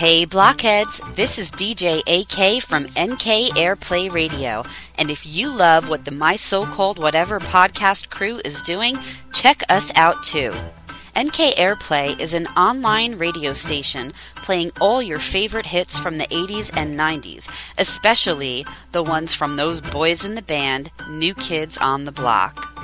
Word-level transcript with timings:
Hey 0.00 0.24
blockheads, 0.24 1.02
this 1.14 1.38
is 1.38 1.50
DJ 1.50 2.00
AK 2.06 2.62
from 2.62 2.84
NK 2.84 3.52
Airplay 3.54 4.10
Radio, 4.10 4.64
and 4.96 5.10
if 5.10 5.26
you 5.26 5.54
love 5.54 5.90
what 5.90 6.06
the 6.06 6.10
My 6.10 6.36
So 6.36 6.64
Called 6.64 6.98
Whatever 6.98 7.38
podcast 7.38 8.08
crew 8.08 8.40
is 8.42 8.62
doing, 8.62 8.98
check 9.34 9.62
us 9.68 9.92
out 9.96 10.22
too. 10.22 10.52
NK 11.14 11.54
Airplay 11.58 12.18
is 12.18 12.32
an 12.32 12.46
online 12.56 13.16
radio 13.16 13.52
station 13.52 14.12
playing 14.36 14.70
all 14.80 15.02
your 15.02 15.18
favorite 15.18 15.66
hits 15.66 15.98
from 15.98 16.16
the 16.16 16.28
80s 16.28 16.74
and 16.74 16.98
90s, 16.98 17.50
especially 17.76 18.64
the 18.92 19.02
ones 19.02 19.34
from 19.34 19.56
those 19.56 19.82
boys 19.82 20.24
in 20.24 20.34
the 20.34 20.40
band, 20.40 20.90
New 21.10 21.34
Kids 21.34 21.76
on 21.76 22.06
the 22.06 22.12
Block. 22.12 22.74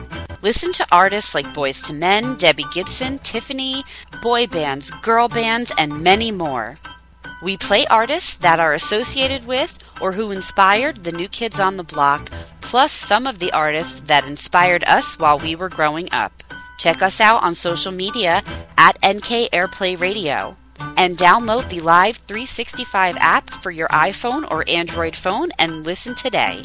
Listen 0.43 0.71
to 0.75 0.87
artists 0.93 1.35
like 1.35 1.47
Boyz 1.55 1.91
II 1.91 1.97
Men, 1.97 2.37
Debbie 2.37 2.67
Gibson, 2.75 3.17
Tiffany, 3.21 3.85
boy 4.21 4.47
bands, 4.47 4.91
girl 4.91 5.29
bands, 5.31 5.73
and 5.79 6.03
many 6.03 6.31
more. 6.31 6.77
We 7.47 7.57
play 7.57 7.87
artists 7.87 8.35
that 8.35 8.59
are 8.59 8.75
associated 8.75 9.47
with 9.47 9.79
or 10.01 10.11
who 10.11 10.33
inspired 10.33 11.05
the 11.05 11.13
new 11.13 11.29
kids 11.29 11.61
on 11.61 11.77
the 11.77 11.85
block, 11.85 12.29
plus 12.61 12.91
some 12.91 13.25
of 13.25 13.39
the 13.39 13.53
artists 13.53 14.01
that 14.07 14.27
inspired 14.27 14.83
us 14.83 15.17
while 15.17 15.39
we 15.39 15.55
were 15.55 15.69
growing 15.69 16.09
up. 16.11 16.33
Check 16.81 17.03
us 17.03 17.21
out 17.21 17.45
on 17.45 17.55
social 17.55 17.93
media 17.93 18.43
at 18.77 18.97
NK 18.97 19.53
Airplay 19.53 19.97
Radio. 19.97 20.57
And 20.97 21.17
download 21.17 21.69
the 21.69 21.79
Live 21.79 22.17
365 22.17 23.17
app 23.19 23.49
for 23.49 23.71
your 23.71 23.89
iPhone 23.91 24.51
or 24.51 24.65
Android 24.69 25.15
phone 25.15 25.51
and 25.57 25.85
listen 25.85 26.17
today. 26.17 26.65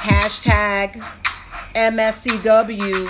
Hashtag 0.00 0.94
MSCW. 1.74 3.06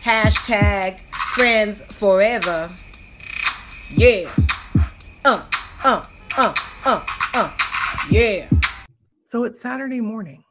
Hashtag 0.00 0.98
friends 1.34 1.82
forever. 1.94 2.70
Yeah. 3.90 4.34
Uh, 5.26 5.44
uh, 5.84 6.02
uh, 6.38 6.54
uh, 6.86 7.04
uh. 7.34 7.56
Yeah. 8.10 8.48
So 9.26 9.44
it's 9.44 9.60
Saturday 9.60 10.00
morning. 10.00 10.42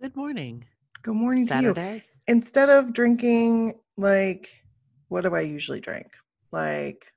Good 0.00 0.14
morning. 0.14 0.64
Good 1.02 1.14
morning 1.14 1.48
to 1.48 1.60
you. 1.60 2.00
Instead 2.28 2.70
of 2.70 2.92
drinking 2.92 3.74
like 3.96 4.62
what 5.08 5.22
do 5.22 5.34
I 5.34 5.40
usually 5.40 5.80
drink? 5.80 6.06
Like 6.52 7.12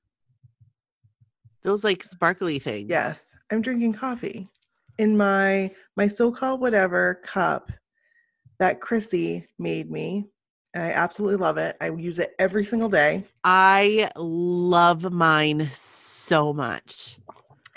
Those 1.61 1.83
like 1.83 2.03
sparkly 2.03 2.57
things. 2.57 2.89
yes, 2.89 3.35
I'm 3.51 3.61
drinking 3.61 3.93
coffee 3.93 4.49
in 4.97 5.17
my 5.17 5.71
my 5.95 6.07
so-called 6.07 6.61
whatever 6.61 7.21
cup 7.23 7.71
that 8.59 8.81
Chrissy 8.81 9.47
made 9.59 9.91
me. 9.91 10.25
And 10.73 10.83
I 10.83 10.91
absolutely 10.91 11.37
love 11.37 11.57
it. 11.57 11.75
I 11.81 11.89
use 11.89 12.19
it 12.19 12.35
every 12.37 12.63
single 12.63 12.89
day. 12.89 13.23
I 13.43 14.11
love 14.15 15.11
mine 15.11 15.69
so 15.71 16.53
much. 16.53 17.17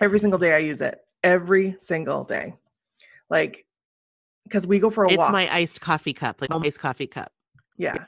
Every 0.00 0.18
single 0.18 0.38
day 0.38 0.54
I 0.54 0.58
use 0.58 0.80
it. 0.80 1.00
Every 1.22 1.76
single 1.78 2.24
day. 2.24 2.54
Like 3.28 3.64
because 4.44 4.66
we 4.66 4.80
go 4.80 4.90
for 4.90 5.04
a 5.04 5.08
It's 5.08 5.18
walk. 5.18 5.28
It's 5.28 5.32
my 5.32 5.48
iced 5.54 5.80
coffee 5.80 6.12
cup, 6.12 6.40
like 6.40 6.50
my 6.50 6.56
iced 6.58 6.80
coffee 6.80 7.06
cup. 7.06 7.32
Yeah. 7.76 8.04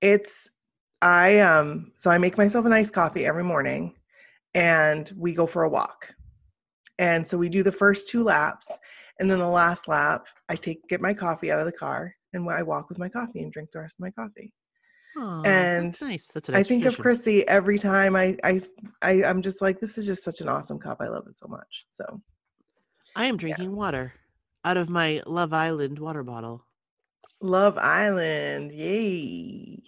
It's 0.00 0.48
I 1.00 1.40
um 1.40 1.92
so 1.96 2.10
I 2.10 2.18
make 2.18 2.36
myself 2.36 2.66
an 2.66 2.72
iced 2.72 2.92
coffee 2.92 3.26
every 3.26 3.44
morning 3.44 3.94
and 4.54 5.10
we 5.16 5.34
go 5.34 5.46
for 5.46 5.62
a 5.62 5.68
walk. 5.68 6.14
And 6.98 7.26
so 7.26 7.36
we 7.36 7.48
do 7.48 7.62
the 7.62 7.72
first 7.72 8.08
two 8.08 8.22
laps 8.22 8.70
and 9.20 9.30
then 9.30 9.38
the 9.38 9.48
last 9.48 9.88
lap 9.88 10.26
I 10.48 10.56
take 10.56 10.86
get 10.88 11.00
my 11.00 11.14
coffee 11.14 11.50
out 11.50 11.58
of 11.58 11.66
the 11.66 11.72
car 11.72 12.14
and 12.32 12.48
I 12.50 12.62
walk 12.62 12.88
with 12.88 12.98
my 12.98 13.08
coffee 13.08 13.42
and 13.42 13.52
drink 13.52 13.70
the 13.72 13.80
rest 13.80 13.96
of 13.96 14.00
my 14.00 14.10
coffee. 14.10 14.52
Aw, 15.16 15.42
And 15.44 15.88
that's 15.88 16.02
nice. 16.02 16.26
That's 16.32 16.48
a 16.48 16.56
I 16.56 16.62
think 16.62 16.84
of 16.84 16.94
tradition. 16.94 17.02
Chrissy 17.02 17.48
every 17.48 17.78
time 17.78 18.16
I 18.16 18.36
I, 18.44 18.62
I 19.02 19.24
I'm 19.24 19.42
just 19.42 19.62
like 19.62 19.80
this 19.80 19.98
is 19.98 20.06
just 20.06 20.24
such 20.24 20.40
an 20.40 20.48
awesome 20.48 20.78
cup. 20.78 20.98
I 21.00 21.08
love 21.08 21.24
it 21.28 21.36
so 21.36 21.46
much. 21.48 21.86
So 21.90 22.20
I 23.16 23.26
am 23.26 23.36
drinking 23.36 23.74
water 23.74 24.14
out 24.64 24.76
of 24.76 24.88
my 24.88 25.22
Love 25.26 25.52
Island 25.52 25.98
water 25.98 26.22
bottle. 26.22 26.64
Love 27.40 27.78
Island. 27.78 28.72
Yay. 28.72 29.82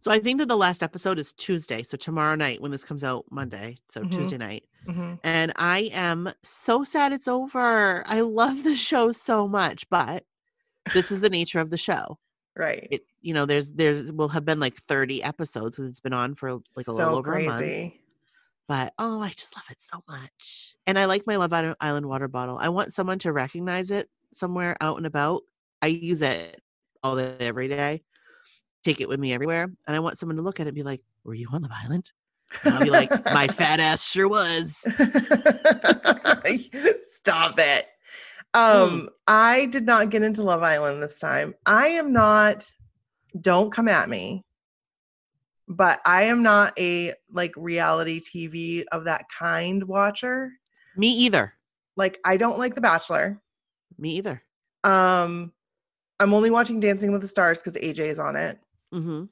So 0.00 0.10
I 0.10 0.18
think 0.20 0.38
that 0.38 0.48
the 0.48 0.56
last 0.56 0.82
episode 0.82 1.18
is 1.18 1.32
Tuesday. 1.32 1.82
So 1.82 1.96
tomorrow 1.96 2.34
night 2.36 2.60
when 2.60 2.70
this 2.70 2.84
comes 2.84 3.04
out 3.04 3.24
Monday. 3.30 3.78
So 3.88 4.02
Mhm. 4.02 4.12
Tuesday 4.12 4.38
night. 4.38 4.64
hmm 4.86 5.14
And 5.24 5.52
I 5.56 5.90
am 5.92 6.32
so 6.42 6.84
sad 6.84 7.12
it's 7.12 7.28
over. 7.28 8.06
I 8.06 8.20
love 8.20 8.62
the 8.64 8.76
show 8.76 9.12
so 9.12 9.46
much, 9.48 9.88
but 9.90 10.24
this 10.94 11.10
is 11.10 11.20
the 11.20 11.30
nature 11.30 11.60
of 11.60 11.70
the 11.70 11.78
show. 11.78 12.18
Right. 12.56 12.88
It 12.90 13.02
you 13.20 13.34
know, 13.34 13.46
there's 13.46 13.72
there 13.72 14.04
will 14.12 14.28
have 14.28 14.44
been 14.44 14.60
like 14.60 14.76
30 14.76 15.22
episodes 15.22 15.76
because 15.76 15.88
it's 15.90 16.00
been 16.00 16.12
on 16.14 16.34
for 16.34 16.52
like 16.76 16.88
a 16.88 16.92
little 16.92 17.14
so 17.14 17.18
over 17.18 17.34
a 17.36 17.44
month. 17.44 17.92
But 18.68 18.92
oh, 18.98 19.20
I 19.20 19.30
just 19.30 19.56
love 19.56 19.64
it 19.70 19.80
so 19.80 20.02
much. 20.08 20.74
And 20.86 20.98
I 20.98 21.06
like 21.06 21.26
my 21.26 21.36
Love 21.36 21.52
Island- 21.52 21.76
Island 21.80 22.06
water 22.06 22.28
bottle. 22.28 22.58
I 22.58 22.68
want 22.68 22.92
someone 22.92 23.18
to 23.20 23.32
recognize 23.32 23.90
it 23.90 24.10
somewhere 24.32 24.76
out 24.80 24.98
and 24.98 25.06
about. 25.06 25.42
I 25.80 25.86
use 25.88 26.20
it 26.22 26.62
all 27.02 27.16
day, 27.16 27.36
every 27.40 27.68
day. 27.68 28.02
Take 28.84 29.00
it 29.00 29.08
with 29.08 29.20
me 29.20 29.32
everywhere. 29.32 29.64
And 29.86 29.96
I 29.96 29.98
want 29.98 30.18
someone 30.18 30.36
to 30.36 30.42
look 30.42 30.60
at 30.60 30.66
it 30.66 30.70
and 30.70 30.74
be 30.74 30.82
like, 30.82 31.02
Were 31.24 31.34
you 31.34 31.48
on 31.52 31.62
Love 31.62 31.72
Island? 31.84 32.10
And 32.64 32.74
I'll 32.74 32.84
be 32.84 32.90
like, 32.90 33.10
My 33.26 33.48
fat 33.48 33.80
ass 33.80 34.04
sure 34.04 34.28
was. 34.28 34.76
Stop 37.02 37.58
it. 37.58 37.86
Mm. 38.54 38.88
Um, 38.88 39.08
I 39.26 39.66
did 39.66 39.84
not 39.86 40.10
get 40.10 40.22
into 40.22 40.42
Love 40.42 40.62
Island 40.62 41.02
this 41.02 41.18
time. 41.18 41.54
I 41.66 41.88
am 41.88 42.12
not, 42.12 42.70
don't 43.38 43.72
come 43.72 43.88
at 43.88 44.08
me, 44.08 44.44
but 45.68 46.00
I 46.04 46.24
am 46.24 46.42
not 46.42 46.78
a 46.78 47.14
like 47.30 47.52
reality 47.56 48.20
TV 48.20 48.84
of 48.90 49.04
that 49.04 49.26
kind 49.36 49.84
watcher. 49.84 50.52
Me 50.96 51.10
either. 51.12 51.52
Like, 51.96 52.18
I 52.24 52.36
don't 52.36 52.58
like 52.58 52.74
The 52.74 52.80
Bachelor. 52.80 53.40
Me 53.98 54.10
either. 54.12 54.42
Um, 54.84 55.52
I'm 56.20 56.32
only 56.32 56.50
watching 56.50 56.80
Dancing 56.80 57.12
with 57.12 57.20
the 57.20 57.26
Stars 57.26 57.60
because 57.60 57.74
AJ 57.74 57.98
is 57.98 58.18
on 58.18 58.36
it. 58.36 58.58
Hmm 58.92 59.24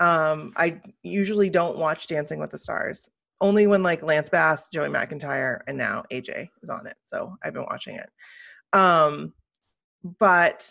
Um, 0.00 0.52
I 0.56 0.80
usually 1.02 1.50
don't 1.50 1.78
watch 1.78 2.06
Dancing 2.06 2.38
with 2.38 2.50
the 2.50 2.58
Stars. 2.58 3.08
Only 3.40 3.66
when 3.66 3.82
like 3.82 4.02
Lance 4.02 4.30
Bass, 4.30 4.70
Joey 4.70 4.88
McIntyre, 4.88 5.60
and 5.66 5.76
now 5.76 6.04
AJ 6.10 6.48
is 6.62 6.70
on 6.70 6.86
it. 6.86 6.96
So 7.02 7.36
I've 7.42 7.52
been 7.52 7.66
watching 7.70 7.96
it. 7.96 8.08
Um, 8.72 9.32
but 10.18 10.70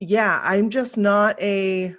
yeah, 0.00 0.40
I'm 0.42 0.70
just 0.70 0.96
not 0.96 1.40
a 1.40 1.94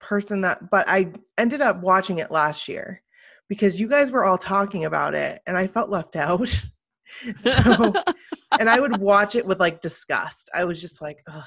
person 0.00 0.42
that 0.42 0.70
but 0.70 0.88
I 0.88 1.12
ended 1.38 1.60
up 1.60 1.80
watching 1.80 2.18
it 2.18 2.30
last 2.30 2.68
year 2.68 3.02
because 3.48 3.80
you 3.80 3.88
guys 3.88 4.12
were 4.12 4.24
all 4.24 4.38
talking 4.38 4.84
about 4.84 5.14
it 5.14 5.40
and 5.46 5.56
I 5.56 5.66
felt 5.66 5.90
left 5.90 6.16
out. 6.16 6.48
so 7.38 7.94
and 8.60 8.68
I 8.68 8.80
would 8.80 8.98
watch 8.98 9.34
it 9.34 9.46
with 9.46 9.60
like 9.60 9.80
disgust. 9.80 10.50
I 10.54 10.64
was 10.64 10.80
just 10.80 11.00
like, 11.00 11.18
ugh, 11.26 11.44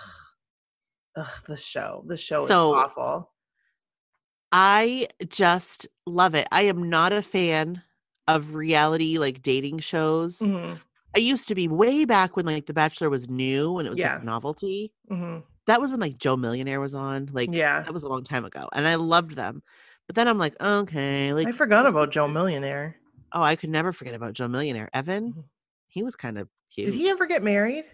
ugh, 1.15 1.43
the 1.47 1.57
show. 1.57 2.03
The 2.07 2.17
show 2.17 2.45
So- 2.47 2.75
is 2.75 2.83
awful. 2.83 3.31
I 4.51 5.07
just 5.27 5.87
love 6.05 6.33
it. 6.33 6.47
I 6.51 6.63
am 6.63 6.89
not 6.89 7.13
a 7.13 7.21
fan 7.21 7.83
of 8.27 8.55
reality 8.55 9.17
like 9.19 9.41
dating 9.41 9.79
shows. 9.79 10.39
Mhm, 10.39 10.79
I 11.15 11.19
used 11.19 11.47
to 11.49 11.55
be 11.55 11.67
way 11.67 12.05
back 12.05 12.35
when 12.35 12.45
like 12.45 12.65
The 12.65 12.73
Bachelor 12.73 13.09
was 13.09 13.29
new 13.29 13.77
and 13.77 13.85
it 13.87 13.89
was 13.89 13.99
Yeah. 13.99 14.15
like 14.15 14.23
novelty. 14.23 14.91
mhm. 15.09 15.43
That 15.67 15.79
was 15.81 15.91
when 15.91 15.99
like 15.99 16.17
Joe 16.17 16.35
Millionaire 16.35 16.79
was 16.79 16.95
on. 16.95 17.29
Like 17.31 17.49
Yeah. 17.51 17.81
that 17.81 17.93
was 17.93 18.01
a 18.03 18.07
long 18.07 18.23
time 18.23 18.43
ago. 18.45 18.67
And 18.73 18.87
I 18.87 18.95
loved 18.95 19.31
them. 19.35 19.61
But 20.07 20.15
then 20.15 20.27
I'm 20.27 20.39
like, 20.39 20.59
okay, 20.59 21.31
like 21.33 21.47
I 21.47 21.51
forgot 21.51 21.85
about 21.85 22.09
Joe 22.09 22.27
Millionaire. 22.27 22.95
Oh, 23.31 23.43
I 23.43 23.55
could 23.55 23.69
never 23.69 23.93
forget 23.93 24.15
about 24.15 24.33
Joe 24.33 24.47
Millionaire. 24.47 24.89
Evan, 24.93 25.33
Mhm. 25.33 25.43
he 25.87 26.01
was 26.01 26.15
kind 26.15 26.39
of 26.39 26.49
cute. 26.71 26.87
Did 26.87 26.95
he 26.95 27.09
ever 27.09 27.27
get 27.27 27.43
married? 27.43 27.85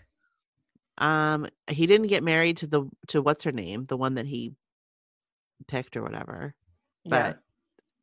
Um, 0.97 1.47
he 1.69 1.87
didn't 1.87 2.07
get 2.07 2.23
married 2.23 2.57
to 2.57 2.67
the 2.67 2.89
to 3.07 3.21
what's 3.21 3.43
her 3.43 3.51
name, 3.51 3.85
the 3.85 3.97
one 3.97 4.15
that 4.15 4.25
he 4.25 4.53
picked 5.67 5.97
or 5.97 6.01
whatever. 6.03 6.55
Yeah. 7.03 7.09
But 7.33 7.39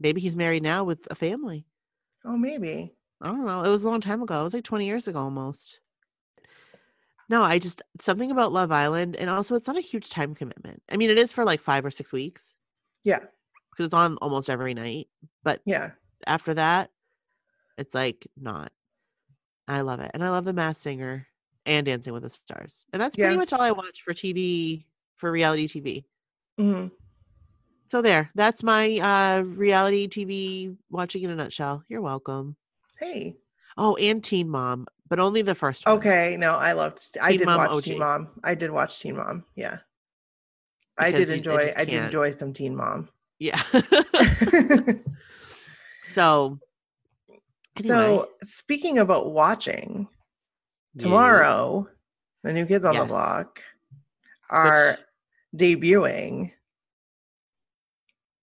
maybe 0.00 0.20
he's 0.20 0.36
married 0.36 0.62
now 0.62 0.84
with 0.84 1.06
a 1.10 1.14
family. 1.14 1.66
Oh, 2.24 2.36
maybe. 2.36 2.94
I 3.20 3.26
don't 3.28 3.46
know. 3.46 3.62
It 3.64 3.68
was 3.70 3.82
a 3.82 3.88
long 3.88 4.00
time 4.00 4.22
ago. 4.22 4.40
It 4.40 4.44
was 4.44 4.54
like 4.54 4.64
20 4.64 4.84
years 4.86 5.08
ago 5.08 5.20
almost. 5.20 5.78
No, 7.28 7.42
I 7.42 7.58
just 7.58 7.80
something 8.00 8.30
about 8.30 8.52
Love 8.52 8.70
Island, 8.72 9.16
and 9.16 9.30
also 9.30 9.54
it's 9.54 9.66
not 9.66 9.78
a 9.78 9.80
huge 9.82 10.10
time 10.10 10.34
commitment. 10.34 10.82
I 10.90 10.96
mean, 10.96 11.08
it 11.08 11.18
is 11.18 11.32
for 11.32 11.44
like 11.44 11.60
five 11.60 11.84
or 11.84 11.90
six 11.90 12.12
weeks 12.12 12.58
Yeah. 13.04 13.20
because 13.70 13.86
it's 13.86 13.94
on 13.94 14.16
almost 14.18 14.50
every 14.50 14.74
night. 14.74 15.08
But 15.42 15.62
Yeah. 15.64 15.92
after 16.26 16.52
that, 16.54 16.90
it's 17.78 17.94
like 17.94 18.26
not. 18.36 18.70
I 19.66 19.80
love 19.80 20.00
it, 20.00 20.10
and 20.12 20.22
I 20.22 20.30
love 20.30 20.44
the 20.44 20.52
Masked 20.52 20.82
Singer 20.82 21.26
and 21.66 21.86
Dancing 21.86 22.12
with 22.12 22.22
the 22.22 22.30
Stars, 22.30 22.86
and 22.92 23.00
that's 23.00 23.16
pretty 23.16 23.32
Yeah. 23.34 23.38
much 23.38 23.52
all 23.52 23.60
I 23.60 23.70
watch 23.72 24.02
for 24.02 24.12
TV 24.14 24.84
for 25.16 25.30
reality 25.30 25.66
TV. 25.68 26.04
hmm 26.58 26.88
So 27.88 28.02
there, 28.02 28.30
that's 28.34 28.62
my 28.62 28.96
uh 28.98 29.42
reality 29.42 30.08
TV 30.08 30.76
watching 30.90 31.22
in 31.22 31.30
a 31.30 31.34
nutshell. 31.36 31.84
You're 31.88 32.00
welcome. 32.02 32.56
Hey. 32.98 33.36
Oh, 33.78 33.96
and 33.96 34.22
Teen 34.22 34.48
Mom, 34.48 34.86
but 35.08 35.18
only 35.18 35.42
the 35.42 35.54
first 35.54 35.86
one. 35.86 35.96
Okay. 35.98 36.36
No, 36.36 36.52
I 36.52 36.72
loved. 36.72 37.16
I 37.20 37.30
Teen 37.30 37.38
did 37.38 37.46
Mom 37.46 37.58
watch 37.58 37.70
OG. 37.70 37.82
Teen 37.84 37.98
Mom. 37.98 38.28
I 38.44 38.54
did 38.54 38.70
watch 38.70 39.00
Teen 39.00 39.16
Mom. 39.16 39.44
Yeah. 39.54 39.78
I 40.98 41.10
Because 41.10 41.28
did 41.28 41.44
you- 41.46 41.52
I 41.52 41.54
enjoy. 41.62 41.72
I 41.76 41.84
did 41.84 42.04
enjoy 42.04 42.30
some 42.32 42.52
Teen 42.52 42.76
Mom. 42.76 43.08
Yeah. 43.38 43.60
so 46.02 46.58
anyway, 47.78 47.88
So 47.88 48.28
speaking 48.42 48.98
about 48.98 49.30
watching, 49.32 50.08
yes. 50.94 51.02
tomorrow, 51.02 51.88
the 52.42 52.52
new 52.52 52.66
kids 52.66 52.84
on 52.84 52.96
the 52.96 53.04
block 53.04 53.60
are 54.50 54.98
debuting 55.56 56.52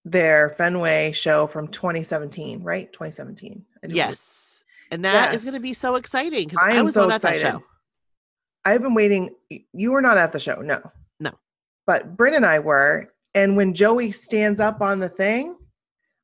their 0.06 0.50
Fenway 0.50 1.12
show 1.12 1.48
from 1.48 1.68
2017, 1.68 2.63
right? 2.63 2.92
2017. 2.92 3.66
I 3.84 3.88
do 3.88 3.94
believe. 3.94 3.96
Yes. 3.96 4.63
And 4.92 5.06
that 5.06 5.36
is 5.36 5.44
going 5.44 5.56
to 5.56 5.62
be 5.62 5.74
so 5.74 5.96
exciting 5.96 6.48
because 6.48 6.63
I 6.63 6.72
I, 6.72 6.75
am 6.75 6.86
was 6.86 6.94
so 6.96 7.06
not 7.06 7.16
at 7.16 7.22
that 7.22 7.36
excited. 7.36 7.60
show. 7.60 7.63
I've 8.66 8.81
been 8.81 8.94
waiting. 8.94 9.36
You 9.74 9.92
were 9.92 10.01
not 10.01 10.18
at 10.18 10.31
the 10.31 10.40
show, 10.40 10.62
no. 10.62 10.81
No. 11.19 11.31
But 11.86 12.18
Bryn 12.18 12.34
and 12.34 12.46
I 12.46 12.60
were. 12.60 13.13
And 13.36 13.56
when 13.56 13.74
Joey 13.74 14.12
stands 14.12 14.60
up 14.60 14.81
on 14.81 15.00
the 15.00 15.10
thing, 15.10 15.56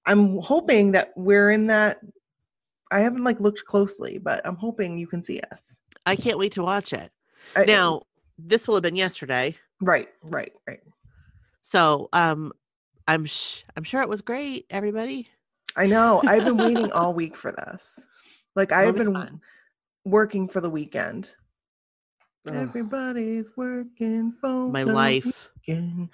I'm 0.05 0.39
hoping 0.39 0.91
that 0.93 1.11
we're 1.15 1.51
in 1.51 1.67
that. 1.67 1.99
I 2.91 2.99
haven't 2.99 3.23
like 3.23 3.39
looked 3.39 3.65
closely, 3.65 4.17
but 4.17 4.45
I'm 4.45 4.55
hoping 4.55 4.97
you 4.97 5.07
can 5.07 5.21
see 5.21 5.41
us. 5.51 5.81
I 6.05 6.15
can't 6.15 6.37
wait 6.37 6.53
to 6.53 6.61
watch 6.63 6.93
it. 6.93 7.11
I- 7.55 7.65
Now, 7.65 8.03
this 8.37 8.67
will 8.67 8.75
have 8.75 8.83
been 8.83 8.95
yesterday. 8.95 9.55
right, 9.81 10.07
right, 10.23 10.51
right. 10.67 10.81
So, 11.61 12.09
um 12.13 12.51
I'm 13.07 13.25
sh- 13.25 13.63
I'm 13.75 13.83
sure 13.83 14.01
it 14.01 14.09
was 14.09 14.21
great, 14.21 14.65
everybody. 14.69 15.27
I 15.77 15.85
know. 15.87 16.21
I've 16.25 16.43
been 16.45 16.57
waiting 16.57 16.91
all 16.91 17.13
week 17.21 17.35
for 17.37 17.51
this. 17.51 18.07
Like 18.55 18.71
I've 18.71 18.93
be 18.95 19.03
been 19.03 19.13
fun. 19.13 19.41
working 20.05 20.47
for 20.47 20.59
the 20.61 20.69
weekend. 20.69 21.33
Ugh, 22.47 22.55
Everybody's 22.55 23.55
working 23.57 24.33
for 24.41 24.69
my 24.69 24.83
life. 24.83 25.49
weekend. 25.55 26.09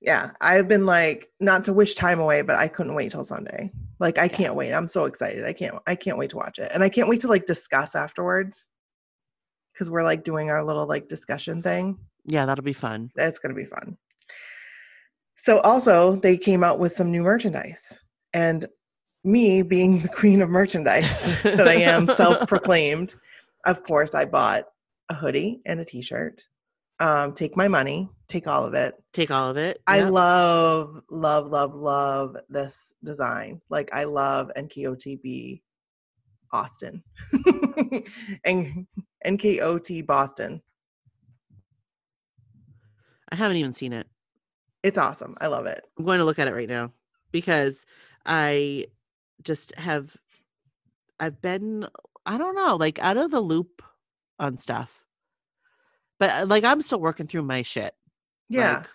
Yeah, 0.00 0.32
I've 0.40 0.68
been 0.68 0.84
like 0.86 1.30
not 1.40 1.64
to 1.64 1.72
wish 1.72 1.94
time 1.94 2.20
away, 2.20 2.42
but 2.42 2.56
I 2.56 2.68
couldn't 2.68 2.94
wait 2.94 3.10
till 3.12 3.24
Sunday. 3.24 3.70
Like 3.98 4.18
I 4.18 4.24
Yeah. 4.24 4.28
can't 4.36 4.54
wait. 4.54 4.72
I'm 4.72 4.88
so 4.88 5.04
excited. 5.06 5.44
I 5.44 5.52
can't. 5.52 5.76
I 5.86 5.94
can't 5.94 6.18
wait 6.18 6.30
to 6.30 6.36
watch 6.36 6.58
it, 6.58 6.70
and 6.74 6.82
I 6.82 6.88
can't 6.88 7.08
wait 7.08 7.20
to 7.22 7.28
like 7.28 7.46
discuss 7.46 7.94
afterwards 7.94 8.68
because 9.76 9.90
we're 9.90 10.02
like 10.02 10.24
doing 10.24 10.50
our 10.50 10.64
little 10.64 10.86
like 10.86 11.06
discussion 11.06 11.62
thing. 11.62 11.98
Yeah, 12.24 12.46
that'll 12.46 12.64
be 12.64 12.72
fun. 12.72 13.10
It's 13.16 13.38
gonna 13.38 13.54
be 13.54 13.66
fun. 13.66 13.98
So 15.36 15.60
also 15.60 16.16
they 16.16 16.38
came 16.38 16.64
out 16.64 16.78
with 16.78 16.94
some 16.94 17.10
new 17.10 17.22
merchandise, 17.22 18.00
and 18.32 18.66
me 19.22 19.60
being 19.60 20.00
the 20.02 20.08
queen 20.08 20.40
of 20.40 20.48
merchandise 20.48 21.40
that 21.42 21.68
I 21.68 21.74
am, 21.74 22.06
self-proclaimed, 22.22 23.14
of 23.66 23.82
course 23.82 24.14
I 24.14 24.24
bought 24.24 24.64
a 25.10 25.14
hoodie 25.14 25.60
and 25.66 25.78
a 25.80 25.84
t-shirt. 25.84 26.40
Um, 26.98 27.34
take 27.34 27.54
my 27.54 27.68
money, 27.68 28.08
take 28.26 28.46
all 28.46 28.64
of 28.64 28.72
it. 28.72 28.94
Take 29.12 29.30
all 29.30 29.50
of 29.50 29.58
it. 29.58 29.82
I 29.86 29.98
Yep. 29.98 30.10
love, 30.12 31.02
love, 31.10 31.48
love, 31.50 31.74
love 31.74 32.36
this 32.48 32.94
design. 33.04 33.60
Like 33.68 33.90
I 33.92 34.04
love 34.04 34.50
NKOTB 34.56 35.60
Austin 36.52 37.02
and 38.44 38.86
NKOT 39.26 40.06
Boston. 40.06 40.62
I 43.30 43.36
haven't 43.36 43.56
even 43.56 43.74
seen 43.74 43.92
it. 43.92 44.06
It's 44.82 44.98
awesome. 44.98 45.36
I 45.40 45.48
love 45.48 45.66
it. 45.66 45.84
I'm 45.98 46.04
going 46.04 46.18
to 46.18 46.24
look 46.24 46.38
at 46.38 46.48
it 46.48 46.54
right 46.54 46.68
now 46.68 46.92
because 47.32 47.86
I 48.24 48.86
just 49.42 49.74
have 49.76 50.16
I've 51.18 51.40
been 51.40 51.86
I 52.24 52.38
don't 52.38 52.54
know, 52.56 52.76
like 52.76 52.98
out 53.00 53.16
of 53.16 53.30
the 53.30 53.40
loop 53.40 53.82
on 54.38 54.58
stuff. 54.58 55.04
But 56.18 56.30
uh, 56.30 56.46
like 56.46 56.64
I'm 56.64 56.82
still 56.82 57.00
working 57.00 57.26
through 57.26 57.42
my 57.42 57.62
shit. 57.62 57.94
Yeah. 58.48 58.78
like, 58.78 58.86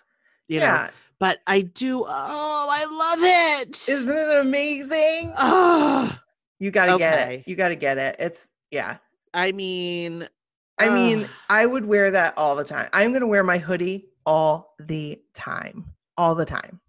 you 0.48 0.60
know. 0.60 0.66
yeah. 0.66 0.90
But 1.18 1.38
I 1.46 1.60
do 1.60 2.04
oh, 2.06 2.08
I 2.08 2.84
love 3.14 3.68
it. 3.68 3.88
Isn't 3.88 4.16
it 4.16 4.40
amazing? 4.40 5.32
oh, 5.38 6.18
You 6.58 6.70
gotta 6.70 6.98
get 6.98 7.30
it. 7.32 7.44
You 7.46 7.54
gotta 7.54 7.76
get 7.76 7.98
it. 7.98 8.16
It's 8.18 8.48
yeah. 8.70 8.96
I 9.34 9.52
mean 9.52 10.28
I 10.78 10.88
mean, 10.88 11.28
I 11.48 11.66
would 11.66 11.84
wear 11.84 12.10
that 12.10 12.36
all 12.36 12.56
the 12.56 12.64
time. 12.64 12.88
I'm 12.92 13.12
gonna 13.12 13.26
wear 13.26 13.44
my 13.44 13.58
hoodie 13.58 14.08
all 14.26 14.74
the 14.80 15.20
time. 15.34 15.92
All 16.16 16.34
the 16.34 16.44
time. 16.44 16.80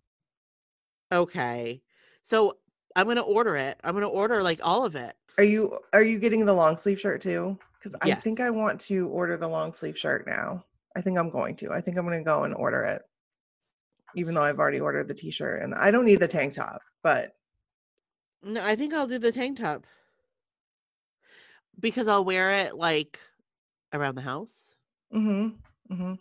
okay. 1.11 1.81
So 2.21 2.57
I'm 2.95 3.07
gonna 3.07 3.21
order 3.21 3.55
it. 3.55 3.79
I'm 3.83 3.93
gonna 3.93 4.07
order 4.07 4.41
like 4.41 4.59
all 4.63 4.85
of 4.85 4.95
it. 4.95 5.15
Are 5.37 5.43
you 5.43 5.77
are 5.93 6.03
you 6.03 6.19
getting 6.19 6.45
the 6.45 6.53
long 6.53 6.77
sleeve 6.77 6.99
shirt 6.99 7.21
too? 7.21 7.57
Because 7.77 7.95
I 8.01 8.13
think 8.15 8.39
I 8.39 8.49
want 8.49 8.79
to 8.81 9.07
order 9.09 9.35
the 9.35 9.47
long 9.47 9.73
sleeve 9.73 9.97
shirt 9.97 10.25
now. 10.25 10.63
I 10.95 11.01
think 11.01 11.17
I'm 11.17 11.29
going 11.29 11.55
to. 11.57 11.71
I 11.71 11.81
think 11.81 11.97
I'm 11.97 12.05
gonna 12.05 12.23
go 12.23 12.43
and 12.43 12.53
order 12.53 12.81
it. 12.81 13.01
Even 14.15 14.35
though 14.35 14.43
I've 14.43 14.59
already 14.59 14.79
ordered 14.79 15.07
the 15.07 15.13
t-shirt 15.13 15.63
and 15.63 15.73
I 15.73 15.89
don't 15.89 16.05
need 16.05 16.19
the 16.19 16.27
tank 16.27 16.53
top, 16.53 16.81
but 17.01 17.35
No, 18.43 18.63
I 18.63 18.75
think 18.75 18.93
I'll 18.93 19.07
do 19.07 19.17
the 19.17 19.31
tank 19.31 19.57
top. 19.57 19.87
Because 21.79 22.07
I'll 22.07 22.25
wear 22.25 22.51
it 22.51 22.75
like 22.75 23.19
around 23.91 24.15
the 24.15 24.21
house. 24.21 24.73
mm-hmm. 25.13 25.49
Mm-hmm. 25.93 26.13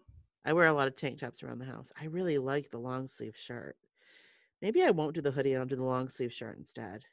I 0.44 0.52
wear 0.52 0.66
a 0.66 0.72
lot 0.72 0.88
of 0.88 0.96
tank 0.96 1.20
tops 1.20 1.42
around 1.42 1.60
the 1.60 1.66
house. 1.66 1.92
I 2.00 2.06
really 2.06 2.38
like 2.38 2.68
the 2.68 2.78
long 2.78 3.06
sleeve 3.06 3.36
shirt. 3.36 3.76
Maybe 4.60 4.82
I 4.82 4.90
won't 4.90 5.14
do 5.14 5.20
the 5.20 5.30
hoodie 5.30 5.52
and 5.52 5.60
I'll 5.60 5.68
do 5.68 5.76
the 5.76 5.84
long 5.84 6.08
sleeve 6.08 6.32
shirt 6.32 6.58
instead. 6.58 7.04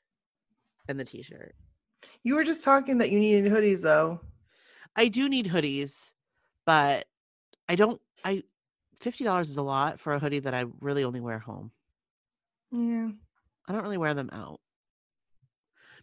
And 0.87 0.99
the 0.99 1.05
t-shirt. 1.05 1.53
You 2.23 2.35
were 2.35 2.43
just 2.43 2.63
talking 2.63 2.97
that 2.99 3.11
you 3.11 3.19
needed 3.19 3.51
hoodies 3.51 3.81
though. 3.81 4.21
I 4.95 5.07
do 5.07 5.29
need 5.29 5.47
hoodies, 5.47 6.09
but 6.65 7.05
I 7.67 7.75
don't 7.75 8.01
I 8.25 8.43
$50 9.01 9.41
is 9.41 9.57
a 9.57 9.61
lot 9.61 9.99
for 9.99 10.13
a 10.13 10.19
hoodie 10.19 10.39
that 10.39 10.53
I 10.53 10.65
really 10.81 11.03
only 11.03 11.21
wear 11.21 11.39
home. 11.39 11.71
Yeah. 12.71 13.09
I 13.67 13.71
don't 13.71 13.83
really 13.83 13.97
wear 13.97 14.13
them 14.13 14.29
out. 14.33 14.59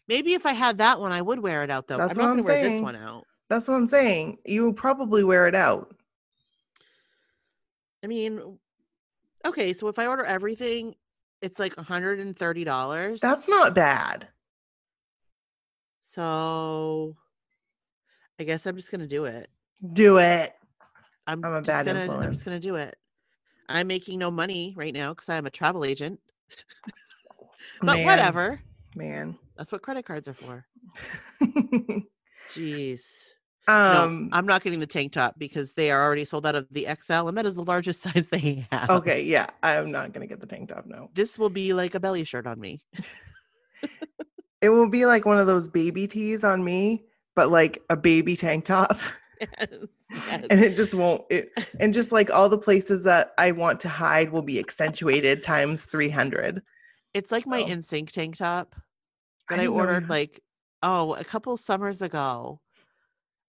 Maybe 0.09 0.35
if 0.35 0.47
I 0.47 0.53
had 0.53 0.79
that 0.79 1.01
one, 1.01 1.13
I 1.13 1.21
would 1.23 1.41
wear 1.41 1.63
it 1.63 1.71
out 1.71 1.89
though. 1.89 1.99
That's 1.99 2.13
I'm 2.13 2.19
what 2.19 2.25
not 2.25 2.31
I'm 2.31 2.37
gonna 2.39 2.47
wear 2.47 2.63
this 2.63 2.73
saying. 2.73 2.83
one 2.83 2.97
out. 2.97 3.25
That's 3.49 3.69
what 3.69 3.75
I'm 3.75 3.87
saying. 3.87 4.39
You 4.45 4.65
will 4.65 4.73
probably 4.73 5.25
wear 5.25 5.47
it 5.47 5.55
out. 5.55 5.95
I 8.05 8.07
mean, 8.09 8.59
okay, 9.45 9.73
so 9.73 9.89
if 9.89 9.99
I 9.99 10.07
order 10.07 10.25
everything, 10.25 10.95
it's 11.43 11.59
like 11.59 11.75
$130. 11.77 13.21
That's 13.21 13.49
not 13.49 13.75
bad. 13.75 14.29
so 16.01 17.17
I 18.39 18.45
guess 18.45 18.67
I'm 18.67 18.77
just 18.77 18.91
gonna 18.91 19.07
do 19.07 19.25
it. 19.25 19.49
Do 19.93 20.19
it. 20.19 20.55
I'm, 21.27 21.45
I'm 21.45 21.53
a 21.53 21.63
bad 21.63 21.87
gonna, 21.87 22.19
I'm 22.21 22.33
just 22.33 22.45
gonna 22.45 22.61
do 22.61 22.77
it. 22.77 22.97
I'm 23.69 23.89
making 23.89 24.19
no 24.21 24.31
money 24.31 24.75
right 24.77 24.95
now 24.95 25.13
because 25.13 25.29
I'm 25.29 25.47
a 25.47 25.51
travel 25.51 25.85
agent. 25.85 26.21
But 27.83 27.97
Man, 27.97 28.07
whatever. 28.07 28.61
Man. 28.95 29.37
That's 29.57 29.73
what 29.73 29.83
credit 29.83 30.05
cards 30.05 30.29
are 30.29 30.35
for. 30.35 30.67
um 31.41 32.07
Jeez. 32.55 33.01
no, 33.69 34.29
I'm 34.33 34.47
not 34.47 34.63
getting 34.63 34.79
the 34.81 34.87
tank 34.87 35.13
top 35.13 35.35
because 35.39 35.73
they 35.75 35.91
are 35.91 36.03
already 36.05 36.25
sold 36.25 36.47
out 36.47 36.55
of 36.55 36.67
the 36.71 36.87
XL, 37.03 37.29
and 37.29 37.37
that 37.37 37.47
is 37.47 37.57
the 37.57 37.65
largest 37.65 38.01
size 38.03 38.29
they 38.29 38.67
have. 38.71 38.91
okay, 38.91 39.23
yeah. 39.23 39.47
I'm 39.63 39.91
not 39.91 40.13
gonna 40.13 40.27
get 40.27 40.41
the 40.41 40.47
tank 40.47 40.69
top, 40.69 40.87
no. 40.87 41.11
This 41.15 41.39
will 41.39 41.51
be 41.51 41.73
like 41.73 41.95
a 41.95 42.01
belly 42.01 42.25
shirt 42.25 42.47
on 42.47 42.61
me. 42.61 42.83
It 44.63 44.71
will 44.71 44.89
be 44.89 45.05
like 45.05 45.27
one 45.27 45.39
of 45.39 45.47
those 45.47 45.69
baby 45.69 46.07
tees 46.07 46.43
on 46.43 46.65
me, 46.65 47.05
but 47.37 47.51
like 47.51 47.83
a 47.91 47.97
baby 47.97 48.35
tank 48.37 48.65
top. 48.65 48.97
yes. 49.41 49.69
yes. 50.11 50.45
and 50.49 50.65
it 50.65 50.75
just 50.75 50.95
won't 50.95 51.23
it 51.29 51.53
and 51.79 51.93
just 51.93 52.11
like 52.11 52.31
all 52.31 52.49
the 52.49 52.59
places 52.59 53.03
that 53.05 53.33
I 53.37 53.53
want 53.53 53.79
to 53.81 53.89
hide 53.91 54.31
will 54.33 54.41
be 54.43 54.59
accentuated 54.59 55.43
times 55.43 55.85
300. 55.85 56.63
It's 57.13 57.31
like 57.31 57.47
my 57.47 57.61
Oh. 57.63 57.67
NSYNC 57.67 58.11
tank 58.11 58.37
top 58.39 58.75
that 59.49 59.61
I, 59.61 59.65
know 59.65 59.73
ordered 59.75 60.09
like 60.09 60.43
oh 60.83 61.15
a 61.15 61.25
couple 61.25 61.57
summers 61.57 62.03
ago. 62.03 62.61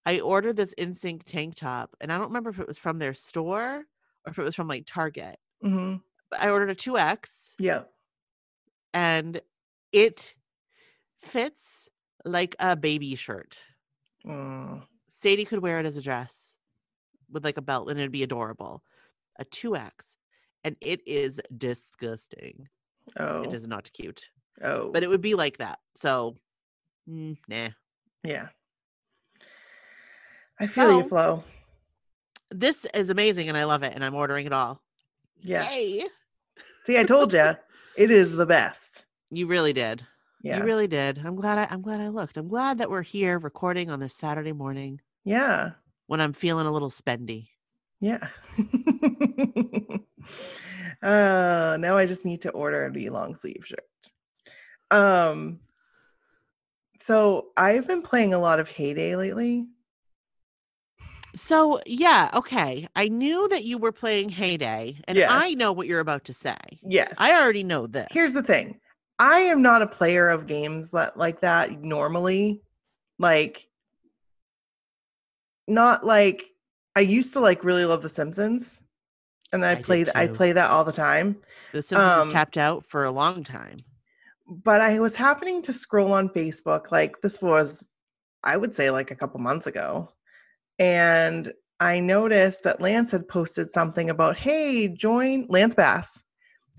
I 0.05 0.19
ordered 0.21 0.55
this 0.55 0.73
NSYNC 0.77 1.23
tank 1.25 1.55
top, 1.55 1.95
and 1.99 2.11
I 2.13 2.17
don't 2.17 2.27
remember 2.27 2.49
if 2.49 2.59
it 2.59 2.67
was 2.67 2.77
from 2.77 2.97
their 2.99 3.13
store 3.13 3.85
or 4.25 4.29
if 4.31 4.39
it 4.39 4.43
was 4.43 4.55
from 4.55 4.67
like 4.67 4.85
Target. 4.87 5.37
Mhm. 5.63 6.01
I 6.39 6.49
ordered 6.49 6.69
a 6.69 6.75
two 6.75 6.97
X, 6.97 7.53
Yeah. 7.59 7.83
and 8.93 9.41
it 9.91 10.35
fits 11.19 11.89
like 12.25 12.55
a 12.59 12.75
baby 12.75 13.15
shirt. 13.15 13.59
Mm. 14.25 14.83
Sadie 15.09 15.45
could 15.45 15.59
wear 15.61 15.79
it 15.79 15.85
as 15.85 15.97
a 15.97 16.01
dress. 16.01 16.55
with 17.29 17.43
like 17.43 17.57
a 17.57 17.61
belt 17.61 17.89
and 17.89 17.99
it'd 17.99 18.09
be 18.09 18.23
adorable. 18.23 18.81
A 19.37 19.43
2X. 19.43 20.15
And 20.63 20.77
it 20.79 21.05
is 21.05 21.41
disgusting. 21.57 22.69
Oh, 23.17 23.41
It 23.41 23.53
is 23.53 23.67
not 23.67 23.91
cute. 23.91 24.29
Oh, 24.61 24.91
But 24.91 25.03
it 25.03 25.09
would 25.09 25.21
be 25.21 25.35
like 25.35 25.57
that. 25.57 25.79
So 25.95 26.37
mm, 27.09 27.37
nah. 27.47 27.69
yeah. 28.23 28.47
I 30.59 30.67
feel 30.67 30.89
you, 30.91 30.97
Well, 30.97 31.07
Flo. 31.07 31.43
This 32.49 32.85
is 32.93 33.09
amazing 33.09 33.49
and 33.49 33.57
I 33.57 33.65
love 33.65 33.83
it 33.83 33.93
and 33.93 34.03
I'm 34.03 34.15
ordering 34.15 34.45
it 34.45 34.53
all. 34.53 34.81
Yes. 35.41 35.71
Yay. 35.71 36.05
See, 36.85 36.97
I 36.97 37.03
told 37.03 37.33
you, 37.33 37.55
it 37.97 38.11
is 38.11 38.31
the 38.31 38.45
best. 38.45 39.05
You 39.29 39.47
really 39.47 39.73
did. 39.73 40.05
Yeah, 40.41 40.59
You 40.59 40.63
really 40.63 40.87
did. 40.87 41.19
I'm 41.23 41.35
glad 41.35 41.57
I 41.57 41.67
I'm 41.69 41.81
glad 41.81 41.99
I 41.99 42.07
looked. 42.09 42.37
I'm 42.37 42.47
glad 42.47 42.77
that 42.77 42.89
we're 42.89 43.01
here 43.01 43.37
recording 43.39 43.89
on 43.89 43.99
this 43.99 44.13
Saturday 44.15 44.53
morning 44.53 45.01
yeah, 45.25 45.71
when 46.05 46.21
I'm 46.21 46.31
feeling 46.31 46.67
a 46.67 46.71
little 46.71 46.91
spendy. 46.91 47.49
yeah. 47.99 48.27
uh, 51.01 51.77
now 51.79 51.97
I 51.97 52.05
just 52.05 52.23
need 52.23 52.41
to 52.41 52.51
order 52.51 52.89
the 52.89 53.09
long 53.09 53.35
sleeve 53.35 53.65
shirt. 53.65 53.79
Um, 54.91 55.60
so 57.00 57.48
I've 57.56 57.88
been 57.88 58.01
playing 58.01 58.34
a 58.34 58.39
lot 58.39 58.60
of 58.60 58.70
Heyday 58.70 59.15
lately. 59.15 59.67
So 61.36 61.79
yeah, 61.86 62.32
okay. 62.34 62.88
I 62.96 63.10
knew 63.10 63.48
that 63.50 63.63
you 63.63 63.77
were 63.77 63.91
playing 63.91 64.29
Heyday, 64.29 64.98
and 65.08 65.20
I 65.20 65.53
know 65.53 65.72
what 65.72 65.88
you're 65.88 66.00
about 66.00 66.25
to 66.25 66.34
say. 66.34 66.58
Yes. 66.82 67.13
I 67.17 67.39
already 67.39 67.63
know 67.63 67.86
this. 67.86 68.08
Here's 68.12 68.34
the 68.34 68.44
thing. 68.44 68.79
I 69.20 69.39
am 69.39 69.62
not 69.62 69.82
a 69.82 69.88
player 69.88 70.29
of 70.29 70.48
games 70.48 70.91
that, 70.91 71.17
like 71.17 71.41
that 71.41 71.82
normally. 71.82 72.62
Like 73.20 73.67
not 75.67 76.06
like 76.06 76.46
I 76.96 77.01
used 77.01 77.34
to 77.34 77.39
like 77.39 77.63
really 77.63 77.86
love 77.86 78.01
The 78.01 78.10
Simpsons. 78.10 78.84
And 79.53 79.65
I, 79.65 79.72
I 79.72 79.75
played 79.75 80.10
I 80.13 80.27
play 80.27 80.51
that 80.51 80.70
all 80.70 80.84
the 80.84 80.91
time. 80.91 81.38
The 81.72 81.82
Simpsons 81.82 82.25
um, 82.25 82.29
tapped 82.32 82.58
out 82.58 82.86
for 82.86 83.06
a 83.06 83.12
long 83.12 83.44
time. 83.44 83.77
But 84.47 84.81
I 84.81 84.99
was 84.99 85.15
happening 85.15 85.61
to 85.63 85.73
scroll 85.73 86.13
on 86.13 86.29
Facebook 86.29 86.91
like 86.91 87.21
this 87.21 87.41
was 87.41 87.85
I 88.43 88.55
would 88.55 88.73
say 88.73 88.89
like 88.91 89.11
a 89.11 89.15
couple 89.15 89.39
months 89.39 89.67
ago. 89.67 90.09
And 90.79 91.51
I 91.79 91.99
noticed 91.99 92.63
that 92.63 92.81
Lance 92.81 93.11
had 93.11 93.27
posted 93.27 93.69
something 93.69 94.09
about, 94.09 94.37
hey, 94.37 94.87
join 94.87 95.45
Lance 95.49 95.75
Bass 95.75 96.23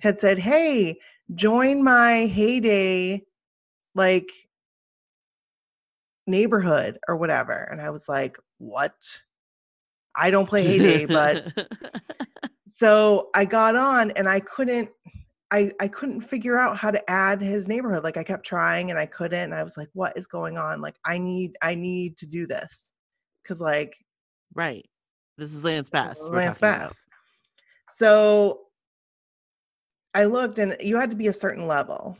had 0.00 0.18
said, 0.18 0.38
hey, 0.38 0.98
join 1.34 1.82
my 1.82 2.26
heyday 2.26 3.22
like 3.94 4.30
neighborhood 6.26 6.98
or 7.08 7.16
whatever. 7.16 7.52
And 7.52 7.80
I 7.80 7.90
was 7.90 8.08
like, 8.08 8.37
what? 8.58 8.94
I 10.14 10.30
don't 10.30 10.48
play 10.48 10.64
heyday, 10.64 11.06
but 11.06 11.52
so 12.68 13.28
I 13.34 13.44
got 13.44 13.76
on 13.76 14.10
and 14.12 14.28
I 14.28 14.40
couldn't 14.40 14.90
I 15.50 15.73
I 15.81 15.88
couldn't 15.88 16.21
figure 16.21 16.59
out 16.59 16.76
how 16.76 16.90
to 16.90 17.11
add 17.11 17.40
his 17.40 17.69
neighborhood. 17.69 18.05
Like 18.05 18.17
I 18.17 18.25
kept 18.25 18.45
trying 18.45 18.90
and 18.90 18.99
I 18.99 19.07
couldn't. 19.07 19.40
And 19.40 19.55
I 19.55 19.62
was 19.62 19.76
like, 19.76 19.88
what 19.95 20.17
is 20.17 20.26
going 20.26 20.59
on? 20.59 20.81
Like 20.81 20.97
I 21.05 21.19
need 21.19 21.57
I 21.62 21.75
need 21.75 22.17
to 22.19 22.26
do 22.26 22.47
this. 22.47 22.93
Cause 23.47 23.61
like 23.61 23.97
right. 24.55 24.87
This 25.38 25.52
is 25.52 25.64
Lance 25.64 25.88
Bass. 25.88 26.19
Lance 26.28 26.59
talking 26.59 26.75
about. 26.75 26.88
Bass. 26.88 27.07
So 27.90 28.61
I 30.14 30.25
looked 30.25 30.59
and 30.59 30.76
you 30.81 30.97
had 30.97 31.11
to 31.11 31.17
be 31.17 31.28
a 31.28 31.33
certain 31.33 31.67
level 31.67 32.19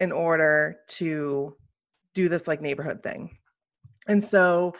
in 0.00 0.10
order 0.10 0.78
to 0.88 1.54
do 2.14 2.28
this 2.28 2.48
like 2.48 2.60
neighborhood 2.60 3.02
thing. 3.02 3.36
And 4.08 4.22
so 4.22 4.74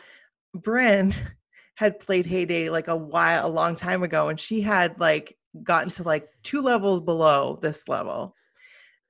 Bryn 0.53 1.13
had 1.75 1.99
played 1.99 2.25
Heyday 2.25 2.69
like 2.69 2.87
a 2.87 2.95
while, 2.95 3.47
a 3.47 3.49
long 3.49 3.75
time 3.75 4.03
ago, 4.03 4.29
and 4.29 4.39
she 4.39 4.61
had 4.61 4.99
like 4.99 5.37
gotten 5.63 5.91
to 5.91 6.03
like 6.03 6.29
two 6.43 6.61
levels 6.61 7.01
below 7.01 7.59
this 7.61 7.87
level. 7.87 8.35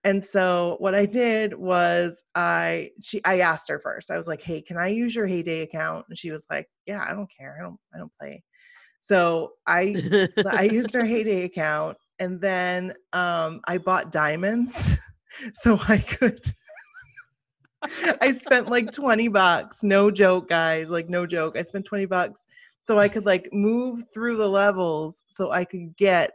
And 0.03 0.23
so 0.23 0.77
what 0.79 0.95
I 0.95 1.05
did 1.05 1.53
was 1.53 2.23
I 2.33 2.91
she 3.01 3.23
I 3.23 3.39
asked 3.39 3.69
her 3.69 3.79
first. 3.79 4.09
I 4.09 4.17
was 4.17 4.27
like, 4.27 4.41
"Hey, 4.41 4.61
can 4.61 4.77
I 4.77 4.87
use 4.87 5.15
your 5.15 5.27
Heyday 5.27 5.61
account?" 5.61 6.05
And 6.09 6.17
she 6.17 6.31
was 6.31 6.45
like, 6.49 6.67
"Yeah, 6.87 7.05
I 7.07 7.13
don't 7.13 7.29
care. 7.37 7.57
I 7.59 7.63
don't 7.63 7.77
I 7.93 7.99
don't 7.99 8.11
play." 8.19 8.43
So 9.01 9.53
I 9.67 9.95
I 10.51 10.63
used 10.71 10.93
her 10.93 11.05
Heyday 11.05 11.43
account 11.43 11.97
and 12.19 12.39
then 12.41 12.93
um 13.13 13.61
I 13.65 13.77
bought 13.77 14.11
diamonds 14.11 14.97
so 15.53 15.79
I 15.87 15.97
could 15.97 16.39
I 18.21 18.33
spent 18.33 18.69
like 18.69 18.91
20 18.91 19.27
bucks. 19.29 19.83
No 19.83 20.11
joke, 20.11 20.49
guys. 20.49 20.89
Like 20.91 21.09
no 21.09 21.25
joke. 21.25 21.57
I 21.57 21.63
spent 21.63 21.85
20 21.85 22.05
bucks 22.05 22.47
so 22.83 22.99
I 22.99 23.07
could 23.07 23.25
like 23.25 23.49
move 23.51 24.05
through 24.13 24.37
the 24.37 24.49
levels 24.49 25.23
so 25.27 25.51
I 25.51 25.65
could 25.65 25.95
get 25.97 26.31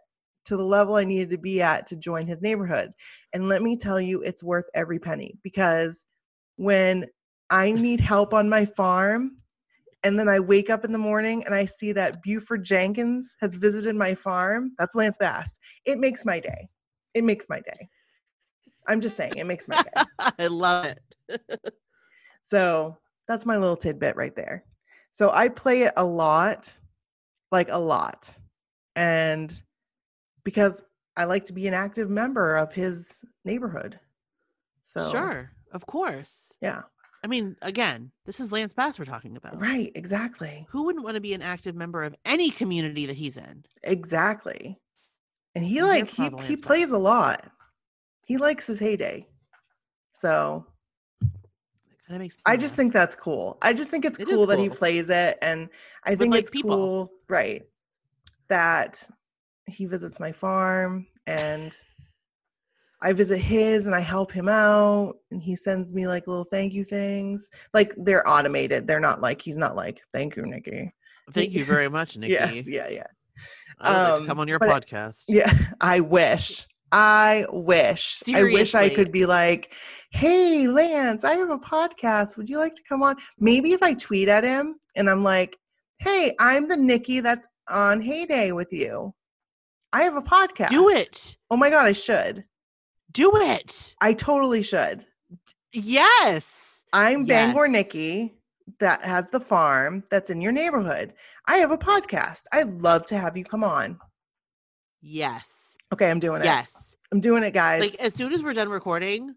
to 0.46 0.56
the 0.56 0.64
level 0.64 0.94
I 0.94 1.04
needed 1.04 1.30
to 1.30 1.38
be 1.38 1.60
at 1.60 1.86
to 1.88 1.96
join 1.96 2.26
his 2.26 2.40
neighborhood. 2.40 2.92
And 3.32 3.48
let 3.48 3.62
me 3.62 3.76
tell 3.76 4.00
you, 4.00 4.22
it's 4.22 4.44
worth 4.44 4.66
every 4.74 4.98
penny 4.98 5.36
because 5.42 6.04
when 6.56 7.06
I 7.50 7.70
need 7.72 8.00
help 8.00 8.32
on 8.32 8.48
my 8.48 8.64
farm 8.64 9.36
and 10.04 10.18
then 10.18 10.28
I 10.28 10.38
wake 10.38 10.70
up 10.70 10.84
in 10.84 10.92
the 10.92 10.98
morning 10.98 11.44
and 11.44 11.54
I 11.54 11.66
see 11.66 11.92
that 11.92 12.22
Buford 12.22 12.64
Jenkins 12.64 13.34
has 13.40 13.56
visited 13.56 13.96
my 13.96 14.14
farm, 14.14 14.72
that's 14.78 14.94
Lance 14.94 15.16
Bass. 15.18 15.58
It 15.84 15.98
makes 15.98 16.24
my 16.24 16.38
day. 16.38 16.68
It 17.14 17.24
makes 17.24 17.46
my 17.48 17.60
day. 17.60 17.88
I'm 18.86 19.00
just 19.00 19.16
saying, 19.16 19.36
it 19.36 19.46
makes 19.46 19.66
my 19.66 19.76
day. 19.76 20.04
I 20.38 20.46
love 20.46 20.84
it. 20.84 21.00
So 22.48 22.96
that's 23.26 23.44
my 23.44 23.56
little 23.56 23.76
tidbit 23.76 24.14
right 24.14 24.34
there. 24.36 24.64
So 25.16 25.30
I 25.32 25.48
play 25.48 25.84
it 25.84 25.94
a 25.96 26.04
lot, 26.04 26.78
like 27.50 27.70
a 27.70 27.78
lot. 27.78 28.38
And 28.96 29.50
because 30.44 30.82
I 31.16 31.24
like 31.24 31.46
to 31.46 31.54
be 31.54 31.66
an 31.66 31.72
active 31.72 32.10
member 32.10 32.54
of 32.56 32.74
his 32.74 33.24
neighborhood. 33.42 33.98
So, 34.82 35.10
Sure. 35.10 35.50
Of 35.72 35.86
course. 35.86 36.52
yeah, 36.60 36.82
I 37.24 37.28
mean, 37.28 37.56
again, 37.62 38.12
this 38.26 38.40
is 38.40 38.52
Lance 38.52 38.74
Bass 38.74 38.98
we're 38.98 39.06
talking 39.06 39.38
about. 39.38 39.58
right, 39.58 39.90
exactly. 39.94 40.66
Who 40.68 40.84
wouldn't 40.84 41.02
want 41.02 41.14
to 41.14 41.22
be 41.22 41.32
an 41.32 41.40
active 41.40 41.74
member 41.74 42.02
of 42.02 42.14
any 42.26 42.50
community 42.50 43.06
that 43.06 43.16
he's 43.16 43.38
in? 43.38 43.64
Exactly. 43.84 44.78
And 45.54 45.64
he 45.64 45.82
like 45.82 46.10
he 46.10 46.28
he 46.42 46.56
plays 46.56 46.90
a 46.90 46.98
lot. 46.98 47.50
He 48.26 48.36
likes 48.36 48.66
his 48.66 48.78
heyday. 48.78 49.26
So 50.12 50.66
kind 52.06 52.16
of 52.16 52.20
makes 52.20 52.36
I 52.46 52.56
just 52.56 52.74
think 52.74 52.92
that's 52.92 53.14
cool. 53.16 53.58
I 53.62 53.72
just 53.72 53.90
think 53.90 54.04
it's 54.04 54.18
It 54.18 54.28
is 54.28 54.34
cool 54.34 54.46
that 54.46 54.58
he 54.58 54.68
plays 54.68 55.10
it, 55.10 55.38
and 55.42 55.68
I 56.04 56.10
With, 56.10 56.18
think 56.20 56.32
like, 56.32 56.42
it's 56.42 56.50
people. 56.50 56.76
cool, 56.76 57.12
right? 57.28 57.62
That 58.48 59.02
he 59.66 59.86
visits 59.86 60.20
my 60.20 60.30
farm, 60.32 61.06
and 61.26 61.74
I 63.02 63.12
visit 63.12 63.38
his, 63.38 63.86
and 63.86 63.94
I 63.94 64.00
help 64.00 64.30
him 64.32 64.48
out, 64.48 65.16
and 65.30 65.42
he 65.42 65.56
sends 65.56 65.92
me 65.92 66.06
like 66.06 66.26
little 66.26 66.44
thank 66.44 66.72
you 66.72 66.84
things. 66.84 67.50
Like 67.74 67.92
they're 67.96 68.26
automated. 68.28 68.86
They're 68.86 69.00
not 69.00 69.20
like 69.20 69.42
he's 69.42 69.56
not 69.56 69.74
like 69.76 70.00
thank 70.12 70.36
you, 70.36 70.46
Nikki. 70.46 70.92
Thank 71.32 71.52
you 71.52 71.64
very 71.64 71.88
much, 71.88 72.16
Nikki. 72.18 72.34
Yes, 72.34 72.68
yeah, 72.68 72.88
yeah, 72.88 73.06
I 73.80 73.90
would 73.90 73.98
like 73.98 74.12
Um, 74.12 74.20
to 74.22 74.26
come 74.28 74.40
on 74.40 74.48
your 74.48 74.58
it- 74.62 74.70
podcast. 74.70 75.24
yeah. 75.28 75.52
I 75.80 76.00
wish. 76.00 76.66
I 76.92 77.46
wish. 77.50 78.22
I 78.32 78.42
wish 78.44 78.74
I 78.74 78.88
could 78.88 79.10
be 79.10 79.26
like, 79.26 79.72
hey, 80.10 80.68
Lance, 80.68 81.24
I 81.24 81.34
have 81.34 81.50
a 81.50 81.58
podcast. 81.58 82.36
Would 82.36 82.48
you 82.48 82.58
like 82.58 82.74
to 82.74 82.82
come 82.88 83.02
on? 83.02 83.16
Maybe 83.38 83.72
if 83.72 83.82
I 83.82 83.94
tweet 83.94 84.28
at 84.28 84.44
him 84.44 84.76
and 84.94 85.10
I'm 85.10 85.22
like, 85.22 85.56
hey, 85.98 86.34
I'm 86.38 86.68
the 86.68 86.76
Nikki 86.76 87.20
that's 87.20 87.48
on 87.68 88.00
Heyday 88.00 88.52
with 88.52 88.72
you. 88.72 89.14
I 89.92 90.02
have 90.02 90.16
a 90.16 90.22
podcast. 90.22 90.70
Do 90.70 90.88
it. 90.90 91.36
Oh 91.50 91.56
my 91.56 91.70
God, 91.70 91.86
I 91.86 91.92
should. 91.92 92.44
Do 93.12 93.32
it. 93.34 93.94
I 94.00 94.12
totally 94.12 94.62
should. 94.62 95.04
Yes. 95.72 96.84
I'm 96.92 97.24
Bangor 97.24 97.66
Yes. 97.66 97.72
Nikki 97.72 98.34
that 98.80 99.02
has 99.02 99.30
the 99.30 99.40
farm 99.40 100.04
that's 100.10 100.30
in 100.30 100.40
your 100.40 100.52
neighborhood. 100.52 101.14
I 101.46 101.56
have 101.56 101.70
a 101.70 101.78
podcast. 101.78 102.42
I'd 102.52 102.80
love 102.80 103.06
to 103.06 103.18
have 103.18 103.36
you 103.36 103.44
come 103.44 103.64
on. 103.64 103.98
Yes. 105.00 105.65
Okay, 105.92 106.10
I'm 106.10 106.18
doing 106.20 106.42
it. 106.42 106.44
Yes. 106.46 106.96
I'm 107.12 107.20
doing 107.20 107.42
it, 107.44 107.52
guys. 107.52 107.80
Like 107.80 107.94
as 108.00 108.14
soon 108.14 108.32
as 108.32 108.42
we're 108.42 108.54
done 108.54 108.68
recording, 108.68 109.34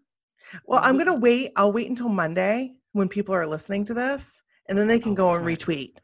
Well, 0.66 0.80
I'm 0.80 0.96
w- 0.96 1.04
gonna 1.04 1.18
wait. 1.18 1.52
I'll 1.56 1.72
wait 1.72 1.88
until 1.88 2.08
Monday 2.08 2.74
when 2.92 3.08
people 3.08 3.34
are 3.34 3.46
listening 3.46 3.84
to 3.84 3.94
this, 3.94 4.42
and 4.68 4.76
then 4.76 4.86
they 4.88 4.98
can 4.98 5.12
Oh, 5.12 5.14
go 5.14 5.34
and 5.34 5.46
retweet. 5.46 5.94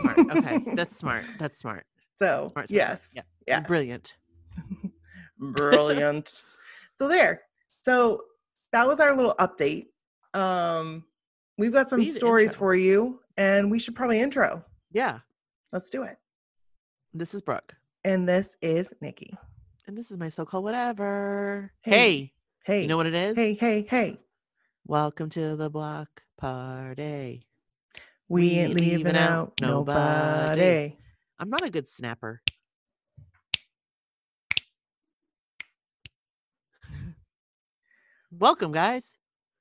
smart. 0.00 0.18
Okay. 0.18 0.62
That's 0.74 0.96
smart. 0.96 1.24
That's 1.38 1.58
smart. 1.58 1.86
so 2.14 2.48
Smart, 2.52 2.68
smart. 2.68 2.70
yes, 2.70 3.10
Yeah. 3.14 3.22
yeah, 3.48 3.60
Brilliant. 3.60 4.14
brilliant. 5.38 6.44
so 6.94 7.08
there. 7.08 7.42
So 7.80 8.22
that 8.72 8.86
was 8.86 9.00
our 9.00 9.14
little 9.16 9.34
update. 9.38 9.86
Um, 10.34 11.04
we've 11.56 11.72
got 11.72 11.88
some 11.88 12.00
We 12.00 12.06
stories 12.10 12.50
intro. 12.52 12.58
for 12.58 12.74
you, 12.74 13.20
and 13.38 13.70
we 13.70 13.78
should 13.78 13.94
probably 13.96 14.20
intro. 14.20 14.64
Yeah. 14.92 15.20
Let's 15.72 15.88
do 15.90 16.02
it. 16.02 16.18
This 17.14 17.32
is 17.34 17.40
Brooke. 17.42 17.74
And 18.04 18.28
this 18.28 18.56
is 18.60 18.92
Nikki. 19.00 19.36
And 19.86 19.96
this 19.96 20.10
is 20.10 20.18
my 20.18 20.28
so-called 20.28 20.64
whatever. 20.64 21.72
Hey. 21.82 22.32
Hey. 22.64 22.82
You 22.82 22.88
know 22.88 22.96
what 22.96 23.06
it 23.06 23.14
is? 23.14 23.36
Hey, 23.36 23.54
hey, 23.54 23.86
hey. 23.88 24.18
Welcome 24.84 25.30
to 25.30 25.54
the 25.56 25.70
block 25.70 26.22
party. 26.36 27.46
We 28.28 28.40
We 28.42 28.50
ain't 28.58 28.74
leaving 28.74 28.98
leaving 28.98 29.16
out 29.16 29.30
out 29.30 29.52
nobody. 29.60 30.60
nobody. 30.60 30.96
I'm 31.38 31.50
not 31.50 31.64
a 31.64 31.70
good 31.70 31.88
snapper. 31.88 32.40
Welcome, 38.30 38.72
guys. 38.72 39.12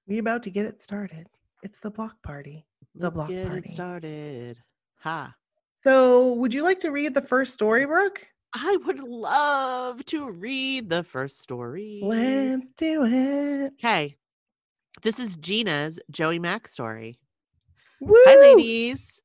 We 0.07 0.17
about 0.17 0.43
to 0.43 0.49
get 0.49 0.65
it 0.65 0.81
started. 0.81 1.27
It's 1.63 1.79
the 1.79 1.91
block 1.91 2.21
party. 2.21 2.65
The 2.95 3.05
Let's 3.05 3.13
block 3.15 3.29
get 3.29 3.47
party. 3.47 3.69
it 3.69 3.71
started. 3.73 4.57
Ha. 5.01 5.35
So, 5.77 6.33
would 6.33 6.53
you 6.53 6.63
like 6.63 6.79
to 6.79 6.91
read 6.91 7.13
the 7.13 7.21
first 7.21 7.53
story, 7.53 7.85
Brooke? 7.85 8.25
I 8.57 8.77
would 8.85 8.99
love 8.99 10.05
to 10.05 10.29
read 10.29 10.89
the 10.89 11.03
first 11.03 11.41
story. 11.41 11.99
Let's 12.01 12.71
do 12.71 13.03
it. 13.03 13.73
Okay. 13.73 14.15
This 15.01 15.19
is 15.19 15.35
Gina's 15.35 15.99
Joey 16.09 16.39
Mac 16.39 16.69
story. 16.69 17.19
Woo! 17.99 18.15
Hi, 18.25 18.37
ladies. 18.37 19.19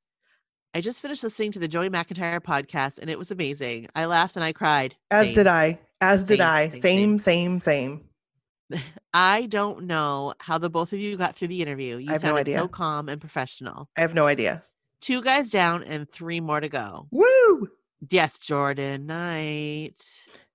I 0.75 0.81
just 0.81 1.01
finished 1.01 1.23
listening 1.23 1.53
to 1.53 1.61
the 1.61 1.69
Joey 1.69 1.91
McIntyre 1.91 2.41
podcast 2.41 2.99
and 2.99 3.09
it 3.09 3.21
was 3.21 3.31
amazing. 3.31 3.87
I 3.95 4.07
laughed 4.07 4.35
and 4.35 4.45
I 4.45 4.53
cried. 4.53 4.97
As 5.13 5.27
Same. 5.29 5.35
did 5.37 5.47
I. 5.47 5.79
As 6.01 6.25
did 6.25 6.41
I. 6.41 6.71
same, 6.71 6.81
Same, 6.81 7.19
same, 7.21 7.61
same. 7.61 8.81
I 9.15 9.47
don't 9.47 9.85
know 9.85 10.35
how 10.41 10.59
the 10.59 10.71
both 10.71 10.93
of 10.93 10.99
you 10.99 11.17
got 11.17 11.37
through 11.37 11.49
the 11.49 11.63
interview. 11.63 11.99
You 11.99 12.11
I 12.11 12.15
have 12.15 12.23
no 12.25 12.29
sounded 12.31 12.41
idea. 12.43 12.59
so 12.59 12.69
calm 12.69 13.09
and 13.09 13.21
professional. 13.21 13.89
I 13.97 14.01
have 14.01 14.15
no 14.15 14.27
idea. 14.27 14.65
Two 15.01 15.23
guys 15.23 15.51
down 15.53 15.85
and 15.85 16.11
three 16.11 16.41
more 16.41 16.61
to 16.61 16.69
go. 16.69 17.07
Woo! 17.13 17.69
Yes, 18.09 18.39
Jordan 18.39 19.07
Knight. 19.07 19.97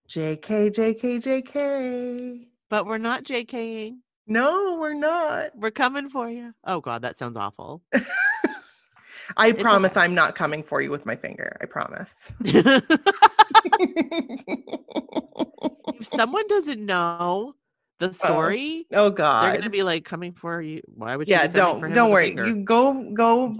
JK, 0.09 0.71
JK, 0.71 1.21
JK. 1.21 2.47
But 2.69 2.85
we're 2.85 2.97
not 2.97 3.23
JKing. 3.23 3.97
No, 4.27 4.77
we're 4.79 4.95
not. 4.95 5.51
We're 5.55 5.71
coming 5.71 6.09
for 6.09 6.29
you. 6.29 6.53
Oh 6.63 6.81
God, 6.81 7.03
that 7.03 7.17
sounds 7.17 7.37
awful. 7.37 7.83
I 9.37 9.49
It's 9.49 9.61
promise 9.61 9.95
I'm 9.97 10.15
not 10.15 10.35
coming 10.35 10.63
for 10.63 10.81
you 10.81 10.89
with 10.89 11.05
my 11.05 11.15
finger. 11.15 11.57
I 11.61 11.65
promise. 11.65 12.33
if 12.43 12.83
someone 16.01 16.47
doesn't 16.47 16.83
know 16.83 17.53
the 17.99 18.09
uh, 18.09 18.13
story, 18.13 18.87
oh 18.93 19.09
god, 19.11 19.45
they're 19.45 19.57
gonna 19.57 19.69
be 19.69 19.83
like 19.83 20.05
coming 20.05 20.33
for 20.33 20.61
you. 20.61 20.81
Why 20.87 21.15
would 21.15 21.27
you? 21.27 21.35
yeah, 21.35 21.47
be 21.47 21.53
coming 21.53 21.81
for 21.81 21.87
don't 21.87 21.95
don't 21.95 22.11
worry. 22.11 22.29
You 22.35 22.63
go 22.63 23.11
go 23.13 23.55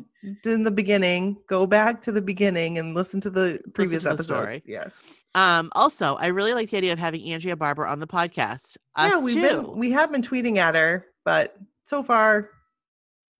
in 0.46 0.64
the 0.64 0.72
beginning. 0.72 1.38
Go 1.48 1.66
back 1.66 2.02
to 2.02 2.12
the 2.12 2.22
beginning 2.22 2.78
and 2.78 2.94
listen 2.94 3.20
to 3.22 3.30
the 3.30 3.60
previous 3.74 4.04
to 4.04 4.10
the 4.10 4.14
episodes. 4.16 4.40
story. 4.40 4.62
Yeah. 4.66 4.88
Um, 5.36 5.70
also, 5.74 6.16
I 6.16 6.28
really 6.28 6.54
like 6.54 6.70
the 6.70 6.78
idea 6.78 6.94
of 6.94 7.00
having 7.00 7.22
Andrea 7.32 7.56
Barber 7.56 7.86
on 7.86 8.00
the 8.00 8.08
podcast. 8.08 8.78
Us 8.96 9.12
yeah, 9.12 9.20
we've 9.20 9.36
too. 9.36 9.42
been 9.42 9.78
we 9.78 9.92
have 9.92 10.12
been 10.12 10.22
tweeting 10.22 10.58
at 10.58 10.76
her, 10.76 11.08
but 11.26 11.58
so 11.84 12.02
far 12.04 12.50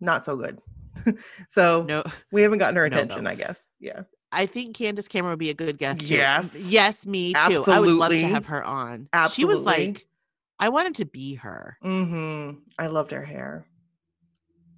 not 0.02 0.24
so 0.24 0.36
good. 0.36 0.60
so 1.50 1.84
no, 1.88 2.04
we 2.32 2.42
haven't 2.42 2.60
gotten 2.60 2.76
her 2.76 2.90
No, 2.90 2.96
no. 2.98 3.04
attention, 3.04 3.28
I 3.28 3.36
guess. 3.36 3.72
Yeah. 3.80 4.04
I 4.32 4.46
think 4.46 4.76
Candace 4.76 5.08
Cameron 5.08 5.32
would 5.32 5.40
be 5.40 5.50
a 5.50 5.54
good 5.54 5.78
guest 5.78 6.02
too. 6.02 6.16
Yes. 6.16 6.70
yes, 6.70 7.06
me 7.06 7.34
too. 7.48 7.64
I 7.68 7.80
would 7.80 7.90
love 7.90 8.12
to 8.12 8.28
have 8.28 8.48
her 8.48 8.62
on. 8.64 9.08
Absolutely. 9.14 9.42
She 9.42 9.46
was 9.46 9.64
like, 9.64 10.08
I 10.60 10.70
wanted 10.70 10.96
to 10.96 11.06
be 11.06 11.36
her. 11.36 11.78
Mm-hmm. 11.84 12.60
I 12.78 12.88
loved 12.88 13.12
her 13.12 13.24
hair. 13.24 13.66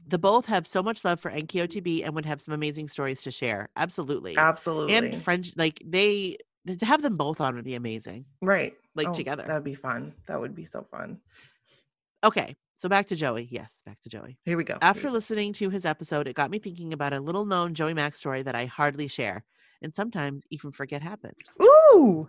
The 0.07 0.17
both 0.17 0.45
have 0.45 0.65
so 0.67 0.81
much 0.81 1.03
love 1.03 1.19
for 1.19 1.29
NKOTB 1.29 2.05
and 2.05 2.15
would 2.15 2.25
have 2.25 2.41
some 2.41 2.53
amazing 2.53 2.87
stories 2.87 3.21
to 3.23 3.31
share. 3.31 3.69
Absolutely. 3.75 4.37
Absolutely. 4.37 4.95
And 4.95 5.21
French, 5.21 5.53
like 5.57 5.81
they 5.85 6.37
to 6.67 6.85
have 6.85 7.01
them 7.01 7.17
both 7.17 7.39
on 7.41 7.55
would 7.55 7.65
be 7.65 7.75
amazing. 7.75 8.25
right. 8.41 8.75
like, 8.95 9.09
Oh, 9.09 9.13
together. 9.13 9.43
That'd 9.47 9.63
be 9.63 9.75
fun. 9.75 10.13
That 10.27 10.39
would 10.39 10.55
be 10.55 10.65
so 10.65 10.85
fun. 10.89 11.19
Okay, 12.23 12.55
so 12.77 12.89
back 12.89 13.07
to 13.07 13.15
Joey. 13.15 13.47
Yes, 13.51 13.81
back 13.85 14.01
to 14.01 14.09
Joey. 14.09 14.37
Here 14.43 14.57
we 14.57 14.63
go. 14.63 14.77
After 14.81 15.09
listening 15.09 15.53
to 15.53 15.69
his 15.69 15.85
episode, 15.85 16.27
it 16.27 16.35
got 16.35 16.51
me 16.51 16.59
thinking 16.59 16.93
about 16.93 17.13
a 17.13 17.19
little 17.19 17.45
known 17.45 17.73
Joey 17.73 17.93
Mack 17.93 18.15
story 18.15 18.41
that 18.43 18.55
I 18.55 18.65
hardly 18.65 19.07
share 19.07 19.45
and 19.81 19.93
sometimes 19.93 20.43
even 20.49 20.71
forget 20.71 21.01
happened. 21.01 21.37
Ooh. 21.61 22.27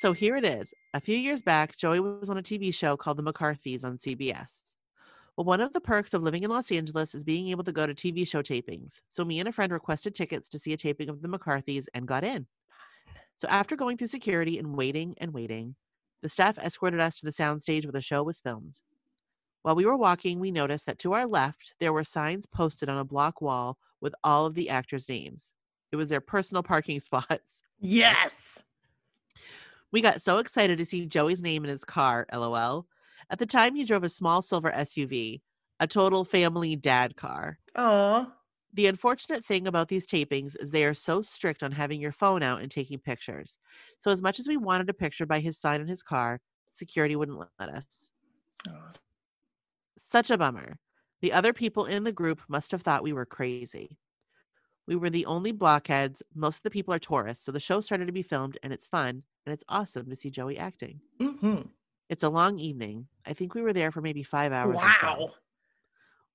So 0.00 0.12
here 0.12 0.36
it 0.36 0.44
is. 0.44 0.72
A 0.94 1.00
few 1.00 1.16
years 1.16 1.42
back, 1.42 1.76
Joey 1.76 2.00
was 2.00 2.30
on 2.30 2.38
a 2.38 2.42
TV 2.42 2.72
show 2.72 2.96
called 2.96 3.18
The 3.18 3.22
McCarthys 3.22 3.84
on 3.84 3.96
CBS. 3.98 4.74
Well, 5.40 5.46
one 5.46 5.62
of 5.62 5.72
the 5.72 5.80
perks 5.80 6.12
of 6.12 6.22
living 6.22 6.42
in 6.42 6.50
Los 6.50 6.70
Angeles 6.70 7.14
is 7.14 7.24
being 7.24 7.48
able 7.48 7.64
to 7.64 7.72
go 7.72 7.86
to 7.86 7.94
TV 7.94 8.28
show 8.28 8.42
tapings. 8.42 9.00
So 9.08 9.24
me 9.24 9.40
and 9.40 9.48
a 9.48 9.52
friend 9.52 9.72
requested 9.72 10.14
tickets 10.14 10.50
to 10.50 10.58
see 10.58 10.74
a 10.74 10.76
taping 10.76 11.08
of 11.08 11.22
The 11.22 11.28
McCarthys 11.28 11.86
and 11.94 12.06
got 12.06 12.24
in. 12.24 12.46
So 13.38 13.48
after 13.48 13.74
going 13.74 13.96
through 13.96 14.08
security 14.08 14.58
and 14.58 14.76
waiting 14.76 15.14
and 15.16 15.32
waiting, 15.32 15.76
the 16.20 16.28
staff 16.28 16.58
escorted 16.58 17.00
us 17.00 17.20
to 17.20 17.24
the 17.24 17.32
soundstage 17.32 17.86
where 17.86 17.92
the 17.92 18.02
show 18.02 18.22
was 18.22 18.38
filmed. 18.38 18.82
While 19.62 19.76
we 19.76 19.86
were 19.86 19.96
walking, 19.96 20.40
we 20.40 20.50
noticed 20.50 20.84
that 20.84 20.98
to 20.98 21.14
our 21.14 21.26
left, 21.26 21.72
there 21.80 21.94
were 21.94 22.04
signs 22.04 22.44
posted 22.44 22.90
on 22.90 22.98
a 22.98 23.04
block 23.06 23.40
wall 23.40 23.78
with 23.98 24.14
all 24.22 24.44
of 24.44 24.52
the 24.52 24.68
actors' 24.68 25.08
names. 25.08 25.54
It 25.90 25.96
was 25.96 26.10
their 26.10 26.20
personal 26.20 26.62
parking 26.62 27.00
spots. 27.00 27.62
Yes. 27.80 28.62
We 29.90 30.02
got 30.02 30.20
so 30.20 30.36
excited 30.36 30.76
to 30.76 30.84
see 30.84 31.06
Joey's 31.06 31.40
name 31.40 31.64
in 31.64 31.70
his 31.70 31.82
car, 31.82 32.26
lol. 32.30 32.84
At 33.30 33.38
the 33.38 33.46
time, 33.46 33.76
he 33.76 33.84
drove 33.84 34.02
a 34.02 34.08
small 34.08 34.42
silver 34.42 34.70
SUV, 34.72 35.40
a 35.78 35.86
total 35.86 36.24
family 36.24 36.74
dad 36.74 37.16
car. 37.16 37.58
Aw. 37.76 38.32
The 38.72 38.86
unfortunate 38.86 39.44
thing 39.44 39.66
about 39.66 39.88
these 39.88 40.06
tapings 40.06 40.56
is 40.60 40.70
they 40.70 40.84
are 40.84 40.94
so 40.94 41.22
strict 41.22 41.62
on 41.62 41.72
having 41.72 42.00
your 42.00 42.12
phone 42.12 42.42
out 42.42 42.60
and 42.60 42.70
taking 42.70 42.98
pictures. 42.98 43.58
So, 44.00 44.10
as 44.10 44.20
much 44.20 44.38
as 44.38 44.48
we 44.48 44.56
wanted 44.56 44.90
a 44.90 44.94
picture 44.94 45.26
by 45.26 45.40
his 45.40 45.58
sign 45.58 45.80
in 45.80 45.88
his 45.88 46.02
car, 46.02 46.40
security 46.68 47.16
wouldn't 47.16 47.38
let 47.58 47.68
us. 47.68 48.12
Aw. 48.68 48.90
Such 49.96 50.30
a 50.30 50.38
bummer. 50.38 50.78
The 51.20 51.32
other 51.32 51.52
people 51.52 51.84
in 51.84 52.04
the 52.04 52.12
group 52.12 52.40
must 52.48 52.70
have 52.72 52.82
thought 52.82 53.02
we 53.02 53.12
were 53.12 53.26
crazy. 53.26 53.98
We 54.86 54.96
were 54.96 55.10
the 55.10 55.26
only 55.26 55.52
blockheads. 55.52 56.22
Most 56.34 56.58
of 56.58 56.62
the 56.62 56.70
people 56.70 56.92
are 56.94 56.98
tourists, 56.98 57.44
so 57.44 57.52
the 57.52 57.60
show 57.60 57.80
started 57.80 58.06
to 58.06 58.12
be 58.12 58.22
filmed, 58.22 58.58
and 58.62 58.72
it's 58.72 58.86
fun, 58.86 59.22
and 59.46 59.52
it's 59.52 59.64
awesome 59.68 60.08
to 60.10 60.16
see 60.16 60.30
Joey 60.30 60.58
acting. 60.58 61.00
Mm-hmm. 61.20 61.60
It's 62.10 62.24
a 62.24 62.28
long 62.28 62.58
evening. 62.58 63.06
I 63.24 63.32
think 63.34 63.54
we 63.54 63.62
were 63.62 63.72
there 63.72 63.92
for 63.92 64.02
maybe 64.02 64.24
five 64.24 64.52
hours. 64.52 64.76
or 64.76 64.92
so. 65.00 65.06
Wow. 65.06 65.30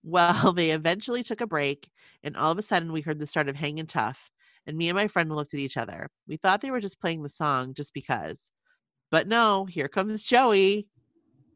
Well, 0.07 0.53
they 0.53 0.69
eventually 0.69 1.23
took 1.23 1.41
a 1.41 1.47
break, 1.47 1.89
and 2.23 2.37
all 2.37 2.51
of 2.51 2.59
a 2.59 2.61
sudden 2.61 2.91
we 2.91 3.01
heard 3.01 3.17
the 3.17 3.25
start 3.25 3.49
of 3.49 3.55
Hangin' 3.55 3.87
Tough, 3.87 4.29
and 4.67 4.77
me 4.77 4.87
and 4.87 4.95
my 4.95 5.07
friend 5.07 5.35
looked 5.35 5.55
at 5.55 5.59
each 5.59 5.77
other. 5.77 6.09
We 6.27 6.37
thought 6.37 6.61
they 6.61 6.69
were 6.69 6.79
just 6.79 6.99
playing 7.01 7.23
the 7.23 7.29
song 7.29 7.73
just 7.73 7.91
because. 7.91 8.51
But 9.09 9.27
no, 9.27 9.65
here 9.65 9.87
comes 9.87 10.21
Joey. 10.21 10.87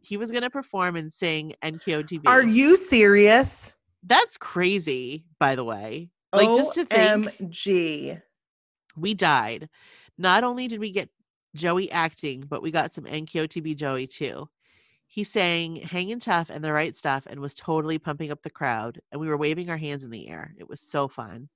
He 0.02 0.18
was 0.18 0.32
going 0.32 0.42
to 0.42 0.50
perform 0.50 0.96
and 0.96 1.14
sing 1.14 1.54
NKOTB. 1.64 2.22
Are 2.26 2.42
you 2.42 2.76
serious? 2.76 3.76
That's 4.02 4.36
crazy, 4.36 5.26
by 5.40 5.54
the 5.56 5.64
way. 5.64 6.10
Like, 6.34 6.48
just 6.48 6.74
to 6.74 6.86
think 6.86 7.28
OMG. 7.38 8.20
we 8.98 9.14
died. 9.14 9.70
Not 10.18 10.44
only 10.44 10.68
did 10.68 10.80
we 10.80 10.90
get 10.92 11.12
Joey 11.60 11.92
acting, 11.92 12.46
but 12.48 12.62
we 12.62 12.72
got 12.72 12.94
some 12.94 13.04
NKOTB 13.06 13.76
Joey 13.76 14.08
too. 14.08 14.50
He 15.08 15.24
sang 15.24 15.78
Hangin' 15.78 16.20
Tough 16.20 16.50
and 16.50 16.64
the 16.64 16.72
right 16.72 16.96
stuff 16.96 17.26
and 17.28 17.40
was 17.40 17.56
totally 17.56 17.98
pumping 17.98 18.32
up 18.32 18.44
the 18.44 18.50
crowd, 18.50 19.00
and 19.12 19.20
we 19.20 19.28
were 19.28 19.38
waving 19.38 19.70
our 19.70 19.78
hands 19.78 20.04
in 20.04 20.12
the 20.12 20.28
air. 20.30 20.54
It 20.58 20.70
was 20.70 20.80
so 20.80 21.08
fun. 21.08 21.50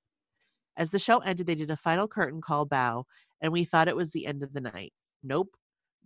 As 0.76 0.90
the 0.90 0.98
show 0.98 1.18
ended, 1.18 1.46
they 1.46 1.54
did 1.54 1.70
a 1.70 1.76
final 1.76 2.08
curtain 2.08 2.40
call 2.40 2.66
bow, 2.66 3.06
and 3.40 3.52
we 3.52 3.64
thought 3.64 3.86
it 3.88 3.96
was 3.96 4.10
the 4.12 4.26
end 4.26 4.42
of 4.42 4.52
the 4.52 4.60
night. 4.60 4.92
Nope. 5.22 5.56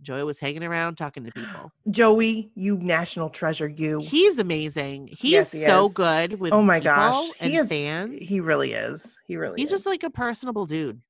Joey 0.02 0.22
was 0.24 0.38
hanging 0.38 0.62
around 0.62 0.96
talking 0.96 1.24
to 1.24 1.32
people. 1.32 1.72
Joey, 1.90 2.50
you 2.54 2.76
national 2.76 3.30
treasure, 3.30 3.66
you. 3.68 4.00
He's 4.00 4.38
amazing. 4.38 5.08
He's 5.08 5.32
Yes, 5.32 5.52
he 5.52 5.64
so 5.64 5.86
is. 5.86 5.94
good 5.94 6.38
with 6.38 6.52
oh 6.52 6.62
my 6.62 6.78
people 6.80 6.94
gosh. 6.94 7.30
and 7.40 7.50
He 7.50 7.56
is 7.58 7.68
fans. 7.68 8.14
he 8.20 8.40
really 8.40 8.72
is. 8.74 9.18
He 9.26 9.36
really 9.36 9.58
He's 9.60 9.70
is. 9.70 9.78
just 9.80 9.86
like 9.86 10.04
a 10.04 10.10
personable 10.10 10.66
dude. 10.66 11.00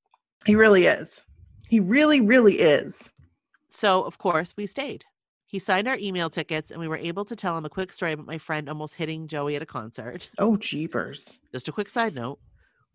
he 0.47 0.55
really 0.55 0.87
is. 0.87 1.23
He 1.69 1.81
really, 1.81 2.21
really 2.21 2.59
is. 2.61 3.13
So, 3.71 4.03
of 4.03 4.19
course, 4.19 4.55
we 4.57 4.67
stayed. 4.67 5.05
He 5.47 5.59
signed 5.59 5.89
our 5.89 5.97
email 5.99 6.29
tickets, 6.29 6.71
and 6.71 6.79
we 6.79 6.89
were 6.89 6.97
able 6.97 7.25
to 7.25 7.35
tell 7.35 7.57
him 7.57 7.65
a 7.65 7.71
quick 7.71 7.93
story 7.93 8.13
about 8.13 8.27
my 8.27 8.37
friend 8.37 8.69
almost 8.69 8.95
hitting 8.95 9.29
Joey 9.29 9.57
at 9.57 9.63
a 9.63 9.67
concert. 9.67 10.29
Oh 10.39 10.57
jeepers. 10.57 11.41
Just 11.53 11.69
a 11.69 11.73
quick 11.73 11.89
side 11.89 12.15
note. 12.15 12.39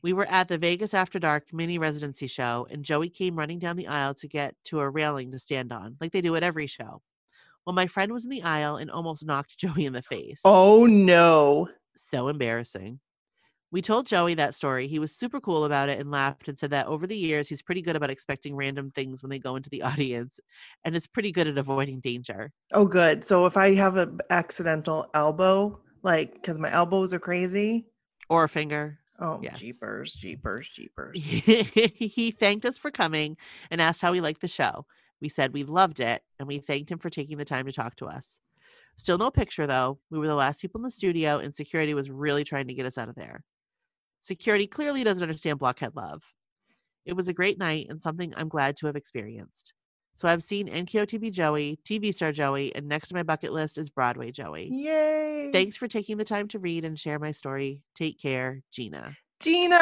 We 0.04 0.14
were 0.14 0.26
at 0.26 0.50
the 0.50 0.58
Vegas 0.58 0.94
After 0.94 1.18
Dark 1.18 1.52
mini 1.52 1.78
residency 1.78 2.28
show, 2.28 2.68
and 2.70 2.84
Joey 2.84 3.10
came 3.10 3.36
running 3.38 3.58
down 3.58 3.76
the 3.76 3.88
aisle 3.88 4.14
to 4.16 4.28
get 4.28 4.56
to 4.66 4.82
a 4.82 4.90
railing 4.90 5.32
to 5.32 5.40
stand 5.40 5.72
on, 5.72 5.96
like 6.00 6.12
they 6.12 6.22
do 6.22 6.36
at 6.36 6.44
every 6.44 6.68
show. 6.68 7.02
Well, 7.66 7.74
my 7.74 7.88
friend 7.88 8.12
was 8.12 8.24
in 8.24 8.30
the 8.30 8.44
aisle 8.44 8.76
and 8.76 8.92
almost 8.92 9.26
knocked 9.26 9.58
Joey 9.58 9.86
in 9.86 9.94
the 9.94 10.02
face. 10.02 10.42
Oh 10.46 10.86
no. 10.86 11.70
So 11.96 12.28
embarrassing. 12.28 13.00
We 13.74 13.82
told 13.82 14.06
Joey 14.06 14.36
that 14.36 14.54
story. 14.54 14.86
He 14.86 15.00
was 15.00 15.16
super 15.16 15.42
cool 15.42 15.66
about 15.66 15.90
it 15.90 16.00
and 16.00 16.12
laughed 16.12 16.48
and 16.48 16.60
said 16.60 16.70
that 16.70 16.86
over 16.86 17.08
the 17.08 17.18
years, 17.18 17.50
he's 17.50 17.64
pretty 17.64 17.82
good 17.82 17.96
about 17.96 18.12
expecting 18.12 18.56
random 18.56 18.92
things 18.92 19.24
when 19.24 19.32
they 19.32 19.40
go 19.40 19.56
into 19.56 19.72
the 19.72 19.82
audience 19.82 20.40
and 20.86 20.96
is 20.96 21.08
pretty 21.08 21.32
good 21.32 21.48
at 21.48 21.58
avoiding 21.58 22.00
danger. 22.00 22.52
Oh 22.72 22.86
good. 22.86 23.24
So 23.24 23.48
if 23.48 23.58
I 23.58 23.74
have 23.74 23.98
an 23.98 24.20
accidental 24.30 25.10
elbow, 25.16 25.80
like 26.04 26.34
because 26.36 26.60
my 26.60 26.72
elbows 26.72 27.16
are 27.16 27.20
crazy. 27.20 27.88
Or 28.30 28.44
a 28.44 28.50
finger. 28.50 29.00
Oh 29.20 29.40
Yes. 29.42 29.60
jeepers, 29.60 30.14
jeepers, 30.14 30.70
jeepers. 30.70 31.20
he 31.24 32.30
thanked 32.40 32.66
us 32.66 32.78
for 32.78 32.92
coming 32.92 33.38
and 33.72 33.82
asked 33.82 34.04
how 34.04 34.12
we 34.12 34.22
liked 34.22 34.42
the 34.42 34.48
show. 34.48 34.86
We 35.20 35.30
said 35.30 35.52
we 35.52 35.64
loved 35.64 36.00
it 36.00 36.22
and 36.38 36.48
we 36.48 36.60
thanked 36.60 36.92
him 36.92 37.00
for 37.00 37.10
taking 37.10 37.40
the 37.40 37.46
time 37.46 37.66
to 37.66 37.72
talk 37.72 37.96
to 37.96 38.06
us. 38.06 38.38
Still 38.98 39.18
no 39.18 39.32
picture 39.32 39.66
though. 39.66 39.98
We 40.12 40.20
were 40.20 40.28
the 40.28 40.36
last 40.36 40.62
people 40.62 40.78
in 40.78 40.84
the 40.84 40.92
studio 40.92 41.40
and 41.40 41.56
security 41.56 41.96
was 41.96 42.12
really 42.12 42.44
trying 42.44 42.68
to 42.68 42.76
get 42.76 42.86
us 42.86 43.00
out 43.00 43.10
of 43.10 43.16
there. 43.16 43.44
Security 44.24 44.66
clearly 44.68 45.04
doesn't 45.04 45.22
understand 45.22 45.60
blockhead 45.60 45.96
love. 45.96 46.24
It 47.06 47.14
was 47.14 47.28
a 47.28 47.34
great 47.34 47.60
night 47.60 47.88
and 47.90 48.02
something 48.02 48.34
I'm 48.38 48.48
glad 48.48 48.78
to 48.78 48.88
have 48.88 48.96
experienced. 48.96 49.74
So 50.16 50.28
I've 50.30 50.42
seen 50.44 50.70
NKOTB 50.70 51.32
Joey, 51.34 51.78
TV 51.84 52.14
star 52.14 52.32
Joey, 52.32 52.74
and 52.74 52.88
next 52.88 53.10
to 53.10 53.16
my 53.16 53.24
bucket 53.24 53.52
list 53.52 53.78
is 53.78 53.90
Broadway 53.90 54.32
Joey. 54.32 54.70
Yay. 54.72 55.50
Thanks 55.52 55.76
for 55.76 55.88
taking 55.90 56.16
the 56.18 56.24
time 56.24 56.48
to 56.50 56.60
read 56.60 56.86
and 56.86 56.98
share 56.98 57.20
my 57.20 57.32
story. 57.32 57.82
Take 57.96 58.18
care, 58.22 58.62
Gina. 58.72 59.18
Gina. 59.42 59.78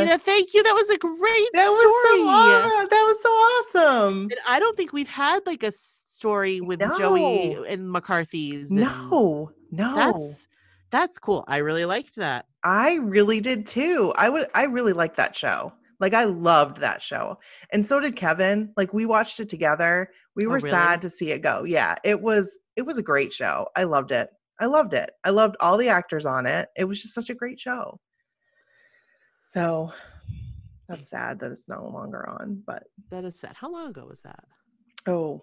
Gina, 0.00 0.18
thank 0.18 0.54
you. 0.54 0.62
That 0.62 0.72
was 0.72 0.88
a 0.88 0.96
great 0.96 1.48
that 1.52 1.68
was 1.68 2.08
so 2.08 2.26
aw- 2.26 2.86
that 2.90 3.04
was 3.06 3.22
so 3.22 3.28
awesome. 3.28 4.22
And 4.30 4.36
I 4.46 4.58
don't 4.58 4.76
think 4.78 4.94
we've 4.94 5.08
had 5.08 5.44
like 5.44 5.62
a 5.62 5.72
story 5.72 6.62
with 6.62 6.80
Joey 6.96 7.54
No. 7.54 7.64
and 7.64 7.90
McCarthy's. 7.90 8.70
and 8.70 8.80
No, 8.80 9.52
no. 9.70 9.94
That's 9.94 10.46
that's 10.90 11.18
cool. 11.18 11.44
I 11.48 11.58
really 11.58 11.84
liked 11.84 12.16
that. 12.16 12.46
I 12.64 12.96
really 12.96 13.40
did 13.40 13.66
too. 13.66 14.12
I 14.16 14.28
would 14.28 14.48
I 14.54 14.64
really 14.64 14.92
liked 14.92 15.16
that 15.16 15.36
show. 15.36 15.72
Like 16.00 16.14
I 16.14 16.24
loved 16.24 16.78
that 16.78 17.02
show. 17.02 17.38
And 17.72 17.84
so 17.84 18.00
did 18.00 18.16
Kevin. 18.16 18.72
Like 18.76 18.92
we 18.92 19.04
watched 19.06 19.40
it 19.40 19.48
together. 19.48 20.10
We 20.36 20.46
Oh, 20.46 20.50
were 20.50 20.54
really? 20.56 20.70
sad 20.70 21.02
to 21.02 21.10
see 21.10 21.30
it 21.32 21.40
go. 21.42 21.64
Yeah, 21.64 21.96
it 22.04 22.20
was 22.20 22.58
it 22.76 22.82
was 22.82 22.98
a 22.98 23.02
great 23.02 23.32
show. 23.32 23.68
I 23.76 23.84
loved 23.84 24.12
it. 24.12 24.30
I 24.60 24.66
loved 24.66 24.94
it. 24.94 25.10
I 25.24 25.30
loved 25.30 25.56
all 25.60 25.76
the 25.76 25.88
actors 25.88 26.26
on 26.26 26.46
it. 26.46 26.68
It 26.76 26.84
was 26.84 27.00
just 27.02 27.14
such 27.14 27.30
a 27.30 27.34
great 27.34 27.60
show. 27.60 28.00
So 29.50 29.92
that's 30.88 31.10
sad 31.10 31.40
that 31.40 31.52
it's 31.52 31.68
no 31.68 31.88
longer 31.92 32.28
on, 32.28 32.62
but 32.66 32.84
That 33.10 33.24
is 33.24 33.38
sad. 33.40 33.54
How 33.56 33.70
long 33.70 33.88
ago 33.88 34.06
was 34.06 34.20
that? 34.22 34.44
oh 35.06 35.42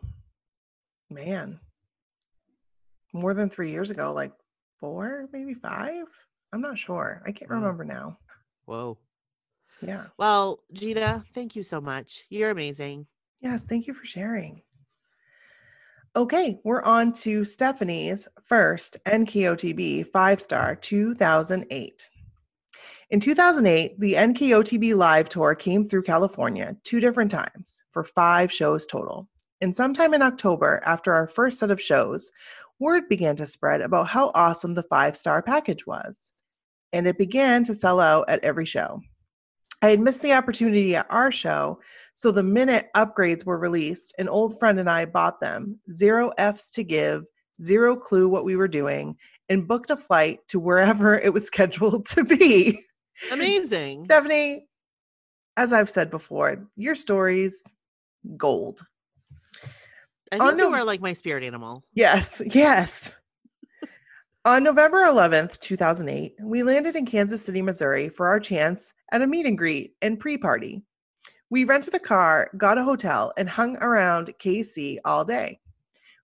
man. 1.10 1.60
More 3.14 3.34
than 3.34 3.50
3 3.50 3.72
years 3.72 3.92
ago, 3.92 4.12
like 4.14 4.32
4, 4.80 5.30
maybe 5.32 5.54
5? 5.54 6.06
I'm 6.54 6.62
not 6.62 6.78
sure. 6.78 7.22
I 7.26 7.32
can't 7.32 7.52
remember 7.52 7.84
now. 7.84 8.18
Whoa. 8.66 8.98
Yeah. 9.82 10.06
Well, 10.18 10.60
Gina, 10.74 11.24
thank 11.34 11.56
you 11.56 11.64
so 11.64 11.82
much. 11.82 12.24
You're 12.30 12.52
amazing. 12.52 13.08
Yes, 13.42 13.64
thank 13.64 13.88
you 13.88 13.94
for 13.94 14.06
sharing. 14.06 14.62
Okay, 16.16 16.60
we're 16.64 16.82
on 16.84 17.12
to 17.12 17.44
Stephanie's 17.44 18.28
first 18.42 18.98
NKOTB 19.06 20.08
five 20.14 20.40
star 20.40 20.76
2008. 20.76 22.10
In 23.12 23.20
2008, 23.20 24.00
the 24.00 24.14
NKOTB 24.14 24.96
live 24.96 25.30
tour 25.30 25.54
came 25.54 25.84
through 25.84 26.04
California 26.04 26.76
two 26.84 27.00
different 27.00 27.30
times 27.30 27.84
for 27.92 28.04
five 28.04 28.52
shows 28.52 28.88
total. 28.88 29.28
And 29.62 29.76
sometime 29.76 30.14
in 30.14 30.22
October, 30.22 30.82
after 30.86 31.14
our 31.14 31.28
first 31.28 31.60
set 31.60 31.70
of 31.70 31.82
shows, 31.82 32.32
word 32.80 33.04
began 33.10 33.36
to 33.38 33.48
spread 33.48 33.82
about 33.82 34.08
how 34.08 34.32
awesome 34.36 34.74
the 34.74 34.84
five 34.84 35.18
star 35.18 35.42
package 35.42 35.86
was. 35.86 36.32
And 36.94 37.08
it 37.08 37.18
began 37.18 37.64
to 37.66 37.74
sell 37.74 38.00
out 38.00 38.30
at 38.30 38.44
every 38.44 38.66
show. 38.66 39.02
I 39.82 39.90
had 39.90 40.00
missed 40.00 40.22
the 40.22 40.34
opportunity 40.34 40.96
at 40.96 41.08
our 41.10 41.32
show 41.32 41.80
so 42.16 42.32
the 42.32 42.44
minute 42.44 42.88
upgrades 42.96 43.46
were 43.46 43.58
released, 43.58 44.16
an 44.18 44.30
old 44.30 44.58
friend 44.58 44.80
and 44.80 44.90
I 44.90 45.04
bought 45.04 45.42
them, 45.42 45.78
zero 45.94 46.32
F's 46.38 46.72
to 46.72 46.84
give, 46.84 47.26
zero 47.62 47.98
clue 47.98 48.30
what 48.30 48.46
we 48.46 48.56
were 48.56 48.70
doing, 48.70 49.18
and 49.50 49.68
booked 49.68 49.90
a 49.90 49.98
flight 49.98 50.40
to 50.48 50.60
wherever 50.60 51.20
it 51.20 51.34
was 51.34 51.46
scheduled 51.46 52.08
to 52.10 52.24
be. 52.24 52.80
Amazing. 53.32 54.06
Stephanie, 54.06 54.68
as 55.58 55.74
I've 55.74 55.90
said 55.90 56.10
before, 56.10 56.66
your 56.78 56.96
stories, 56.96 57.64
gold. 58.38 58.80
I 60.32 60.38
think 60.40 60.60
you 60.60 60.74
are 60.74 60.84
like 60.84 61.02
my 61.02 61.14
spirit 61.14 61.44
animal. 61.44 61.84
Yes, 61.94 62.42
yes. 62.46 63.16
On 64.46 64.64
November 64.64 65.04
11th, 65.06 65.60
2008, 65.60 66.36
we 66.44 66.62
landed 66.62 66.96
in 66.96 67.06
Kansas 67.06 67.44
City, 67.44 67.64
Missouri 67.64 68.10
for 68.10 68.28
our 68.28 68.40
chance 68.40 68.94
at 69.12 69.24
a 69.24 69.28
meet 69.28 69.46
and 69.48 69.58
greet 69.58 69.96
and 70.04 70.20
pre 70.20 70.38
party. 70.38 70.84
We 71.50 71.64
rented 71.64 71.96
a 71.96 72.00
car, 72.00 72.52
got 72.58 72.78
a 72.78 72.84
hotel, 72.84 73.34
and 73.38 73.50
hung 73.50 73.76
around 73.78 74.34
KC 74.40 74.98
all 75.04 75.26
day. 75.26 75.60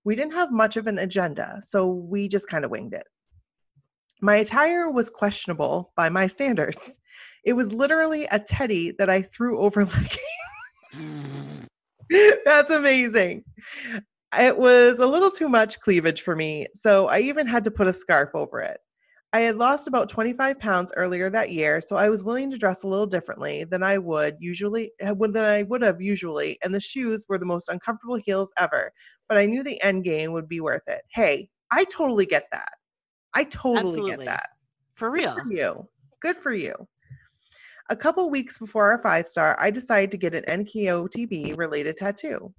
We 0.04 0.16
didn't 0.16 0.34
have 0.34 0.52
much 0.52 0.78
of 0.78 0.88
an 0.88 1.00
agenda, 1.00 1.62
so 1.64 1.88
we 1.88 2.28
just 2.28 2.48
kind 2.48 2.66
of 2.66 2.72
winged 2.72 2.94
it. 2.94 3.08
My 4.22 4.36
attire 4.36 4.90
was 4.90 5.10
questionable 5.10 5.92
by 5.96 6.10
my 6.10 6.28
standards. 6.28 7.00
It 7.44 7.54
was 7.54 7.74
literally 7.74 8.26
a 8.26 8.38
teddy 8.38 8.92
that 9.00 9.10
I 9.10 9.24
threw 9.24 9.60
over 9.62 9.84
leggings. 10.94 11.68
That's 12.46 12.70
amazing. 12.72 13.44
It 14.38 14.58
was 14.58 15.00
a 15.00 15.06
little 15.06 15.32
too 15.32 15.50
much 15.50 15.80
cleavage 15.80 16.22
for 16.22 16.36
me, 16.36 16.68
so 16.74 17.08
I 17.08 17.20
even 17.20 17.48
had 17.48 17.64
to 17.66 17.72
put 17.72 17.88
a 17.88 17.94
scarf 17.94 18.30
over 18.34 18.60
it. 18.60 18.80
I 19.34 19.42
had 19.42 19.58
lost 19.58 19.88
about 19.88 20.10
25 20.10 20.60
pounds 20.60 20.92
earlier 20.98 21.30
that 21.30 21.52
year, 21.52 21.80
so 21.80 21.96
I 21.96 22.10
was 22.10 22.24
willing 22.24 22.52
to 22.52 22.58
dress 22.58 22.84
a 22.84 22.88
little 22.88 23.06
differently 23.06 23.64
than 23.64 23.82
I 23.82 23.98
would 23.98 24.36
usually 24.40 24.92
uh, 25.02 25.14
than 25.20 25.38
I 25.38 25.64
would 25.64 25.82
have 25.82 26.02
usually, 26.02 26.58
and 26.64 26.76
the 26.76 26.82
shoes 26.82 27.26
were 27.30 27.38
the 27.38 27.46
most 27.46 27.70
uncomfortable 27.70 28.18
heels 28.18 28.52
ever, 28.58 28.92
but 29.30 29.38
I 29.38 29.46
knew 29.46 29.64
the 29.64 29.82
end 29.82 30.04
game 30.04 30.34
would 30.34 30.50
be 30.50 30.60
worth 30.60 30.88
it. 30.88 31.02
Hey, 31.14 31.50
I 31.72 31.86
totally 31.86 32.26
get 32.26 32.46
that. 32.52 32.74
I 33.34 33.46
totally 33.46 34.00
Absolutely. 34.00 34.26
get 34.26 34.32
that. 34.34 34.50
For 34.96 35.10
real. 35.10 35.34
Good 35.34 35.44
for 35.44 35.50
you. 35.50 35.88
Good 36.22 36.36
for 36.36 36.54
you. 36.54 36.76
A 37.92 37.96
couple 37.98 38.30
weeks 38.30 38.58
before 38.58 38.90
our 38.90 39.00
five 39.00 39.28
star, 39.28 39.58
I 39.60 39.70
decided 39.70 40.12
to 40.12 40.18
get 40.18 40.34
an 40.34 40.46
NKOTB 40.64 41.58
related 41.58 41.98
tattoo. 41.98 42.54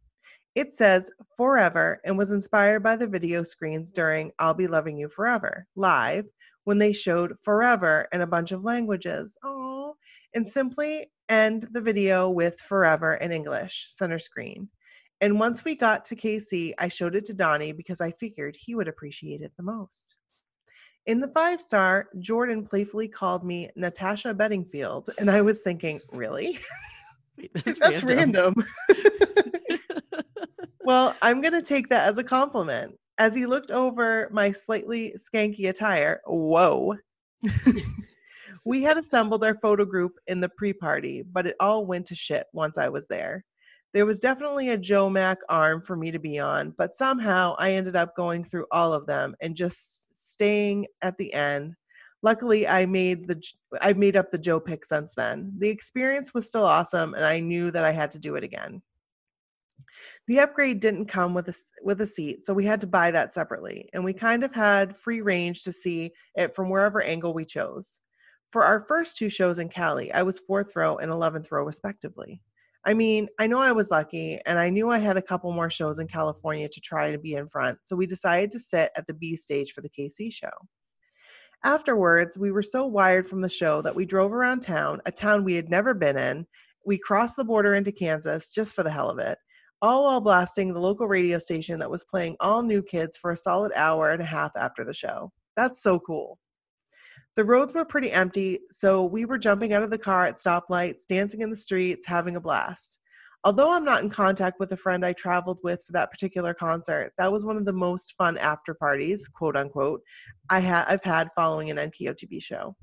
It 0.55 0.75
says 0.75 1.11
forever 1.39 2.03
and 2.05 2.19
was 2.19 2.31
inspired 2.31 2.83
by 2.83 2.97
the 2.97 3.07
video 3.07 3.43
screens 3.43 3.91
during 3.91 4.33
I'll 4.39 4.53
Be 4.53 4.67
Loving 4.67 4.99
You 4.99 5.09
Forever 5.09 5.67
live 5.75 6.27
when 6.65 6.77
they 6.77 6.93
showed 6.93 7.33
forever 7.43 8.09
in 8.13 8.21
a 8.21 8.27
bunch 8.27 8.53
of 8.53 8.63
languages. 8.63 9.39
Oh, 9.43 9.95
and 10.35 10.47
simply 10.47 11.11
end 11.31 11.67
the 11.73 11.81
video 11.81 12.29
with 12.29 12.61
forever 12.61 13.15
in 13.15 13.33
English, 13.33 13.87
center 13.89 14.19
screen. 14.19 14.69
And 15.23 15.41
once 15.41 15.65
we 15.65 15.77
got 15.77 16.05
to 16.05 16.15
KC, 16.15 16.75
I 16.77 16.89
showed 16.89 17.17
it 17.17 17.25
to 17.25 17.33
Donnie 17.33 17.73
because 17.73 18.03
I 18.03 18.11
figured 18.11 18.55
he 18.55 18.75
would 18.75 18.87
appreciate 18.87 19.41
it 19.41 19.53
the 19.57 19.63
most. 19.63 20.19
In 21.07 21.19
the 21.19 21.29
five 21.29 21.61
star, 21.61 22.09
Jordan 22.21 22.65
playfully 22.65 23.09
called 23.09 23.45
me 23.45 23.71
Natasha 23.75 24.33
Bedingfield, 24.33 25.11
and 25.19 25.31
I 25.31 25.41
was 25.41 25.61
thinking, 25.63 26.01
really? 26.13 26.59
Wait, 27.37 27.51
That's 27.81 28.05
random. 28.05 28.55
well, 30.85 31.17
I'm 31.21 31.41
going 31.41 31.55
to 31.55 31.63
take 31.63 31.89
that 31.89 32.09
as 32.09 32.19
a 32.19 32.25
compliment. 32.25 32.97
As 33.19 33.35
he 33.35 33.47
looked 33.47 33.73
over 33.73 34.29
my 34.33 34.53
slightly 34.53 35.15
skanky 35.19 35.69
attire, 35.69 36.21
whoa. 36.27 36.97
we 38.65 38.83
had 38.83 38.97
assembled 38.97 39.45
our 39.45 39.57
photo 39.57 39.85
group 39.85 40.13
in 40.29 40.41
the 40.41 40.49
pre 40.51 40.73
party, 40.73 41.23
but 41.23 41.47
it 41.47 41.57
all 41.59 41.85
went 41.85 42.07
to 42.07 42.15
shit 42.15 42.47
once 42.53 42.79
I 42.79 42.89
was 42.89 43.09
there. 43.09 43.45
There 43.93 44.07
was 44.07 44.21
definitely 44.21 44.71
a 44.71 44.79
Joe 44.79 45.11
Mac 45.11 45.39
arm 45.51 45.83
for 45.83 45.97
me 45.97 46.11
to 46.13 46.19
be 46.19 46.39
on, 46.39 46.71
but 46.79 46.95
somehow 46.95 47.55
I 47.59 47.73
ended 47.73 47.97
up 47.97 48.17
going 48.17 48.43
through 48.43 48.67
all 48.71 48.95
of 48.95 49.07
them 49.07 49.35
and 49.41 49.55
just 49.55 50.12
staying 50.33 50.87
at 51.03 51.17
the 51.19 51.33
end. 51.35 51.75
Luckily, 52.23 52.69
I 52.69 52.87
made 52.87 53.27
the 53.27 53.43
I 53.81 53.93
made 53.95 54.17
up 54.17 54.31
the 54.31 54.39
Joe 54.39 54.61
pick 54.61 54.85
since 54.85 55.13
then. 55.15 55.53
The 55.59 55.69
experience 55.69 56.33
was 56.33 56.47
still 56.49 56.65
awesome, 56.65 57.15
and 57.15 57.25
I 57.25 57.41
knew 57.41 57.71
that 57.73 57.85
I 57.85 57.91
had 57.91 58.11
to 58.13 58.19
do 58.19 58.37
it 58.37 58.45
again. 58.45 58.81
The 60.29 60.41
upgrade 60.41 60.81
didn't 60.81 61.07
come 61.07 61.35
with 61.35 61.49
a 61.49 61.55
with 61.83 62.01
a 62.01 62.07
seat, 62.07 62.45
so 62.45 62.55
we 62.55 62.65
had 62.65 62.81
to 62.83 62.87
buy 62.87 63.11
that 63.11 63.33
separately, 63.33 63.89
and 63.93 64.05
we 64.05 64.13
kind 64.13 64.45
of 64.45 64.55
had 64.55 64.97
free 64.97 65.21
range 65.21 65.65
to 65.65 65.73
see 65.73 66.13
it 66.37 66.55
from 66.55 66.71
wherever 66.71 67.03
angle 67.03 67.35
we 67.35 67.45
chose. 67.45 68.01
For 68.51 68.65
our 68.65 68.85
first 68.87 69.17
two 69.17 69.29
shows 69.31 69.59
in 69.59 69.69
Cali, 69.69 70.13
I 70.13 70.23
was 70.23 70.39
fourth 70.39 70.77
row 70.77 70.99
and 70.99 71.11
11th 71.11 71.51
row 71.51 71.65
respectively. 71.65 72.41
I 72.85 72.95
mean, 72.95 73.29
I 73.39 73.47
know 73.47 73.61
I 73.61 73.71
was 73.71 73.91
lucky, 73.91 74.41
and 74.45 74.59
I 74.59 74.69
knew 74.69 74.91
I 74.91 74.99
had 74.99 75.17
a 75.17 75.23
couple 75.23 75.53
more 75.53 75.71
shows 75.71 76.01
in 76.01 76.09
California 76.09 76.69
to 76.69 76.81
try 76.81 77.13
to 77.13 77.19
be 77.19 77.35
in 77.35 77.49
front, 77.49 77.79
so 77.85 77.95
we 77.95 78.07
decided 78.07 78.51
to 78.53 78.61
sit 78.61 78.91
at 78.97 79.07
the 79.07 79.15
B 79.15 79.37
stage 79.37 79.73
for 79.73 79.83
the 79.83 79.91
KC 79.91 80.33
show. 80.33 80.51
Afterwards, 81.65 82.37
we 82.37 82.51
were 82.51 82.63
so 82.63 82.85
wired 82.87 83.25
from 83.25 83.41
the 83.41 83.49
show 83.49 83.83
that 83.83 83.95
we 83.95 84.05
drove 84.05 84.33
around 84.33 84.61
town, 84.63 85.01
a 85.07 85.13
town 85.13 85.45
we 85.45 85.55
had 85.55 85.71
never 85.71 85.95
been 85.95 86.19
in. 86.19 86.45
We 86.85 86.99
crossed 86.99 87.37
the 87.37 87.45
border 87.45 87.75
into 87.75 87.93
Kansas 87.93 88.51
just 88.51 88.75
for 88.75 88.83
the 88.83 88.91
hell 88.91 89.11
of 89.11 89.21
it, 89.21 89.39
all 89.81 90.03
while 90.03 90.21
blasting 90.21 90.73
the 90.73 90.81
local 90.81 91.07
radio 91.07 91.39
station 91.39 91.79
that 91.79 91.91
was 91.91 92.05
playing 92.11 92.35
all 92.41 92.65
new 92.65 92.83
kids 92.83 93.17
for 93.17 93.31
a 93.31 93.37
solid 93.37 93.71
hour 93.77 94.11
and 94.11 94.21
a 94.21 94.25
half 94.25 94.51
after 94.57 94.83
the 94.83 94.93
show. 94.93 95.31
That's 95.57 95.81
so 95.81 96.01
cool. 96.01 96.41
The 97.35 97.45
roads 97.45 97.73
were 97.73 97.85
pretty 97.85 98.13
empty, 98.13 98.61
so 98.71 99.05
we 99.05 99.25
were 99.25 99.39
jumping 99.39 99.73
out 99.73 99.83
of 99.83 99.91
the 99.91 99.99
car 99.99 100.27
at 100.27 100.35
stoplights, 100.35 101.07
dancing 101.09 101.41
in 101.41 101.51
the 101.51 101.57
streets, 101.57 102.07
having 102.07 102.37
a 102.37 102.41
blast. 102.41 103.01
Although 103.45 103.73
I'm 103.73 103.85
not 103.85 104.03
in 104.03 104.11
contact 104.11 104.61
with 104.61 104.71
a 104.73 104.77
friend 104.77 105.05
I 105.05 105.15
traveled 105.15 105.59
with 105.65 105.83
for 105.85 105.93
that 105.95 106.11
particular 106.11 106.55
concert, 106.55 107.13
that 107.19 107.33
was 107.33 107.45
one 107.45 107.57
of 107.57 107.65
the 107.65 107.73
most 107.73 108.15
fun 108.17 108.39
after 108.39 108.75
parties, 108.75 109.29
quote 109.29 109.57
unquote, 109.57 110.03
I 110.51 110.61
ha- 110.61 110.85
I've 110.87 111.03
had 111.03 111.29
following 111.35 111.71
an 111.71 111.79
NKOTB 111.79 112.41
show. 112.41 112.77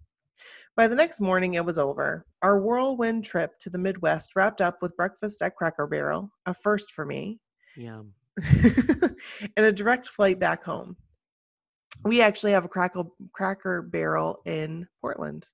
By 0.75 0.87
the 0.87 0.95
next 0.95 1.21
morning, 1.21 1.53
it 1.53 1.63
was 1.63 1.77
over. 1.77 2.25
Our 2.41 2.59
whirlwind 2.59 3.25
trip 3.25 3.51
to 3.59 3.69
the 3.69 3.77
Midwest 3.77 4.35
wrapped 4.35 4.61
up 4.61 4.77
with 4.81 4.97
breakfast 4.97 5.41
at 5.41 5.55
Cracker 5.55 5.87
Barrel, 5.87 6.31
a 6.45 6.53
first 6.53 6.91
for 6.91 7.05
me, 7.05 7.39
Yum. 7.75 8.13
and 8.45 9.65
a 9.65 9.71
direct 9.71 10.07
flight 10.07 10.39
back 10.39 10.63
home. 10.63 10.97
We 12.03 12.21
actually 12.21 12.51
have 12.53 12.65
a 12.65 12.69
crackle, 12.69 13.15
Cracker 13.33 13.81
Barrel 13.81 14.41
in 14.45 14.87
Portland, 15.01 15.47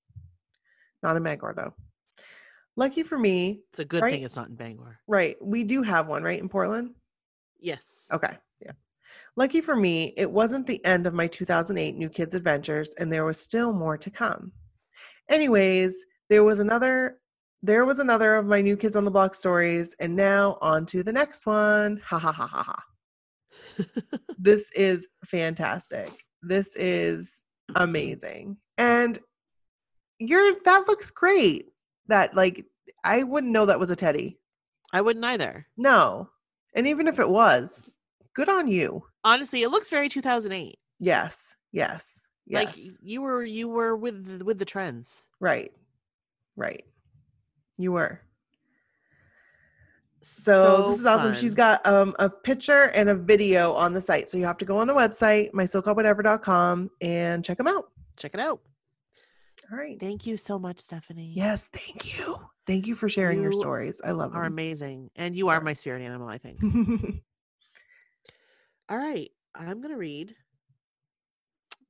not 1.01 1.15
in 1.17 1.23
Bangor 1.23 1.53
though. 1.55 1.73
Lucky 2.77 3.03
for 3.03 3.17
me, 3.17 3.61
It's 3.71 3.79
a 3.79 3.85
good 3.85 4.01
Right? 4.01 4.11
thing 4.13 4.23
it's 4.23 4.35
not 4.35 4.49
in 4.49 4.55
Bangor. 4.55 4.99
right? 5.07 5.37
We 5.41 5.63
do 5.63 5.81
have 5.81 6.07
one, 6.07 6.23
right, 6.23 6.39
in 6.39 6.49
Portland? 6.49 6.93
Yes. 7.59 8.05
Okay. 8.11 8.37
Yeah. 8.59 8.73
Lucky 9.37 9.61
for 9.61 9.75
me, 9.75 10.13
it 10.17 10.29
wasn't 10.29 10.67
the 10.67 10.83
end 10.85 11.07
of 11.07 11.13
my 11.13 11.25
2008 11.27 11.95
New 11.95 12.09
Kids 12.09 12.35
Adventures, 12.35 12.89
and 12.99 13.11
there 13.11 13.23
was 13.25 13.39
still 13.39 13.71
more 13.73 13.97
to 13.97 14.11
come. 14.11 14.51
Anyways, 15.29 16.05
there 16.29 16.43
was 16.43 16.59
another. 16.59 17.19
There 17.63 17.85
was 17.85 17.97
another 17.99 18.35
of 18.35 18.45
my 18.45 18.61
New 18.61 18.77
Kids 18.77 18.95
on 18.95 19.05
the 19.05 19.09
Block 19.11 19.33
stories, 19.33 19.95
and 19.99 20.15
now 20.15 20.57
on 20.61 20.85
to 20.87 21.01
the 21.01 21.13
next 21.13 21.45
one. 21.47 21.99
Ha 22.05 22.19
ha 22.19 22.31
ha 22.31 22.45
ha 22.45 22.61
ha. 22.63 22.83
this 24.37 24.69
is 24.73 25.07
fantastic. 25.25 26.11
This 26.47 26.75
is 26.75 27.43
amazing. 27.75 28.57
And 28.77 29.17
you're 30.19 30.55
that 30.65 30.87
looks 30.87 31.11
great. 31.11 31.67
That 32.07 32.35
like 32.35 32.65
I 33.03 33.23
wouldn't 33.23 33.53
know 33.53 33.65
that 33.65 33.79
was 33.79 33.89
a 33.89 33.95
teddy. 33.95 34.39
I 34.93 35.01
wouldn't 35.01 35.25
either. 35.25 35.67
No. 35.77 36.29
And 36.75 36.87
even 36.87 37.07
if 37.07 37.19
it 37.19 37.29
was, 37.29 37.89
good 38.35 38.49
on 38.49 38.67
you. 38.67 39.03
Honestly, 39.23 39.63
it 39.63 39.69
looks 39.69 39.89
very 39.89 40.09
2008. 40.09 40.77
Yes. 40.99 41.55
Yes. 41.71 42.21
Yes. 42.45 42.65
Like 42.65 42.75
you 43.01 43.21
were 43.21 43.43
you 43.43 43.67
were 43.67 43.95
with 43.95 44.41
with 44.43 44.59
the 44.59 44.65
trends. 44.65 45.25
right. 45.39 45.71
Right. 46.55 46.85
You 47.77 47.91
were. 47.91 48.21
So, 50.27 50.89
this 50.89 50.99
is 50.99 51.05
awesome. 51.05 51.35
She's 51.35 51.53
got 51.53 51.85
um, 51.85 52.15
a 52.17 52.27
picture 52.27 52.85
and 52.95 53.09
a 53.09 53.15
video 53.15 53.73
on 53.73 53.93
the 53.93 54.01
site. 54.01 54.27
So 54.27 54.39
you 54.39 54.45
have 54.45 54.57
to 54.57 54.65
go 54.65 54.75
on 54.77 54.87
the 54.87 54.93
website, 54.93 55.51
mysocalledwhatever.com, 55.51 56.89
and 56.99 57.45
check 57.45 57.57
them 57.57 57.67
out. 57.67 57.91
check 58.17 58.33
it 58.33 58.39
out. 58.39 58.59
All 59.71 59.77
right. 59.77 59.99
Thank 59.99 60.25
you 60.25 60.35
so 60.35 60.57
much, 60.57 60.79
Stephanie. 60.79 61.31
Yes. 61.35 61.67
Thank 61.67 62.17
you. 62.17 62.39
Thank 62.65 62.87
you 62.87 62.95
for 62.95 63.07
sharing 63.07 63.39
your 63.39 63.51
stories. 63.51 64.01
I 64.03 64.11
love 64.11 64.31
them. 64.31 64.41
are 64.41 64.45
them. 64.45 64.53
amazing. 64.53 65.11
And 65.15 65.35
you 65.35 65.49
are 65.49 65.61
my 65.61 65.73
spirit 65.73 66.01
animal, 66.01 66.27
I 66.27 66.39
think. 66.39 66.59
All 68.89 68.97
right. 68.97 69.29
I'm 69.53 69.79
going 69.79 69.93
to 69.93 69.97
read 69.97 70.35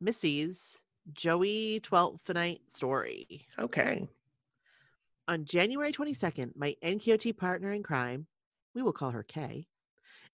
Missy's 0.02 0.78
Joey 1.14 1.80
12th 1.80 2.34
night 2.34 2.62
story. 2.68 3.48
okay. 3.58 4.10
On 5.28 5.44
January 5.44 5.92
22nd, 5.92 6.52
my 6.56 6.76
NKOT 6.84 7.36
partner 7.36 7.74
in 7.74 7.82
crime, 7.82 8.28
we 8.76 8.84
will 8.84 8.94
call 8.94 9.10
her 9.10 9.24
Kay, 9.24 9.66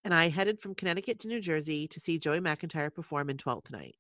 and 0.03 0.13
I 0.13 0.27
headed 0.27 0.59
from 0.59 0.75
Connecticut 0.75 1.17
to 1.19 1.29
New 1.29 1.39
Jersey 1.39 1.87
to 1.87 1.99
see 2.01 2.19
Joey 2.19 2.41
McIntyre 2.41 2.93
perform 2.93 3.29
in 3.29 3.37
12th 3.37 3.71
night. 3.71 3.95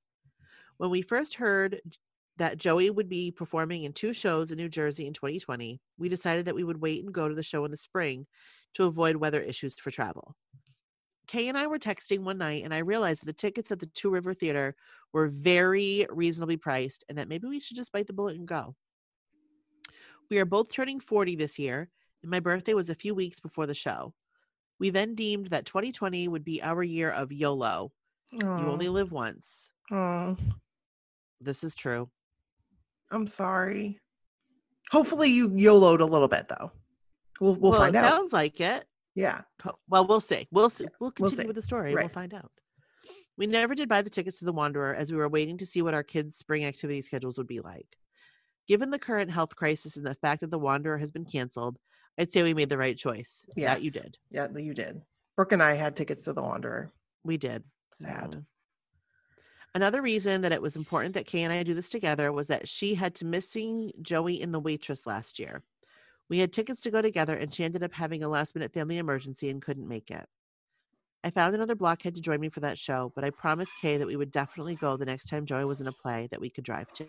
When 0.75 0.89
we 0.89 1.01
first 1.01 1.35
heard 1.35 1.79
that 2.35 2.57
Joey 2.57 2.89
would 2.89 3.07
be 3.07 3.31
performing 3.31 3.85
in 3.85 3.93
two 3.93 4.11
shows 4.11 4.51
in 4.51 4.57
New 4.57 4.67
Jersey 4.67 5.07
in 5.07 5.13
2020, 5.13 5.79
we 5.97 6.09
decided 6.09 6.43
that 6.45 6.55
we 6.55 6.65
would 6.65 6.81
wait 6.81 7.05
and 7.05 7.13
go 7.13 7.29
to 7.29 7.35
the 7.35 7.41
show 7.41 7.63
in 7.63 7.71
the 7.71 7.77
spring 7.77 8.27
to 8.73 8.83
avoid 8.83 9.15
weather 9.15 9.39
issues 9.39 9.75
for 9.75 9.91
travel. 9.91 10.35
Kay 11.27 11.47
and 11.47 11.57
I 11.57 11.67
were 11.67 11.79
texting 11.79 12.23
one 12.23 12.39
night, 12.39 12.65
and 12.65 12.73
I 12.73 12.79
realized 12.79 13.21
that 13.21 13.27
the 13.27 13.33
tickets 13.33 13.71
at 13.71 13.79
the 13.79 13.85
Two 13.85 14.09
River 14.09 14.33
Theater 14.33 14.75
were 15.13 15.27
very 15.29 16.05
reasonably 16.09 16.57
priced, 16.57 17.05
and 17.07 17.17
that 17.17 17.29
maybe 17.29 17.47
we 17.47 17.61
should 17.61 17.77
just 17.77 17.93
bite 17.93 18.07
the 18.07 18.13
bullet 18.13 18.35
and 18.35 18.45
go. 18.45 18.75
We 20.31 20.39
are 20.39 20.45
both 20.45 20.71
turning 20.71 21.01
40 21.01 21.35
this 21.35 21.59
year, 21.59 21.89
and 22.23 22.31
my 22.31 22.39
birthday 22.39 22.73
was 22.73 22.89
a 22.89 22.95
few 22.95 23.13
weeks 23.13 23.41
before 23.41 23.67
the 23.67 23.75
show. 23.75 24.13
We 24.79 24.89
then 24.89 25.13
deemed 25.13 25.47
that 25.47 25.65
2020 25.65 26.29
would 26.29 26.45
be 26.45 26.63
our 26.63 26.81
year 26.81 27.09
of 27.11 27.33
YOLO. 27.33 27.91
You 28.31 28.47
only 28.47 28.87
live 28.87 29.11
once. 29.11 29.69
Oh, 29.91 30.37
This 31.41 31.65
is 31.65 31.75
true. 31.75 32.09
I'm 33.11 33.27
sorry. 33.27 33.99
Hopefully 34.89 35.29
you 35.29 35.51
YOLO'd 35.53 35.99
a 35.99 36.05
little 36.05 36.29
bit 36.29 36.47
though. 36.47 36.71
We'll 37.41 37.55
we'll 37.55 37.71
well, 37.71 37.81
find 37.81 37.95
it 37.95 37.97
out. 37.99 38.09
sounds 38.09 38.31
like 38.31 38.61
it. 38.61 38.85
Yeah. 39.15 39.41
Well, 39.89 40.07
we'll 40.07 40.21
see. 40.21 40.47
We'll 40.49 40.69
see. 40.69 40.85
Yeah, 40.85 40.89
We'll 41.01 41.11
we'll 41.19 41.29
continue 41.29 41.43
see. 41.43 41.47
with 41.47 41.57
the 41.57 41.61
story. 41.61 41.91
and 41.91 41.99
We'll 41.99 42.07
find 42.07 42.33
out. 42.33 42.51
We 43.37 43.47
never 43.47 43.75
did 43.75 43.89
buy 43.89 44.01
the 44.01 44.09
tickets 44.09 44.39
to 44.39 44.45
the 44.45 44.53
Wanderer 44.53 44.95
as 44.95 45.11
we 45.11 45.17
were 45.17 45.27
waiting 45.27 45.57
to 45.57 45.65
see 45.65 45.81
what 45.81 45.93
our 45.93 46.03
kids' 46.03 46.37
spring 46.37 46.63
activity 46.63 47.01
schedules 47.01 47.37
would 47.37 47.47
be 47.47 47.59
like. 47.59 47.97
Given 48.71 48.89
the 48.89 48.99
current 48.99 49.29
health 49.29 49.57
crisis 49.57 49.97
and 49.97 50.05
the 50.05 50.15
fact 50.15 50.39
that 50.39 50.49
the 50.49 50.57
Wanderer 50.57 50.97
has 50.97 51.11
been 51.11 51.25
canceled, 51.25 51.77
I'd 52.17 52.31
say 52.31 52.41
we 52.41 52.53
made 52.53 52.69
the 52.69 52.77
right 52.77 52.97
choice. 52.97 53.45
Yeah, 53.53 53.75
you 53.75 53.91
did. 53.91 54.17
Yeah, 54.29 54.47
you 54.55 54.73
did. 54.73 55.01
Brooke 55.35 55.51
and 55.51 55.61
I 55.61 55.73
had 55.73 55.93
tickets 55.93 56.23
to 56.23 56.31
the 56.31 56.41
Wanderer. 56.41 56.89
We 57.25 57.35
did. 57.35 57.65
Sad. 57.95 58.45
Another 59.75 60.01
reason 60.01 60.43
that 60.43 60.53
it 60.53 60.61
was 60.61 60.77
important 60.77 61.15
that 61.15 61.25
Kay 61.25 61.43
and 61.43 61.51
I 61.51 61.63
do 61.63 61.73
this 61.73 61.89
together 61.89 62.31
was 62.31 62.47
that 62.47 62.69
she 62.69 62.95
had 62.95 63.13
to 63.15 63.25
miss 63.25 63.49
seeing 63.49 63.91
Joey 64.01 64.41
in 64.41 64.53
The 64.53 64.61
Waitress 64.61 65.05
last 65.05 65.37
year. 65.37 65.63
We 66.29 66.39
had 66.39 66.53
tickets 66.53 66.79
to 66.83 66.91
go 66.91 67.01
together, 67.01 67.35
and 67.35 67.53
she 67.53 67.65
ended 67.65 67.83
up 67.83 67.91
having 67.91 68.23
a 68.23 68.29
last 68.29 68.55
minute 68.55 68.71
family 68.71 68.99
emergency 68.99 69.49
and 69.49 69.61
couldn't 69.61 69.85
make 69.85 70.09
it. 70.09 70.25
I 71.25 71.29
found 71.31 71.55
another 71.55 71.75
blockhead 71.75 72.15
to 72.15 72.21
join 72.21 72.39
me 72.39 72.47
for 72.47 72.61
that 72.61 72.79
show, 72.79 73.11
but 73.15 73.25
I 73.25 73.31
promised 73.31 73.75
Kay 73.81 73.97
that 73.97 74.07
we 74.07 74.15
would 74.15 74.31
definitely 74.31 74.75
go 74.75 74.95
the 74.95 75.03
next 75.03 75.25
time 75.25 75.45
Joey 75.45 75.65
was 75.65 75.81
in 75.81 75.87
a 75.87 75.91
play 75.91 76.29
that 76.31 76.39
we 76.39 76.49
could 76.49 76.63
drive 76.63 76.89
to. 76.93 77.05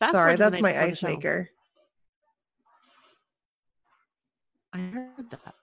Fast 0.00 0.12
Sorry, 0.12 0.36
forward 0.36 0.36
to 0.38 0.44
the 0.44 0.50
that's 0.50 0.62
my 0.62 0.82
ice 0.82 1.02
maker. 1.02 1.50
I 4.72 4.78
heard 4.78 5.30
that. 5.30 5.54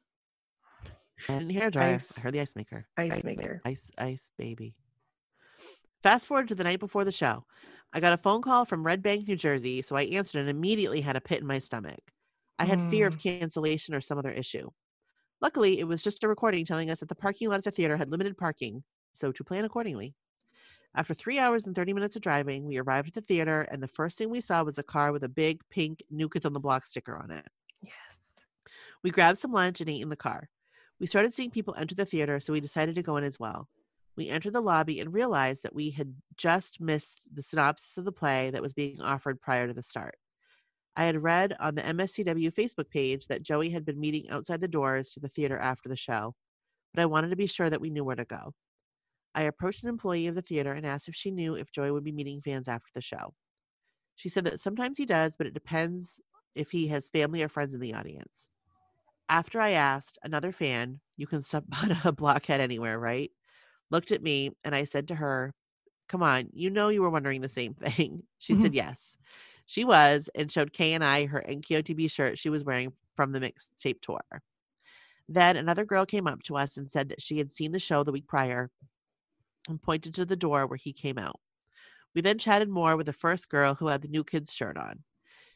I 1.28 1.34
didn't 1.34 1.50
hear 1.50 1.72
dryer. 1.72 1.96
Ice. 1.96 2.18
I 2.18 2.22
heard 2.22 2.34
the 2.34 2.42
ice 2.42 2.56
maker. 2.56 2.88
Ice 2.98 3.24
maker. 3.24 3.62
Ice, 3.66 3.92
ice, 3.98 4.30
baby. 4.38 4.76
Fast 6.04 6.28
forward 6.28 6.48
to 6.50 6.56
the 6.56 6.64
night 6.64 6.80
before 6.80 7.04
the 7.04 7.12
show. 7.12 7.46
I 7.94 8.00
got 8.00 8.14
a 8.14 8.18
phone 8.18 8.44
call 8.44 8.66
from 8.66 8.86
Red 8.86 9.02
Bank, 9.02 9.28
New 9.28 9.36
Jersey, 9.36 9.82
so 9.82 9.96
I 9.96 10.04
answered 10.04 10.40
and 10.40 10.50
immediately 10.50 11.02
had 11.02 11.16
a 11.16 11.22
pit 11.22 11.42
in 11.42 11.48
my 11.48 11.58
stomach. 11.58 12.00
I 12.60 12.66
had 12.66 12.90
fear 12.90 13.08
of 13.08 13.16
hmm. 13.16 13.20
cancellation 13.20 13.96
or 13.96 14.02
some 14.02 14.20
other 14.20 14.32
issue. 14.32 14.70
Luckily, 15.42 15.80
it 15.80 15.88
was 15.88 16.04
just 16.04 16.24
a 16.24 16.28
recording 16.28 16.66
telling 16.66 16.92
us 16.92 17.00
that 17.00 17.10
the 17.10 17.16
parking 17.16 17.50
lot 17.50 17.58
at 17.58 17.64
the 17.64 17.72
theater 17.72 17.98
had 17.98 18.12
limited 18.12 18.38
parking, 18.38 18.84
so 19.14 19.32
to 19.32 19.44
plan 19.44 19.66
accordingly. 19.66 20.16
After 20.98 21.14
three 21.14 21.38
hours 21.38 21.68
and 21.68 21.76
30 21.76 21.94
minutes 21.94 22.16
of 22.16 22.24
driving, 22.24 22.66
we 22.66 22.80
arrived 22.80 23.10
at 23.10 23.14
the 23.14 23.22
theater, 23.22 23.62
and 23.70 23.84
the 23.84 23.88
first 23.88 24.18
thing 24.18 24.32
we 24.32 24.42
saw 24.42 24.64
was 24.64 24.80
a 24.80 24.84
car 24.84 25.12
with 25.12 25.24
a 25.24 25.30
big 25.30 25.62
pink 25.70 26.02
New 26.10 26.28
Kids 26.28 26.44
on 26.44 26.54
the 26.54 26.60
Block 26.60 26.88
sticker 26.88 27.16
on 27.16 27.30
it. 27.30 27.46
Yes. 27.84 28.46
We 29.04 29.12
grabbed 29.12 29.38
some 29.38 29.52
lunch 29.52 29.80
and 29.80 29.92
ate 29.92 30.02
in 30.02 30.10
the 30.10 30.16
car. 30.16 30.50
We 31.00 31.06
started 31.06 31.36
seeing 31.36 31.52
people 31.52 31.76
enter 31.78 31.94
the 31.94 32.04
theater, 32.04 32.40
so 32.40 32.52
we 32.52 32.62
decided 32.62 32.96
to 32.96 33.04
go 33.04 33.16
in 33.18 33.24
as 33.24 33.40
well. 33.40 33.68
We 34.16 34.30
entered 34.30 34.54
the 34.54 34.62
lobby 34.62 35.00
and 35.00 35.14
realized 35.14 35.62
that 35.62 35.76
we 35.76 35.92
had 35.92 36.16
just 36.36 36.82
missed 36.82 37.28
the 37.32 37.44
synopsis 37.44 37.96
of 37.98 38.06
the 38.06 38.12
play 38.12 38.50
that 38.50 38.64
was 38.64 38.74
being 38.74 39.00
offered 39.00 39.40
prior 39.40 39.68
to 39.68 39.76
the 39.76 39.84
start. 39.84 40.16
I 40.96 41.04
had 41.04 41.22
read 41.22 41.54
on 41.60 41.76
the 41.76 41.84
MSCW 41.84 42.52
Facebook 42.52 42.90
page 42.90 43.28
that 43.28 43.44
Joey 43.44 43.70
had 43.70 43.86
been 43.86 44.00
meeting 44.00 44.32
outside 44.32 44.62
the 44.62 44.68
doors 44.68 45.12
to 45.12 45.20
the 45.20 45.30
theater 45.30 45.60
after 45.60 45.90
the 45.90 45.96
show, 45.96 46.34
but 46.92 47.04
I 47.04 47.06
wanted 47.06 47.30
to 47.30 47.36
be 47.36 47.46
sure 47.46 47.70
that 47.70 47.82
we 47.82 47.92
knew 47.92 48.04
where 48.04 48.16
to 48.16 48.26
go. 48.26 48.56
I 49.38 49.44
approached 49.44 49.84
an 49.84 49.90
employee 49.90 50.26
of 50.26 50.34
the 50.34 50.42
theater 50.42 50.74
and 50.74 50.84
asked 50.84 51.08
if 51.08 51.16
she 51.16 51.30
knew 51.30 51.54
if 51.54 51.72
Joy 51.72 51.94
would 51.94 52.04
be 52.04 52.12
meeting 52.12 52.42
fans 52.42 52.68
after 52.68 52.90
the 52.96 53.02
show. 53.02 53.36
She 54.16 54.30
said 54.30 54.46
that 54.46 54.60
sometimes 54.60 54.98
he 54.98 55.06
does, 55.06 55.36
but 55.38 55.46
it 55.46 55.54
depends 55.54 56.20
if 56.56 56.72
he 56.72 56.88
has 56.88 57.08
family 57.08 57.44
or 57.44 57.48
friends 57.48 57.76
in 57.76 57.80
the 57.80 57.94
audience. 57.94 58.50
After 59.30 59.62
I 59.62 59.72
asked, 59.72 60.18
another 60.24 60.52
fan, 60.52 61.02
you 61.18 61.28
can 61.28 61.44
stop 61.44 61.66
on 61.84 61.96
a 62.04 62.12
blockhead 62.12 62.62
anywhere, 62.62 62.98
right? 62.98 63.30
Looked 63.92 64.12
at 64.12 64.24
me 64.24 64.54
and 64.64 64.74
I 64.74 64.86
said 64.86 65.08
to 65.10 65.16
her, 65.16 65.54
Come 66.10 66.24
on, 66.24 66.50
you 66.54 66.72
know 66.72 66.90
you 66.90 67.04
were 67.04 67.10
wondering 67.10 67.42
the 67.42 67.50
same 67.50 67.74
thing. 67.76 68.24
She 68.40 68.56
said 68.56 68.72
mm-hmm. 68.72 68.76
yes. 68.76 69.18
She 69.68 69.86
was 69.86 70.32
and 70.34 70.52
showed 70.52 70.74
Kay 70.74 70.94
and 70.94 71.04
I 71.04 71.28
her 71.28 71.44
NKOTB 71.48 72.10
shirt 72.10 72.40
she 72.40 72.50
was 72.50 72.64
wearing 72.64 72.92
from 73.16 73.34
the 73.34 73.40
mixtape 73.40 74.02
tour. 74.02 74.22
Then 75.30 75.58
another 75.58 75.86
girl 75.86 76.08
came 76.08 76.26
up 76.26 76.42
to 76.44 76.56
us 76.56 76.76
and 76.76 76.90
said 76.90 77.10
that 77.10 77.22
she 77.22 77.38
had 77.38 77.54
seen 77.54 77.72
the 77.72 77.80
show 77.80 78.04
the 78.04 78.14
week 78.14 78.28
prior 78.28 78.72
and 79.68 79.82
pointed 79.82 80.14
to 80.16 80.26
the 80.26 80.36
door 80.36 80.68
where 80.68 80.78
he 80.78 80.94
came 80.94 81.18
out. 81.18 81.40
We 82.16 82.22
then 82.22 82.38
chatted 82.38 82.70
more 82.70 82.96
with 82.96 83.06
the 83.06 83.14
first 83.14 83.50
girl 83.50 83.76
who 83.76 83.88
had 83.88 84.02
the 84.02 84.08
new 84.08 84.24
kids 84.24 84.54
shirt 84.54 84.78
on. 84.78 85.04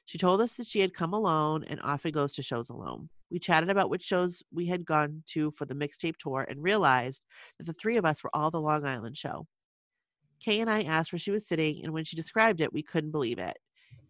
She 0.05 0.17
told 0.17 0.41
us 0.41 0.53
that 0.53 0.67
she 0.67 0.81
had 0.81 0.93
come 0.93 1.13
alone 1.13 1.63
and 1.63 1.79
often 1.81 2.11
goes 2.11 2.33
to 2.33 2.43
shows 2.43 2.69
alone. 2.69 3.09
We 3.29 3.39
chatted 3.39 3.69
about 3.69 3.89
which 3.89 4.03
shows 4.03 4.43
we 4.51 4.65
had 4.65 4.85
gone 4.85 5.23
to 5.27 5.51
for 5.51 5.65
the 5.65 5.73
mixtape 5.73 6.17
tour 6.17 6.45
and 6.49 6.61
realized 6.61 7.25
that 7.57 7.65
the 7.65 7.73
three 7.73 7.97
of 7.97 8.05
us 8.05 8.23
were 8.23 8.29
all 8.33 8.51
the 8.51 8.61
Long 8.61 8.85
Island 8.85 9.17
show. 9.17 9.47
Kay 10.41 10.59
and 10.59 10.69
I 10.69 10.81
asked 10.81 11.13
where 11.13 11.19
she 11.19 11.31
was 11.31 11.47
sitting, 11.47 11.83
and 11.83 11.93
when 11.93 12.03
she 12.03 12.15
described 12.15 12.61
it, 12.61 12.73
we 12.73 12.81
couldn't 12.81 13.11
believe 13.11 13.39
it. 13.39 13.57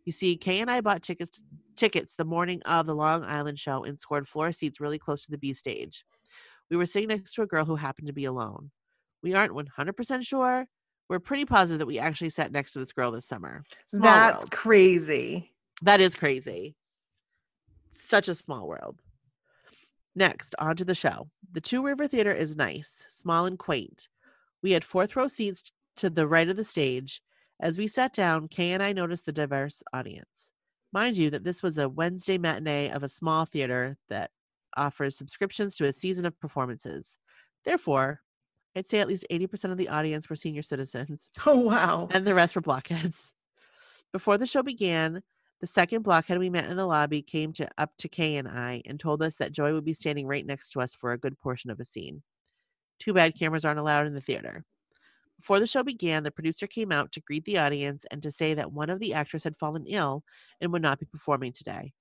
You 0.06 0.12
see, 0.12 0.38
Kay 0.38 0.60
and 0.62 0.72
I 0.72 0.82
bought 0.82 1.04
tickets 1.04 1.42
tickets 1.76 2.16
the 2.16 2.26
morning 2.26 2.62
of 2.64 2.86
the 2.86 2.96
Long 2.96 3.24
Island 3.24 3.60
show 3.60 3.84
and 3.84 4.00
scored 4.00 4.28
floor 4.28 4.52
seats 4.52 4.80
really 4.80 5.00
close 5.00 5.24
to 5.26 5.32
the 5.32 5.38
B 5.38 5.54
stage. 5.54 6.04
We 6.70 6.78
were 6.78 6.86
sitting 6.86 7.10
next 7.10 7.34
to 7.34 7.42
a 7.42 7.48
girl 7.48 7.66
who 7.66 7.76
happened 7.76 8.08
to 8.08 8.14
be 8.14 8.26
alone. 8.26 8.72
We 9.24 9.34
aren't 9.34 9.54
100% 9.54 10.26
sure. 10.26 10.68
We're 11.10 11.20
pretty 11.20 11.46
positive 11.46 11.80
that 11.80 11.86
we 11.86 12.00
actually 12.00 12.30
sat 12.30 12.52
next 12.52 12.72
to 12.74 12.80
this 12.80 12.94
girl 12.94 13.12
this 13.12 13.26
summer. 13.26 13.64
Small 13.86 14.04
That's 14.04 14.44
world. 14.44 14.52
crazy. 14.52 15.52
That 15.82 16.00
is 16.00 16.16
crazy. 16.16 16.76
Such 17.92 18.28
a 18.28 18.36
small 18.36 18.68
world. 18.68 19.02
Next, 20.16 20.56
on 20.60 20.76
to 20.78 20.86
the 20.86 20.96
show. 20.96 21.30
The 21.52 21.62
Two 21.62 21.84
River 21.84 22.08
Theater 22.08 22.32
is 22.32 22.56
nice, 22.56 23.04
small, 23.10 23.46
and 23.46 23.58
quaint. 23.58 24.08
We 24.62 24.72
had 24.72 24.84
fourth 24.84 25.16
row 25.16 25.28
seats 25.28 25.72
to 25.98 26.10
the 26.10 26.28
right 26.28 26.50
of 26.50 26.58
the 26.58 26.64
stage. 26.64 27.22
As 27.60 27.78
we 27.78 27.88
sat 27.88 28.14
down, 28.14 28.48
Kay 28.48 28.72
and 28.72 28.82
I 28.82 28.94
noticed 28.94 29.26
the 29.26 29.32
diverse 29.32 29.84
audience. 29.94 30.52
Mind 30.94 31.18
you, 31.18 31.30
that 31.30 31.44
this 31.44 31.64
was 31.64 31.78
a 31.78 31.90
Wednesday 31.90 32.38
matinee 32.38 32.90
of 32.90 33.04
a 33.04 33.10
small 33.10 33.46
theater 33.46 33.98
that 34.10 34.32
offers 34.76 35.18
subscriptions 35.18 35.76
to 35.76 35.86
a 35.86 35.94
season 35.94 36.26
of 36.26 36.40
performances. 36.40 37.18
Therefore, 37.64 38.22
I'd 38.76 38.88
say 38.88 39.00
at 39.00 39.08
least 39.08 39.26
80% 39.32 39.72
of 39.72 39.78
the 39.78 39.90
audience 39.90 40.30
were 40.30 40.36
senior 40.36 40.62
citizens 40.62 41.30
Oh 41.46 41.60
wow. 41.60 42.08
and 42.12 42.26
the 42.26 42.34
rest 42.34 42.56
were 42.56 42.62
blockheads. 42.62 43.34
Before 44.14 44.38
the 44.38 44.48
show 44.48 44.64
began, 44.64 45.24
the 45.60 45.68
second 45.68 46.02
blockhead 46.04 46.40
we 46.40 46.50
met 46.50 46.70
in 46.70 46.78
the 46.78 46.86
lobby 46.86 47.22
came 47.22 47.54
to 47.54 47.68
up 47.78 47.92
to 48.00 48.10
Kay 48.10 48.38
and 48.38 48.48
I 48.48 48.82
and 48.86 49.00
told 49.00 49.22
us 49.22 49.36
that 49.36 49.52
Joy 49.52 49.74
would 49.74 49.86
be 49.86 49.94
standing 49.94 50.26
right 50.28 50.46
next 50.46 50.72
to 50.72 50.80
us 50.80 50.96
for 50.96 51.12
a 51.12 51.18
good 51.18 51.40
portion 51.40 51.70
of 51.70 51.80
a 51.80 51.86
scene. 51.86 52.24
Too 53.00 53.14
bad 53.14 53.38
cameras 53.38 53.64
aren't 53.64 53.80
allowed 53.80 54.08
in 54.08 54.14
the 54.14 54.22
theater. 54.22 54.66
Before 55.38 55.60
the 55.60 55.68
show 55.68 55.82
began, 55.84 56.24
the 56.24 56.32
producer 56.32 56.68
came 56.68 56.92
out 56.92 57.12
to 57.14 57.20
greet 57.22 57.46
the 57.46 57.58
audience 57.58 58.06
and 58.12 58.22
to 58.24 58.32
say 58.32 58.54
that 58.54 58.72
one 58.72 58.90
of 58.90 59.00
the 59.00 59.14
actors 59.14 59.44
had 59.44 59.58
fallen 59.58 59.86
ill 59.88 60.24
and 60.60 60.72
would 60.72 60.82
not 60.84 61.00
be 61.00 61.06
performing 61.06 61.52
today. 61.54 61.94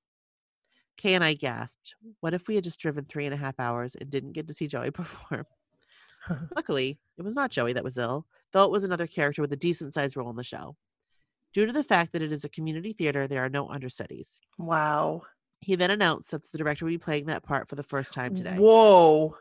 Kay 0.99 1.15
and 1.15 1.25
I 1.25 1.33
gasped. 1.35 1.95
What 2.21 2.35
if 2.35 2.49
we 2.49 2.55
had 2.55 2.65
just 2.65 2.81
driven 2.81 3.05
three 3.07 3.25
and 3.25 3.33
a 3.33 3.39
half 3.39 3.59
hours 3.59 3.95
and 3.95 4.11
didn't 4.11 4.33
get 4.33 4.49
to 4.49 4.55
see 4.55 4.67
Joey 4.67 4.91
perform? 4.91 5.47
Luckily, 6.55 6.99
it 7.19 7.23
was 7.23 7.35
not 7.35 7.51
Joey 7.51 7.73
that 7.73 7.85
was 7.85 7.99
ill, 7.99 8.27
though 8.53 8.65
it 8.65 8.71
was 8.71 8.85
another 8.85 9.07
character 9.07 9.43
with 9.43 9.53
a 9.53 9.57
decent 9.57 9.95
sized 9.95 10.17
role 10.17 10.31
in 10.31 10.37
the 10.37 10.45
show. 10.45 10.77
Due 11.53 11.67
to 11.67 11.73
the 11.73 11.83
fact 11.83 12.13
that 12.13 12.23
it 12.23 12.33
is 12.33 12.45
a 12.45 12.49
community 12.49 12.93
theater, 12.93 13.27
there 13.27 13.45
are 13.45 13.49
no 13.49 13.69
understudies. 13.69 14.41
wow. 14.59 15.23
He 15.63 15.75
then 15.77 15.91
announced 15.91 16.31
that 16.31 16.51
the 16.51 16.57
director 16.57 16.87
would 16.87 16.91
be 16.91 16.97
playing 16.97 17.27
that 17.27 17.43
part 17.43 17.69
for 17.69 17.75
the 17.75 17.83
first 17.83 18.15
time 18.15 18.35
today. 18.35 18.57
Whoa. 18.57 19.37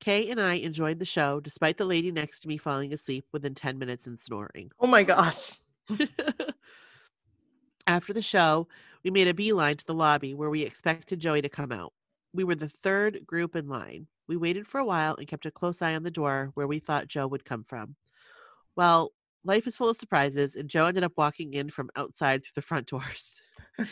Kay 0.00 0.28
and 0.28 0.40
I 0.40 0.54
enjoyed 0.54 0.98
the 0.98 1.04
show 1.04 1.38
despite 1.38 1.78
the 1.78 1.84
lady 1.84 2.10
next 2.10 2.40
to 2.40 2.48
me 2.48 2.56
falling 2.56 2.92
asleep 2.92 3.26
within 3.32 3.54
10 3.54 3.78
minutes 3.78 4.08
and 4.08 4.18
snoring. 4.18 4.72
Oh 4.80 4.88
my 4.88 5.04
gosh. 5.04 5.52
After 7.86 8.12
the 8.12 8.22
show, 8.22 8.66
we 9.04 9.10
made 9.12 9.28
a 9.28 9.34
beeline 9.34 9.76
to 9.76 9.86
the 9.86 9.94
lobby 9.94 10.34
where 10.34 10.50
we 10.50 10.62
expected 10.62 11.20
Joey 11.20 11.42
to 11.42 11.48
come 11.48 11.70
out. 11.70 11.92
We 12.32 12.42
were 12.42 12.56
the 12.56 12.68
third 12.68 13.24
group 13.24 13.54
in 13.54 13.68
line. 13.68 14.08
We 14.28 14.36
waited 14.36 14.66
for 14.66 14.78
a 14.78 14.84
while 14.84 15.14
and 15.16 15.28
kept 15.28 15.46
a 15.46 15.50
close 15.50 15.80
eye 15.82 15.94
on 15.94 16.02
the 16.02 16.10
door 16.10 16.50
where 16.54 16.66
we 16.66 16.78
thought 16.78 17.08
Joe 17.08 17.26
would 17.26 17.44
come 17.44 17.62
from. 17.64 17.96
Well, 18.74 19.12
life 19.44 19.66
is 19.66 19.76
full 19.76 19.88
of 19.88 19.96
surprises, 19.96 20.56
and 20.56 20.68
Joe 20.68 20.86
ended 20.86 21.04
up 21.04 21.12
walking 21.16 21.54
in 21.54 21.70
from 21.70 21.90
outside 21.96 22.42
through 22.42 22.52
the 22.54 22.62
front 22.62 22.86
doors. 22.88 23.36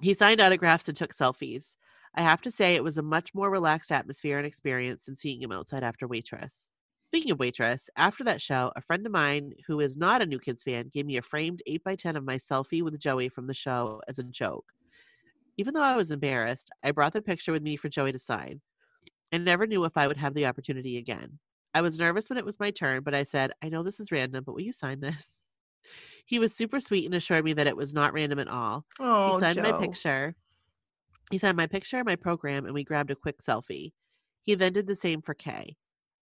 he 0.00 0.14
signed 0.14 0.40
autographs 0.40 0.88
and 0.88 0.96
took 0.96 1.14
selfies. 1.14 1.76
I 2.14 2.22
have 2.22 2.42
to 2.42 2.50
say, 2.50 2.74
it 2.74 2.84
was 2.84 2.98
a 2.98 3.02
much 3.02 3.34
more 3.34 3.50
relaxed 3.50 3.90
atmosphere 3.90 4.38
and 4.38 4.46
experience 4.46 5.04
than 5.04 5.16
seeing 5.16 5.42
him 5.42 5.50
outside 5.50 5.82
after 5.82 6.06
Waitress. 6.06 6.68
Speaking 7.08 7.32
of 7.32 7.38
Waitress, 7.38 7.88
after 7.96 8.22
that 8.24 8.42
show, 8.42 8.72
a 8.76 8.80
friend 8.80 9.04
of 9.06 9.12
mine 9.12 9.54
who 9.66 9.80
is 9.80 9.96
not 9.96 10.22
a 10.22 10.26
New 10.26 10.38
Kids 10.38 10.62
fan 10.62 10.90
gave 10.92 11.06
me 11.06 11.16
a 11.16 11.22
framed 11.22 11.62
8x10 11.68 12.16
of 12.16 12.24
my 12.24 12.36
selfie 12.36 12.82
with 12.82 12.98
Joey 12.98 13.28
from 13.28 13.46
the 13.46 13.54
show 13.54 14.00
as 14.06 14.18
a 14.18 14.24
joke. 14.24 14.72
Even 15.56 15.74
though 15.74 15.82
I 15.82 15.96
was 15.96 16.10
embarrassed, 16.10 16.70
I 16.82 16.90
brought 16.90 17.12
the 17.12 17.22
picture 17.22 17.52
with 17.52 17.62
me 17.62 17.76
for 17.76 17.88
Joey 17.88 18.12
to 18.12 18.18
sign. 18.18 18.60
I 19.34 19.38
never 19.38 19.66
knew 19.66 19.84
if 19.84 19.96
I 19.96 20.06
would 20.06 20.16
have 20.18 20.34
the 20.34 20.46
opportunity 20.46 20.96
again. 20.96 21.38
I 21.74 21.80
was 21.80 21.98
nervous 21.98 22.28
when 22.28 22.38
it 22.38 22.44
was 22.44 22.60
my 22.60 22.70
turn, 22.70 23.02
but 23.02 23.14
I 23.14 23.24
said, 23.24 23.50
I 23.62 23.68
know 23.68 23.82
this 23.82 23.98
is 23.98 24.12
random, 24.12 24.44
but 24.44 24.54
will 24.54 24.62
you 24.62 24.72
sign 24.72 25.00
this? 25.00 25.42
He 26.24 26.38
was 26.38 26.54
super 26.54 26.80
sweet 26.80 27.04
and 27.04 27.14
assured 27.14 27.44
me 27.44 27.52
that 27.54 27.66
it 27.66 27.76
was 27.76 27.92
not 27.92 28.12
random 28.14 28.38
at 28.38 28.48
all. 28.48 28.86
Oh, 29.00 29.34
he 29.34 29.40
signed 29.40 29.62
my 29.62 29.72
Joe. 29.72 29.78
picture. 29.78 30.36
He 31.30 31.38
signed 31.38 31.56
my 31.56 31.66
picture, 31.66 32.02
my 32.04 32.16
program, 32.16 32.64
and 32.64 32.74
we 32.74 32.84
grabbed 32.84 33.10
a 33.10 33.16
quick 33.16 33.42
selfie. 33.42 33.92
He 34.42 34.54
then 34.54 34.72
did 34.72 34.86
the 34.86 34.96
same 34.96 35.20
for 35.20 35.34
Kay. 35.34 35.76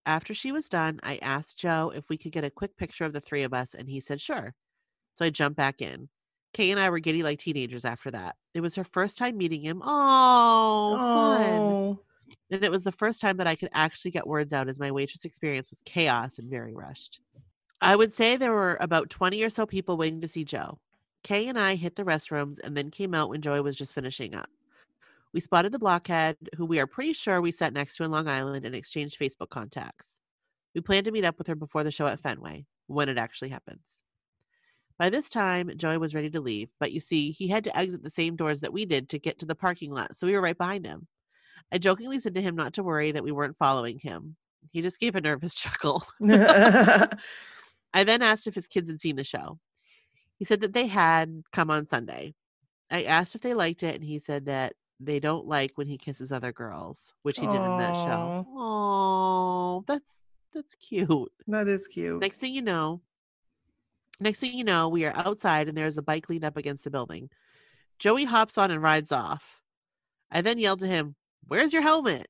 After 0.05 0.33
she 0.33 0.51
was 0.51 0.67
done, 0.67 0.99
I 1.03 1.17
asked 1.17 1.57
Joe 1.57 1.91
if 1.95 2.09
we 2.09 2.17
could 2.17 2.31
get 2.31 2.43
a 2.43 2.49
quick 2.49 2.75
picture 2.75 3.05
of 3.05 3.13
the 3.13 3.21
three 3.21 3.43
of 3.43 3.53
us, 3.53 3.73
and 3.73 3.87
he 3.87 3.99
said 3.99 4.19
sure. 4.19 4.55
So 5.13 5.23
I 5.25 5.29
jumped 5.29 5.55
back 5.55 5.81
in. 5.81 6.09
Kay 6.53 6.71
and 6.71 6.79
I 6.79 6.89
were 6.89 6.99
giddy 6.99 7.23
like 7.23 7.39
teenagers 7.39 7.85
after 7.85 8.11
that. 8.11 8.35
It 8.53 8.61
was 8.61 8.75
her 8.75 8.83
first 8.83 9.17
time 9.17 9.37
meeting 9.37 9.61
him. 9.61 9.81
Oh, 9.83 10.97
fun. 10.97 11.99
And 12.51 12.63
it 12.63 12.71
was 12.71 12.83
the 12.83 12.91
first 12.91 13.21
time 13.21 13.37
that 13.37 13.47
I 13.47 13.55
could 13.55 13.69
actually 13.73 14.11
get 14.11 14.27
words 14.27 14.53
out 14.53 14.69
as 14.69 14.79
my 14.79 14.91
waitress 14.91 15.25
experience 15.25 15.69
was 15.69 15.81
chaos 15.85 16.37
and 16.37 16.49
very 16.49 16.73
rushed. 16.73 17.19
I 17.81 17.95
would 17.95 18.13
say 18.13 18.37
there 18.37 18.51
were 18.51 18.77
about 18.79 19.09
20 19.09 19.43
or 19.43 19.49
so 19.49 19.65
people 19.65 19.97
waiting 19.97 20.21
to 20.21 20.27
see 20.27 20.45
Joe. 20.45 20.79
Kay 21.23 21.47
and 21.47 21.59
I 21.59 21.75
hit 21.75 21.95
the 21.95 22.03
restrooms 22.03 22.59
and 22.63 22.75
then 22.75 22.91
came 22.91 23.13
out 23.13 23.29
when 23.29 23.41
Joey 23.41 23.61
was 23.61 23.75
just 23.75 23.93
finishing 23.93 24.35
up. 24.35 24.49
We 25.33 25.39
spotted 25.39 25.71
the 25.71 25.79
blockhead, 25.79 26.37
who 26.55 26.65
we 26.65 26.79
are 26.79 26.87
pretty 26.87 27.13
sure 27.13 27.41
we 27.41 27.51
sat 27.51 27.73
next 27.73 27.97
to 27.97 28.03
in 28.03 28.11
Long 28.11 28.27
Island 28.27 28.65
and 28.65 28.75
exchanged 28.75 29.19
Facebook 29.19 29.49
contacts. 29.49 30.19
We 30.75 30.81
plan 30.81 31.03
to 31.05 31.11
meet 31.11 31.25
up 31.25 31.37
with 31.37 31.47
her 31.47 31.55
before 31.55 31.83
the 31.83 31.91
show 31.91 32.05
at 32.07 32.19
Fenway, 32.19 32.65
when 32.87 33.09
it 33.09 33.17
actually 33.17 33.49
happens. 33.49 33.99
By 34.99 35.09
this 35.09 35.29
time, 35.29 35.71
Joey 35.75 35.97
was 35.97 36.13
ready 36.13 36.29
to 36.29 36.39
leave, 36.39 36.69
but 36.79 36.91
you 36.91 36.99
see, 36.99 37.31
he 37.31 37.47
had 37.47 37.63
to 37.63 37.75
exit 37.75 38.03
the 38.03 38.09
same 38.09 38.35
doors 38.35 38.61
that 38.61 38.73
we 38.73 38.85
did 38.85 39.09
to 39.09 39.19
get 39.19 39.39
to 39.39 39.45
the 39.45 39.55
parking 39.55 39.91
lot, 39.91 40.15
so 40.15 40.27
we 40.27 40.33
were 40.33 40.41
right 40.41 40.57
behind 40.57 40.85
him. 40.85 41.07
I 41.71 41.77
jokingly 41.77 42.19
said 42.19 42.35
to 42.35 42.41
him 42.41 42.55
not 42.55 42.73
to 42.73 42.83
worry 42.83 43.11
that 43.11 43.23
we 43.23 43.31
weren't 43.31 43.57
following 43.57 43.99
him. 43.99 44.35
He 44.71 44.81
just 44.81 44.99
gave 44.99 45.15
a 45.15 45.21
nervous 45.21 45.53
chuckle. 45.55 46.03
I 46.23 48.03
then 48.03 48.21
asked 48.21 48.47
if 48.47 48.55
his 48.55 48.67
kids 48.67 48.89
had 48.89 49.01
seen 49.01 49.15
the 49.15 49.23
show. 49.23 49.59
He 50.37 50.45
said 50.45 50.61
that 50.61 50.73
they 50.73 50.87
had 50.87 51.43
come 51.51 51.69
on 51.69 51.85
Sunday. 51.85 52.33
I 52.91 53.03
asked 53.03 53.35
if 53.35 53.41
they 53.41 53.53
liked 53.53 53.83
it, 53.83 53.95
and 53.95 54.03
he 54.03 54.19
said 54.19 54.45
that 54.45 54.73
they 54.99 55.19
don't 55.19 55.47
like 55.47 55.71
when 55.75 55.87
he 55.87 55.97
kisses 55.97 56.31
other 56.31 56.51
girls, 56.51 57.13
which 57.23 57.39
he 57.39 57.45
did 57.45 57.55
in 57.55 57.77
that 57.77 57.93
show. 57.93 58.47
Oh, 58.49 59.83
that's 59.87 60.23
that's 60.53 60.75
cute. 60.75 61.31
that 61.47 61.67
is 61.67 61.87
cute. 61.87 62.21
Next 62.21 62.37
thing 62.37 62.53
you 62.53 62.61
know, 62.61 63.01
next 64.19 64.39
thing 64.39 64.53
you 64.53 64.63
know, 64.63 64.89
we 64.89 65.05
are 65.05 65.15
outside 65.15 65.67
and 65.67 65.77
there's 65.77 65.97
a 65.97 66.03
bike 66.03 66.29
leaned 66.29 66.45
up 66.45 66.57
against 66.57 66.83
the 66.83 66.91
building. 66.91 67.29
Joey 67.99 68.25
hops 68.25 68.57
on 68.57 68.71
and 68.71 68.81
rides 68.81 69.11
off. 69.11 69.61
I 70.31 70.41
then 70.41 70.57
yelled 70.57 70.79
to 70.81 70.87
him, 70.87 71.15
Where's 71.47 71.73
your 71.73 71.81
helmet? 71.81 72.27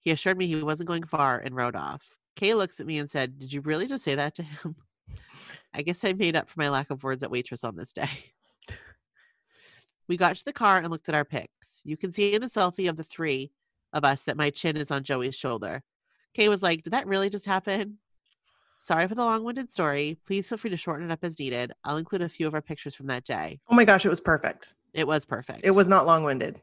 He 0.00 0.10
assured 0.10 0.38
me 0.38 0.46
he 0.46 0.62
wasn't 0.62 0.88
going 0.88 1.04
far 1.04 1.38
and 1.38 1.54
rode 1.54 1.76
off. 1.76 2.16
Kay 2.36 2.54
looks 2.54 2.80
at 2.80 2.86
me 2.86 2.98
and 2.98 3.10
said, 3.10 3.38
Did 3.38 3.52
you 3.52 3.60
really 3.60 3.86
just 3.86 4.04
say 4.04 4.14
that 4.14 4.34
to 4.36 4.42
him? 4.42 4.76
I 5.74 5.82
guess 5.82 6.04
I 6.04 6.12
made 6.12 6.36
up 6.36 6.48
for 6.48 6.58
my 6.58 6.68
lack 6.68 6.90
of 6.90 7.02
words 7.02 7.22
at 7.22 7.30
waitress 7.30 7.64
on 7.64 7.76
this 7.76 7.92
day. 7.92 8.08
We 10.08 10.16
got 10.16 10.34
to 10.34 10.44
the 10.44 10.52
car 10.52 10.78
and 10.78 10.90
looked 10.90 11.08
at 11.08 11.14
our 11.14 11.24
pics. 11.24 11.82
You 11.84 11.96
can 11.96 12.10
see 12.12 12.34
in 12.34 12.40
the 12.40 12.48
selfie 12.48 12.90
of 12.90 12.96
the 12.96 13.04
three 13.04 13.52
of 13.92 14.04
us 14.04 14.22
that 14.24 14.36
my 14.36 14.50
chin 14.50 14.76
is 14.76 14.90
on 14.90 15.04
Joey's 15.04 15.36
shoulder. 15.36 15.84
Kay 16.34 16.48
was 16.48 16.64
like, 16.64 16.82
Did 16.82 16.92
that 16.94 17.06
really 17.06 17.30
just 17.30 17.46
happen? 17.46 17.98
Sorry 18.76 19.06
for 19.06 19.14
the 19.14 19.22
long 19.22 19.44
winded 19.44 19.70
story. 19.70 20.18
Please 20.26 20.48
feel 20.48 20.58
free 20.58 20.70
to 20.70 20.76
shorten 20.76 21.08
it 21.08 21.12
up 21.12 21.22
as 21.22 21.38
needed. 21.38 21.70
I'll 21.84 21.96
include 21.96 22.22
a 22.22 22.28
few 22.28 22.48
of 22.48 22.54
our 22.54 22.60
pictures 22.60 22.94
from 22.94 23.06
that 23.06 23.22
day. 23.24 23.60
oh 23.68 23.76
my 23.76 23.84
gosh, 23.84 24.04
it 24.04 24.08
was 24.08 24.20
perfect. 24.20 24.74
It 24.94 25.06
was 25.06 25.24
perfect. 25.24 25.60
It 25.62 25.70
was 25.70 25.86
not 25.86 26.06
long 26.06 26.24
winded. 26.24 26.60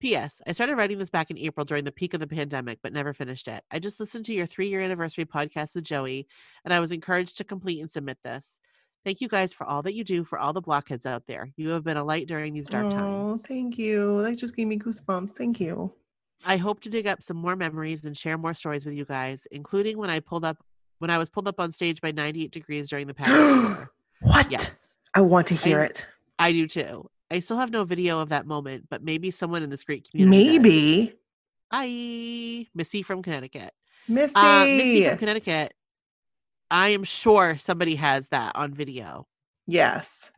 P.S. 0.00 0.40
I 0.46 0.52
started 0.52 0.76
writing 0.76 0.98
this 0.98 1.10
back 1.10 1.30
in 1.30 1.38
April 1.38 1.64
during 1.64 1.84
the 1.84 1.92
peak 1.92 2.12
of 2.14 2.20
the 2.20 2.26
pandemic, 2.26 2.78
but 2.82 2.92
never 2.92 3.14
finished 3.14 3.48
it. 3.48 3.64
I 3.70 3.78
just 3.78 3.98
listened 3.98 4.26
to 4.26 4.34
your 4.34 4.46
three 4.46 4.68
year 4.68 4.80
anniversary 4.82 5.24
podcast 5.24 5.74
with 5.74 5.84
Joey, 5.84 6.26
and 6.64 6.74
I 6.74 6.80
was 6.80 6.92
encouraged 6.92 7.38
to 7.38 7.44
complete 7.44 7.80
and 7.80 7.90
submit 7.90 8.18
this. 8.22 8.58
Thank 9.04 9.20
you 9.20 9.28
guys 9.28 9.52
for 9.52 9.64
all 9.64 9.82
that 9.82 9.94
you 9.94 10.02
do 10.04 10.24
for 10.24 10.38
all 10.38 10.52
the 10.52 10.60
blockheads 10.60 11.06
out 11.06 11.22
there. 11.28 11.50
You 11.56 11.70
have 11.70 11.84
been 11.84 11.96
a 11.96 12.04
light 12.04 12.26
during 12.26 12.52
these 12.52 12.66
dark 12.66 12.86
Oh, 12.86 12.90
times. 12.90 13.42
thank 13.42 13.78
you. 13.78 14.20
That 14.22 14.36
just 14.36 14.54
gave 14.56 14.66
me 14.66 14.78
goosebumps. 14.78 15.30
Thank 15.30 15.60
you. 15.60 15.92
I 16.44 16.56
hope 16.58 16.80
to 16.80 16.90
dig 16.90 17.06
up 17.06 17.22
some 17.22 17.36
more 17.36 17.56
memories 17.56 18.04
and 18.04 18.18
share 18.18 18.36
more 18.36 18.52
stories 18.52 18.84
with 18.84 18.94
you 18.94 19.04
guys, 19.06 19.46
including 19.50 19.96
when 19.96 20.10
I 20.10 20.20
pulled 20.20 20.44
up 20.44 20.58
when 20.98 21.10
I 21.10 21.18
was 21.18 21.28
pulled 21.30 21.46
up 21.46 21.60
on 21.60 21.72
stage 21.72 22.00
by 22.00 22.10
98 22.10 22.50
degrees 22.50 22.88
during 22.88 23.06
the 23.06 23.12
tour. 23.14 23.90
What? 24.22 24.50
Yes, 24.50 24.92
I 25.14 25.20
want 25.20 25.46
to 25.48 25.54
hear 25.54 25.80
I- 25.80 25.84
it. 25.86 26.06
I 26.38 26.52
do 26.52 26.66
too. 26.66 27.08
I 27.30 27.40
still 27.40 27.56
have 27.58 27.70
no 27.70 27.84
video 27.84 28.20
of 28.20 28.28
that 28.28 28.46
moment, 28.46 28.86
but 28.88 29.02
maybe 29.02 29.30
someone 29.30 29.62
in 29.62 29.70
this 29.70 29.82
great 29.84 30.08
community. 30.10 30.58
Maybe. 30.58 31.14
Hi, 31.72 32.66
Missy 32.74 33.02
from 33.02 33.22
Connecticut. 33.22 33.72
Missy. 34.08 34.32
Uh, 34.36 34.64
Missy 34.64 35.04
from 35.08 35.18
Connecticut. 35.18 35.74
I 36.70 36.88
am 36.90 37.04
sure 37.04 37.56
somebody 37.58 37.96
has 37.96 38.28
that 38.28 38.52
on 38.54 38.74
video. 38.74 39.26
yes. 39.66 40.30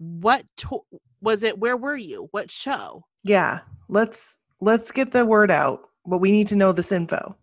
What 0.00 0.44
to- 0.58 0.84
was 1.20 1.42
it? 1.42 1.58
Where 1.58 1.76
were 1.76 1.96
you? 1.96 2.28
What 2.30 2.52
show? 2.52 3.04
Yeah. 3.24 3.58
Let's 3.88 4.38
let's 4.60 4.92
get 4.92 5.10
the 5.10 5.26
word 5.26 5.50
out. 5.50 5.88
But 6.06 6.18
we 6.18 6.30
need 6.30 6.46
to 6.48 6.56
know 6.56 6.70
this 6.70 6.92
info. 6.92 7.36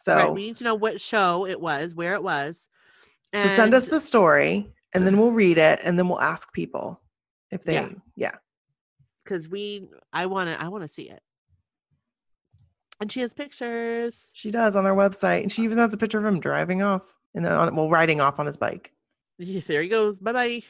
So 0.00 0.14
Right, 0.16 0.32
we 0.32 0.46
need 0.46 0.56
to 0.56 0.64
know 0.64 0.74
what 0.74 1.02
show 1.02 1.46
it 1.46 1.60
was, 1.60 1.94
where 1.94 2.14
it 2.14 2.22
was. 2.22 2.66
so 3.34 3.46
send 3.48 3.74
us 3.74 3.88
the 3.88 4.00
story 4.00 4.72
and 4.94 5.06
then 5.06 5.18
we'll 5.18 5.32
read 5.32 5.58
it 5.58 5.80
and 5.84 5.98
then 5.98 6.08
we'll 6.08 6.20
ask 6.20 6.50
people 6.54 6.98
if 7.50 7.64
they 7.64 7.74
Yeah. 7.74 7.88
yeah. 8.16 8.34
because 9.24 9.48
we 9.48 9.88
I 10.12 10.26
want 10.26 10.48
to 10.50 10.62
I 10.62 10.68
want 10.68 10.84
to 10.84 10.88
see 10.88 11.08
it. 11.10 11.22
And 13.00 13.12
she 13.12 13.20
has 13.20 13.32
pictures. 13.32 14.30
She 14.32 14.50
does 14.50 14.74
on 14.74 14.84
our 14.84 14.94
website. 14.96 15.42
And 15.42 15.52
she 15.52 15.62
even 15.62 15.78
has 15.78 15.92
a 15.92 15.96
picture 15.96 16.18
of 16.18 16.24
him 16.24 16.40
driving 16.40 16.82
off 16.82 17.06
and 17.34 17.44
then 17.44 17.52
on 17.52 17.74
well 17.76 17.88
riding 17.88 18.20
off 18.20 18.40
on 18.40 18.46
his 18.46 18.56
bike. 18.56 18.92
Yeah, 19.38 19.60
there 19.68 19.82
he 19.82 19.88
goes. 19.88 20.18
Bye 20.18 20.32
bye. 20.32 20.62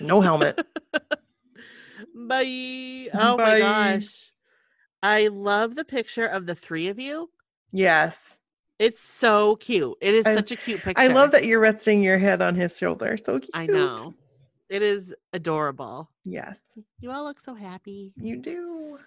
No 0.00 0.20
helmet. 0.20 0.64
bye. 2.14 3.08
Oh 3.14 3.36
Bye. 3.36 3.36
my 3.36 3.58
gosh. 3.58 4.30
I 5.02 5.28
love 5.28 5.74
the 5.74 5.84
picture 5.84 6.24
of 6.26 6.46
the 6.46 6.54
three 6.54 6.88
of 6.88 6.98
you. 6.98 7.30
yes. 7.72 8.38
It's 8.80 9.00
so 9.00 9.54
cute. 9.54 9.94
It 10.00 10.14
is 10.14 10.26
I- 10.26 10.34
such 10.34 10.50
a 10.50 10.56
cute 10.56 10.80
picture. 10.82 11.00
I 11.00 11.06
love 11.06 11.30
that 11.30 11.44
you're 11.46 11.60
resting 11.60 12.02
your 12.02 12.18
head 12.18 12.42
on 12.42 12.56
his 12.56 12.76
shoulder. 12.76 13.16
So 13.16 13.38
cute. 13.38 13.50
I 13.54 13.66
know. 13.66 14.14
It 14.74 14.82
is 14.82 15.14
adorable. 15.32 16.10
Yes, 16.24 16.58
You 16.98 17.12
all 17.12 17.22
look 17.22 17.40
so 17.40 17.54
happy. 17.54 18.12
you 18.16 18.36
do. 18.38 18.98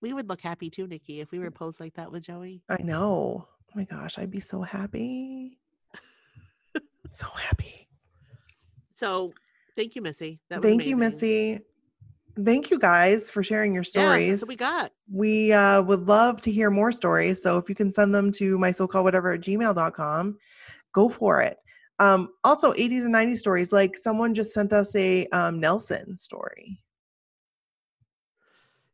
We 0.00 0.14
would 0.14 0.30
look 0.30 0.40
happy 0.40 0.70
too, 0.70 0.86
Nikki, 0.86 1.20
if 1.20 1.30
we 1.30 1.38
were 1.38 1.50
posed 1.50 1.78
like 1.78 1.92
that 1.96 2.10
with 2.10 2.22
Joey. 2.22 2.62
I 2.70 2.80
know. 2.82 3.46
Oh 3.46 3.72
my 3.76 3.84
gosh, 3.84 4.18
I'd 4.18 4.30
be 4.30 4.40
so 4.40 4.62
happy. 4.62 5.58
so 7.10 7.26
happy. 7.34 7.86
So 8.94 9.30
thank 9.76 9.94
you, 9.94 10.00
Missy. 10.00 10.40
That 10.48 10.62
was 10.62 10.70
Thank 10.70 10.86
you. 10.86 10.96
Missy. 10.96 11.60
Thank 12.42 12.70
you 12.70 12.78
guys 12.78 13.28
for 13.28 13.42
sharing 13.42 13.74
your 13.74 13.82
Yeah, 13.82 13.90
stories. 13.90 14.40
what 14.40 14.48
we 14.48 14.56
got. 14.56 14.90
we 15.12 15.52
uh, 15.52 15.82
would 15.82 16.06
love 16.08 16.40
to 16.42 16.50
hear 16.50 16.70
more 16.70 16.92
stories. 16.92 17.42
So 17.42 17.58
if 17.58 17.68
you 17.68 17.74
can 17.74 17.92
send 17.92 18.14
them 18.14 18.32
to 18.32 18.56
my 18.56 18.72
so 18.72 18.86
called 18.86 19.04
whatever 19.04 19.32
at 19.32 19.42
gmail.com, 19.42 20.38
go 20.94 21.10
for 21.10 21.42
it. 21.42 21.58
Um, 22.00 22.30
also, 22.44 22.72
80s 22.72 23.04
and 23.04 23.14
90s 23.14 23.38
stories. 23.38 23.72
Like 23.72 23.96
someone 23.96 24.34
just 24.34 24.52
sent 24.52 24.72
us 24.72 24.96
a 24.96 25.26
um, 25.28 25.60
Nelson 25.60 26.16
story. 26.16 26.82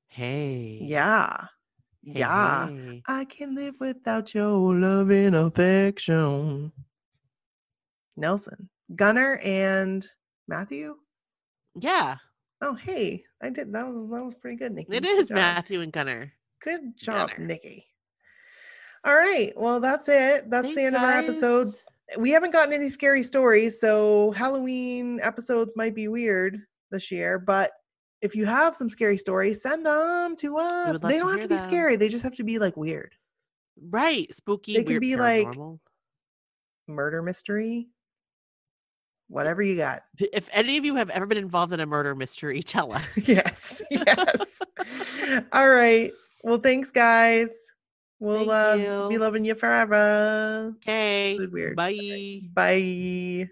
Hey. 0.08 0.80
Yeah. 0.82 1.46
Hey, 2.04 2.18
yeah. 2.20 2.68
hey. 2.68 3.02
I 3.06 3.24
can 3.24 3.54
live 3.54 3.74
without 3.78 4.34
your 4.34 4.74
love 4.74 5.10
and 5.10 5.36
affection. 5.36 6.72
Nelson, 8.16 8.68
Gunnar, 8.94 9.38
and 9.44 10.04
Matthew. 10.48 10.96
Yeah. 11.78 12.16
Oh, 12.62 12.74
hey, 12.74 13.22
I 13.42 13.50
did. 13.50 13.72
That 13.72 13.86
was 13.86 13.96
that 13.96 14.24
was 14.24 14.34
pretty 14.34 14.56
good, 14.56 14.72
Nikki. 14.72 14.96
It 14.96 15.04
is 15.04 15.28
Good. 15.28 15.34
Matthew 15.34 15.82
and 15.82 15.92
Gunnar. 15.92 16.32
Good 16.62 16.96
job, 16.96 17.30
Gunnar. 17.30 17.46
Nikki. 17.46 17.86
All 19.04 19.14
right. 19.14 19.52
Well, 19.56 19.78
that's 19.78 20.08
it. 20.08 20.50
That's 20.50 20.68
the 20.68 20.74
Thanks, 20.74 20.86
end 20.86 20.96
of 20.96 21.02
our 21.02 21.18
episode. 21.18 21.74
We 22.18 22.30
haven't 22.30 22.52
gotten 22.52 22.72
any 22.72 22.88
scary 22.88 23.22
stories, 23.22 23.80
so 23.80 24.30
Halloween 24.32 25.18
episodes 25.22 25.74
might 25.76 25.94
be 25.94 26.08
weird 26.08 26.62
this 26.90 27.10
year. 27.10 27.38
But 27.38 27.72
if 28.22 28.34
you 28.36 28.46
have 28.46 28.76
some 28.76 28.88
scary 28.88 29.16
stories, 29.16 29.60
send 29.62 29.84
them 29.84 30.36
to 30.36 30.56
us. 30.58 31.00
They 31.00 31.18
don't 31.18 31.32
have 31.32 31.42
to 31.42 31.48
be 31.48 31.56
them. 31.56 31.64
scary. 31.64 31.96
They 31.96 32.08
just 32.08 32.22
have 32.22 32.36
to 32.36 32.44
be 32.44 32.58
like 32.58 32.76
weird. 32.76 33.14
Right. 33.90 34.32
Spooky. 34.34 34.74
They 34.74 34.84
could 34.84 34.88
weird, 34.88 35.00
be 35.00 35.16
like- 35.16 35.48
Murder 36.88 37.20
mystery. 37.22 37.88
Whatever 39.28 39.60
you 39.62 39.76
got. 39.76 40.02
If 40.32 40.48
any 40.52 40.76
of 40.76 40.84
you 40.84 40.94
have 40.94 41.10
ever 41.10 41.26
been 41.26 41.38
involved 41.38 41.72
in 41.72 41.80
a 41.80 41.86
murder 41.86 42.14
mystery, 42.14 42.62
tell 42.62 42.92
us. 42.94 43.28
yes. 43.28 43.82
Yes. 43.90 44.62
All 45.52 45.68
right. 45.68 46.12
Well, 46.44 46.58
thanks, 46.58 46.92
guys. 46.92 47.52
We'll 48.18 48.50
uh, 48.50 49.08
be 49.08 49.18
loving 49.18 49.44
you 49.44 49.54
forever. 49.54 50.74
Okay. 50.76 51.38
Weird. 51.38 51.76
Bye. 51.76 52.40
Bye. 52.54 53.50